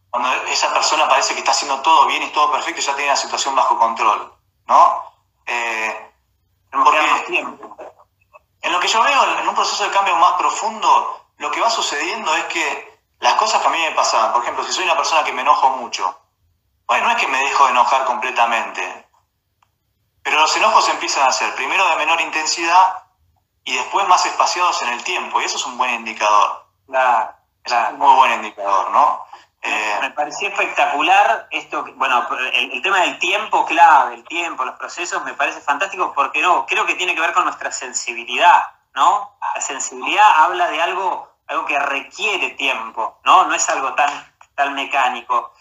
Cuando 0.10 0.34
esa 0.48 0.74
persona 0.74 1.08
parece 1.08 1.36
que 1.36 1.42
está 1.42 1.52
haciendo 1.52 1.80
todo 1.82 2.08
bien 2.08 2.24
y 2.24 2.30
todo 2.30 2.52
perfecto 2.52 2.82
y 2.82 2.84
ya 2.84 2.96
tiene 2.96 3.12
la 3.12 3.16
situación 3.16 3.56
bajo 3.56 3.78
control. 3.78 4.34
¿No? 4.66 5.04
Eh, 5.46 6.12
en 6.72 6.80
lo 8.72 8.80
que 8.80 8.88
yo 8.88 9.04
veo 9.04 9.40
en 9.40 9.48
un 9.48 9.54
proceso 9.54 9.84
de 9.84 9.92
cambio 9.92 10.16
más 10.16 10.34
profundo, 10.34 11.28
lo 11.38 11.52
que 11.52 11.62
va 11.62 11.70
sucediendo 11.70 12.36
es 12.36 12.46
que 12.46 13.00
las 13.20 13.36
cosas 13.36 13.62
que 13.62 13.68
a 13.68 13.72
mí 13.72 13.78
me 13.78 13.92
pasaban, 13.92 14.34
por 14.34 14.42
ejemplo, 14.42 14.64
si 14.64 14.74
soy 14.74 14.86
una 14.86 14.98
persona 14.98 15.24
que 15.24 15.32
me 15.32 15.44
enojo 15.44 15.70
mucho, 15.78 16.18
bueno, 16.88 17.06
no 17.06 17.12
es 17.12 17.18
que 17.18 17.28
me 17.28 17.38
dejo 17.38 17.66
de 17.66 17.72
enojar 17.72 18.06
completamente, 18.06 19.03
pero 20.24 20.40
los 20.40 20.56
enojos 20.58 20.88
empiezan 20.90 21.28
a 21.28 21.32
ser 21.32 21.54
primero 21.56 21.88
de 21.90 21.98
menor 21.98 22.22
intensidad 22.22 23.04
y 23.66 23.76
después 23.76 24.08
más 24.08 24.26
espaciados 24.26 24.82
en 24.82 24.90
el 24.90 25.04
tiempo, 25.04 25.42
y 25.42 25.46
eso 25.46 25.58
es 25.58 25.66
un 25.66 25.78
buen 25.78 25.94
indicador. 25.94 26.66
Claro, 26.88 27.34
Es 27.64 27.74
un 27.92 28.00
muy 28.00 28.16
buen 28.16 28.34
indicador, 28.34 28.92
¿no? 28.92 29.26
Eh, 29.66 29.98
me 30.02 30.12
pareció 30.12 30.50
espectacular 30.50 31.48
esto, 31.50 31.86
bueno, 31.96 32.28
el, 32.52 32.82
tema 32.82 33.00
del 33.00 33.18
tiempo 33.20 33.66
clave, 33.66 34.16
el 34.16 34.24
tiempo, 34.26 34.66
los 34.66 34.78
procesos, 34.78 35.24
me 35.24 35.34
parece 35.34 35.62
fantástico 35.62 36.12
porque 36.14 36.42
no, 36.42 36.66
creo 36.66 36.86
que 36.86 36.96
tiene 36.96 37.16
que 37.16 37.22
ver 37.22 37.32
con 37.32 37.46
nuestra 37.46 37.72
sensibilidad, 37.72 38.72
¿no? 38.94 39.38
La 39.56 39.62
sensibilidad 39.62 40.44
habla 40.44 40.70
de 40.70 40.82
algo, 40.82 41.30
algo 41.48 41.66
que 41.66 41.80
requiere 41.80 42.50
tiempo, 42.52 43.20
¿no? 43.24 43.46
No 43.46 43.56
es 43.56 43.70
algo 43.70 43.94
tan, 43.94 44.12
tan 44.56 44.74
mecánico. 44.74 45.54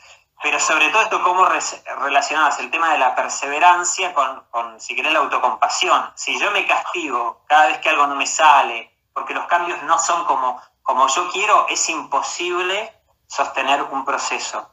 Pero 0.42 0.58
sobre 0.58 0.88
todo 0.88 1.02
esto, 1.02 1.22
cómo 1.22 1.46
relacionabas 1.46 2.58
el 2.58 2.70
tema 2.70 2.92
de 2.92 2.98
la 2.98 3.14
perseverancia 3.14 4.12
con, 4.12 4.80
si 4.80 4.96
querés, 4.96 5.12
la 5.12 5.20
autocompasión. 5.20 6.12
Si 6.16 6.38
yo 6.38 6.50
me 6.50 6.66
castigo 6.66 7.44
cada 7.46 7.68
vez 7.68 7.78
que 7.78 7.90
algo 7.90 8.08
no 8.08 8.16
me 8.16 8.26
sale, 8.26 8.92
porque 9.14 9.34
los 9.34 9.46
cambios 9.46 9.80
no 9.84 9.98
son 10.00 10.24
como, 10.24 10.60
como 10.82 11.06
yo 11.06 11.30
quiero, 11.30 11.66
es 11.68 11.88
imposible 11.88 12.92
sostener 13.28 13.84
un 13.84 14.04
proceso. 14.04 14.68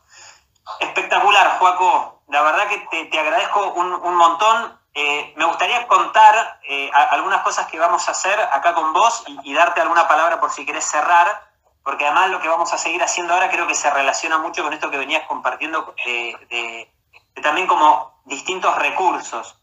Espectacular, 0.80 1.59
Joaco. 1.59 2.24
La 2.30 2.41
verdad 2.41 2.67
que 2.67 3.07
te, 3.07 3.20
agradezco 3.20 3.74
un, 3.74 4.15
montón. 4.15 4.80
Eh, 4.95 5.34
me 5.38 5.45
gustaría 5.45 5.88
contar 5.88 6.59
eh, 6.63 6.89
algunas 7.11 7.41
cosas 7.41 7.67
que 7.67 7.78
vamos 7.78 8.07
a 8.07 8.11
hacer 8.11 8.39
acá 8.39 8.74
con 8.74 8.91
vos 8.91 9.24
y, 9.28 9.51
y 9.51 9.53
darte 9.53 9.82
alguna 9.82 10.07
palabra 10.07 10.39
por 10.39 10.49
si 10.49 10.65
querés 10.65 10.86
cerrar 10.86 11.49
porque 11.90 12.06
además 12.06 12.30
lo 12.30 12.40
que 12.40 12.48
vamos 12.48 12.72
a 12.72 12.78
seguir 12.78 13.02
haciendo 13.02 13.34
ahora 13.34 13.50
creo 13.50 13.66
que 13.66 13.74
se 13.74 13.90
relaciona 13.90 14.38
mucho 14.38 14.62
con 14.62 14.74
esto 14.74 14.92
que 14.92 15.00
venías 15.00 15.26
compartiendo 15.26 15.96
de, 16.06 16.88
también 17.42 17.66
como 17.66 18.22
distintos 18.26 18.76
recursos. 18.76 19.56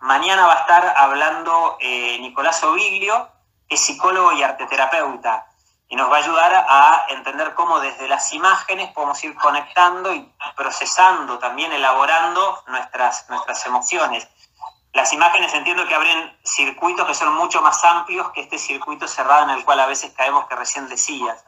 Mañana 0.00 0.48
va 0.48 0.54
a 0.54 0.60
estar 0.62 0.94
hablando 0.96 1.76
eh, 1.78 2.18
Nicolás 2.18 2.64
Oviglio, 2.64 3.28
que 3.68 3.76
es 3.76 3.80
psicólogo 3.80 4.32
y 4.32 4.42
arteterapeuta, 4.42 5.46
y 5.88 5.94
nos 5.94 6.10
va 6.10 6.16
a 6.16 6.18
ayudar 6.18 6.66
a 6.68 7.04
entender 7.10 7.54
cómo 7.54 7.78
desde 7.78 8.08
las 8.08 8.32
imágenes 8.32 8.90
podemos 8.92 9.22
ir 9.22 9.36
conectando 9.36 10.12
y 10.12 10.28
procesando, 10.56 11.38
también 11.38 11.70
elaborando 11.70 12.64
nuestras, 12.66 13.30
nuestras 13.30 13.64
emociones. 13.64 14.26
Las 14.92 15.12
imágenes 15.12 15.54
entiendo 15.54 15.86
que 15.86 15.94
abren 15.94 16.36
circuitos 16.42 17.06
que 17.06 17.14
son 17.14 17.32
mucho 17.34 17.62
más 17.62 17.84
amplios 17.84 18.32
que 18.32 18.40
este 18.40 18.58
circuito 18.58 19.06
cerrado 19.06 19.44
en 19.44 19.50
el 19.50 19.64
cual 19.64 19.78
a 19.78 19.86
veces 19.86 20.12
caemos 20.16 20.48
que 20.48 20.56
recién 20.56 20.88
decías. 20.88 21.44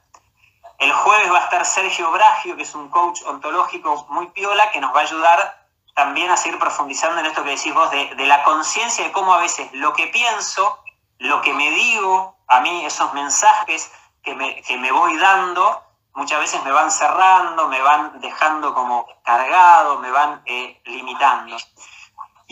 El 0.82 0.92
jueves 0.92 1.30
va 1.30 1.38
a 1.38 1.44
estar 1.44 1.64
Sergio 1.64 2.10
Bragio, 2.10 2.56
que 2.56 2.64
es 2.64 2.74
un 2.74 2.88
coach 2.88 3.22
ontológico 3.26 4.04
muy 4.08 4.26
piola, 4.30 4.68
que 4.72 4.80
nos 4.80 4.92
va 4.92 4.98
a 4.98 5.02
ayudar 5.04 5.68
también 5.94 6.28
a 6.28 6.36
seguir 6.36 6.58
profundizando 6.58 7.20
en 7.20 7.26
esto 7.26 7.44
que 7.44 7.50
decís 7.50 7.72
vos, 7.72 7.88
de, 7.92 8.12
la 8.26 8.42
conciencia 8.42 9.04
de 9.04 9.12
cómo 9.12 9.32
a 9.32 9.38
veces 9.38 9.72
lo 9.74 9.92
que 9.92 10.08
pienso, 10.08 10.82
lo 11.18 11.40
que 11.40 11.54
me 11.54 11.70
digo, 11.70 12.36
a 12.48 12.60
mí 12.62 12.84
esos 12.84 13.14
mensajes 13.14 13.92
que 14.24 14.34
me, 14.34 14.90
voy 14.90 15.16
dando, 15.18 15.84
muchas 16.14 16.40
veces 16.40 16.60
me 16.64 16.72
van 16.72 16.90
cerrando, 16.90 17.68
me 17.68 17.80
van 17.80 18.20
dejando 18.20 18.74
como 18.74 19.06
cargado, 19.24 20.00
me 20.00 20.10
van 20.10 20.42
eh, 20.46 20.82
limitando. 20.86 21.58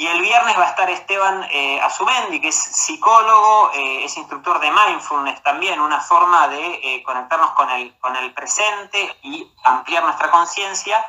Y 0.01 0.07
el 0.07 0.23
viernes 0.23 0.59
va 0.59 0.63
a 0.63 0.71
estar 0.71 0.89
Esteban 0.89 1.47
eh, 1.51 1.79
Azumendi, 1.83 2.41
que 2.41 2.49
es 2.49 2.57
psicólogo, 2.57 3.71
eh, 3.75 4.07
es 4.07 4.17
instructor 4.17 4.59
de 4.59 4.71
mindfulness 4.71 5.43
también, 5.43 5.79
una 5.79 6.01
forma 6.01 6.49
de 6.49 6.81
eh, 6.83 7.03
conectarnos 7.03 7.51
con 7.51 7.69
el, 7.69 7.95
con 7.99 8.17
el 8.17 8.33
presente 8.33 9.15
y 9.21 9.53
ampliar 9.63 10.03
nuestra 10.03 10.31
conciencia. 10.31 11.05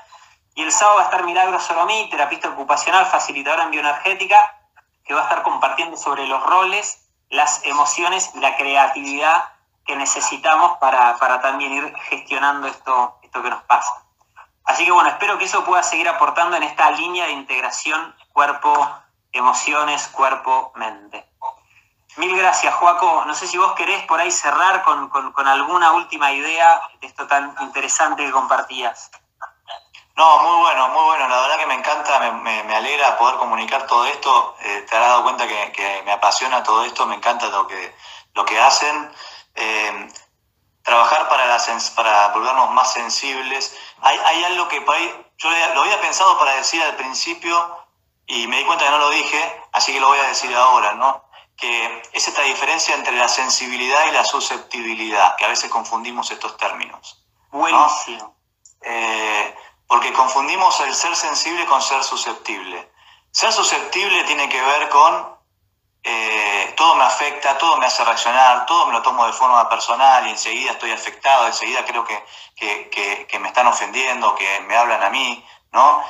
Y 0.55 0.63
el 0.63 0.73
sábado 0.73 0.97
va 0.97 1.03
a 1.03 1.05
estar 1.05 1.23
Milagro 1.23 1.57
Solomí, 1.61 2.09
terapista 2.11 2.49
ocupacional, 2.49 3.05
facilitadora 3.05 3.63
en 3.63 3.71
bioenergética, 3.71 4.57
que 5.05 5.13
va 5.13 5.21
a 5.21 5.23
estar 5.23 5.43
compartiendo 5.43 5.95
sobre 5.95 6.27
los 6.27 6.45
roles, 6.45 7.07
las 7.29 7.63
emociones 7.63 8.31
y 8.35 8.39
la 8.41 8.57
creatividad 8.57 9.53
que 9.85 9.95
necesitamos 9.95 10.79
para, 10.79 11.15
para 11.15 11.39
también 11.39 11.71
ir 11.71 11.95
gestionando 12.09 12.67
esto, 12.67 13.19
esto 13.23 13.41
que 13.41 13.51
nos 13.51 13.63
pasa. 13.63 14.03
Así 14.65 14.85
que 14.85 14.91
bueno, 14.91 15.09
espero 15.09 15.37
que 15.37 15.45
eso 15.45 15.63
pueda 15.63 15.83
seguir 15.83 16.07
aportando 16.07 16.55
en 16.55 16.63
esta 16.63 16.91
línea 16.91 17.25
de 17.25 17.31
integración 17.31 18.15
cuerpo, 18.31 18.89
emociones, 19.31 20.07
cuerpo, 20.07 20.71
mente. 20.75 21.27
Mil 22.17 22.35
gracias, 22.35 22.73
Joaco. 22.75 23.23
No 23.25 23.33
sé 23.33 23.47
si 23.47 23.57
vos 23.57 23.73
querés 23.73 24.03
por 24.03 24.19
ahí 24.19 24.31
cerrar 24.31 24.83
con, 24.83 25.47
alguna 25.47 25.93
última 25.93 26.31
idea 26.31 26.81
de 26.99 27.07
esto 27.07 27.25
tan 27.25 27.55
interesante 27.61 28.25
que 28.25 28.31
compartías. 28.31 29.09
No, 30.17 30.39
muy 30.39 30.59
bueno, 30.59 30.89
muy 30.89 31.03
bueno. 31.03 31.27
La 31.29 31.41
verdad 31.41 31.57
que 31.57 31.65
me 31.67 31.75
encanta, 31.75 32.19
me, 32.31 32.75
alegra 32.75 33.17
poder 33.17 33.37
comunicar 33.37 33.87
todo 33.87 34.05
esto. 34.05 34.55
Eh, 34.59 34.85
te 34.89 34.95
has 34.95 35.01
dado 35.01 35.23
cuenta 35.23 35.47
que, 35.47 36.01
me 36.05 36.11
apasiona 36.11 36.61
todo 36.63 36.83
esto, 36.83 37.05
me 37.05 37.15
encanta 37.15 37.47
lo 37.47 37.65
que, 37.65 37.95
lo 38.33 38.43
que 38.43 38.59
hacen. 38.59 39.11
Eh, 39.55 40.07
trabajar 40.83 41.29
para, 41.29 41.57
para 41.95 42.27
volvernos 42.29 42.71
más 42.71 42.93
sensibles. 42.93 43.75
Hay, 44.01 44.17
hay 44.25 44.43
algo 44.45 44.67
que 44.67 44.81
por 44.81 44.95
ahí, 44.95 45.25
yo 45.37 45.49
lo 45.49 45.81
había 45.81 45.99
pensado 46.01 46.37
para 46.37 46.55
decir 46.55 46.81
al 46.81 46.95
principio, 46.95 47.77
y 48.27 48.47
me 48.47 48.57
di 48.57 48.65
cuenta 48.65 48.85
que 48.85 48.91
no 48.91 48.97
lo 48.97 49.09
dije, 49.09 49.61
así 49.73 49.91
que 49.91 49.99
lo 49.99 50.07
voy 50.07 50.19
a 50.19 50.27
decir 50.27 50.55
ahora, 50.55 50.93
¿no? 50.93 51.25
Que 51.57 52.01
es 52.13 52.27
esta 52.27 52.41
diferencia 52.43 52.95
entre 52.95 53.13
la 53.13 53.27
sensibilidad 53.27 54.05
y 54.07 54.11
la 54.11 54.23
susceptibilidad, 54.23 55.35
que 55.35 55.45
a 55.45 55.49
veces 55.49 55.69
confundimos 55.69 56.31
estos 56.31 56.55
términos. 56.57 57.25
Buenísimo. 57.51 58.35
Eh, 58.81 59.55
porque 59.85 60.13
confundimos 60.13 60.79
el 60.79 60.95
ser 60.95 61.15
sensible 61.15 61.65
con 61.65 61.81
ser 61.81 62.03
susceptible. 62.03 62.89
Ser 63.31 63.51
susceptible 63.51 64.23
tiene 64.23 64.47
que 64.47 64.61
ver 64.61 64.89
con 64.89 65.35
eh, 66.03 66.73
todo 66.75 66.95
me 66.95 67.03
afecta, 67.03 67.57
todo 67.57 67.77
me 67.77 67.85
hace 67.85 68.03
reaccionar, 68.03 68.65
todo 68.65 68.87
me 68.87 68.93
lo 68.93 69.01
tomo 69.01 69.25
de 69.25 69.33
forma 69.33 69.69
personal 69.69 70.25
y 70.27 70.31
enseguida 70.31 70.71
estoy 70.71 70.91
afectado, 70.91 71.45
enseguida 71.45 71.85
creo 71.85 72.03
que, 72.03 72.23
que, 72.57 73.39
me 73.39 73.47
están 73.47 73.67
ofendiendo, 73.67 74.35
que 74.35 74.61
me 74.61 74.75
hablan 74.75 75.03
a 75.03 75.09
mí, 75.09 75.45
¿no? 75.71 76.03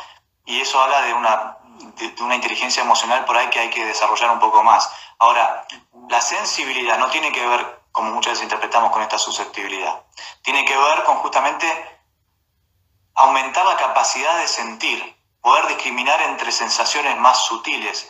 Y 0.46 0.62
eso 0.62 0.82
habla 0.82 1.02
de 1.02 1.14
una 1.14 1.58
de, 1.96 2.16
una 2.24 2.36
inteligencia 2.36 2.84
emocional 2.84 3.26
por 3.26 3.38
ahí 3.38 3.50
que 3.50 3.60
hay 3.60 3.70
que 3.70 3.86
desarrollar 3.86 4.32
un 4.32 4.40
poco 4.40 4.64
más. 4.64 4.90
Ahora, 5.20 5.66
la 6.10 6.22
sensibilidad 6.22 6.98
no 6.98 7.08
tiene 7.08 7.32
que 7.32 7.46
ver, 7.46 7.82
como 7.92 8.12
muchas 8.12 8.34
veces 8.34 8.44
interpretamos 8.44 8.92
con 8.92 9.02
esta 9.02 9.18
susceptibilidad, 9.18 10.04
tiene 10.42 10.66
que 10.66 10.78
ver 10.78 11.04
con 11.04 11.18
justamente 11.18 11.68
aumentar 13.16 13.66
la 13.66 13.78
capacidad 13.78 14.38
de 14.38 14.48
sentir, 14.48 15.16
poder 15.42 15.68
discriminar 15.68 16.22
entre 16.22 16.52
sensaciones 16.52 17.18
más 17.18 17.46
sutiles. 17.46 18.10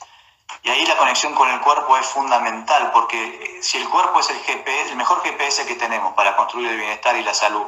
Y 0.63 0.69
ahí 0.69 0.85
la 0.85 0.97
conexión 0.97 1.33
con 1.33 1.49
el 1.49 1.59
cuerpo 1.61 1.97
es 1.97 2.05
fundamental, 2.05 2.91
porque 2.91 3.23
eh, 3.23 3.63
si 3.63 3.77
el 3.77 3.89
cuerpo 3.89 4.19
es 4.19 4.29
el 4.29 4.39
GPS, 4.39 4.91
el 4.91 4.95
mejor 4.95 5.21
GPS 5.23 5.65
que 5.65 5.75
tenemos 5.75 6.13
para 6.13 6.35
construir 6.35 6.69
el 6.69 6.77
bienestar 6.77 7.15
y 7.15 7.23
la 7.23 7.33
salud, 7.33 7.65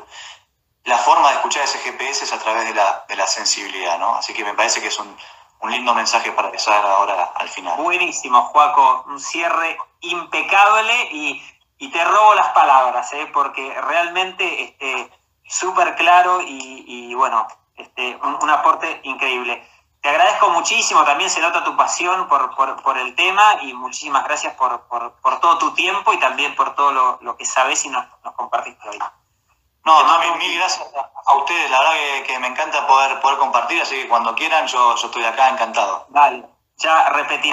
la 0.84 0.98
forma 0.98 1.30
de 1.30 1.36
escuchar 1.36 1.64
ese 1.64 1.80
GPS 1.80 2.26
es 2.26 2.34
a 2.34 2.40
través 2.40 2.66
de 2.66 2.74
la, 2.74 3.06
de 3.08 3.16
la 3.16 3.26
sensibilidad, 3.26 3.98
¿no? 4.00 4.16
Así 4.16 4.34
que 4.34 4.44
me 4.44 4.54
parece 4.54 4.82
que 4.82 4.88
es 4.88 5.00
un, 5.00 5.18
un 5.64 5.72
lindo 5.72 5.96
mensaje 5.96 6.32
para 6.34 6.50
empezar 6.50 6.86
ahora 6.86 7.32
al 7.36 7.48
final. 7.48 7.82
Buenísimo, 7.82 8.42
Juaco, 8.44 9.06
un 9.08 9.20
cierre 9.20 9.78
impecable 10.02 10.94
y, 11.12 11.42
te 11.92 12.04
robo 12.06 12.34
las 12.34 12.48
palabras, 12.50 13.12
¿eh? 13.12 13.30
porque 13.34 13.74
realmente 13.82 14.64
este, 14.64 15.12
súper 15.46 15.96
claro 15.96 16.40
y, 16.42 17.14
bueno, 17.14 17.46
este, 17.76 18.18
un, 18.24 18.50
aporte 18.50 19.02
increíble. 19.04 19.68
Te 20.04 20.10
agradezco 20.10 20.49
muchísimo, 20.49 21.06
también 21.06 21.30
se 21.30 21.39
nota 21.39 21.64
tu 21.64 21.78
pasión 21.78 22.28
por, 22.28 22.54
por, 22.56 22.97
el 22.97 23.16
tema 23.16 23.56
y 23.62 23.74
muchísimas 23.74 24.26
gracias 24.26 24.54
por, 24.56 24.82
por, 24.89 25.39
todo 25.39 25.58
tu 25.58 25.74
tiempo 25.76 26.12
y 26.12 26.20
también 26.20 26.54
por 26.56 26.76
todo 26.76 26.91
lo, 26.91 27.20
lo 27.22 27.38
que 27.38 27.45
sabes 27.45 27.86
y 27.86 27.89
nos, 27.89 28.06
nos 28.22 28.34
compartiste 28.34 28.89
hoy. 28.89 28.99
No, 29.86 30.06
también 30.06 30.38
mil 30.39 30.60
gracias 30.60 30.86
a 31.26 31.36
ustedes, 31.36 31.72
la 31.72 31.80
verdad 31.80 31.93
que, 32.28 32.38
me 32.38 32.47
encanta 32.47 32.86
poder, 32.86 33.22
poder 33.22 33.38
compartir, 33.38 33.82
así 33.82 33.95
que 33.95 34.10
cuando 34.10 34.36
quieran 34.36 34.68
yo, 34.68 34.93
yo 34.93 35.08
estoy 35.08 35.24
acá 35.24 35.47
encantado. 35.47 36.06
Vale, 36.10 36.43
ya 36.76 37.08
repetiré. 37.08 37.51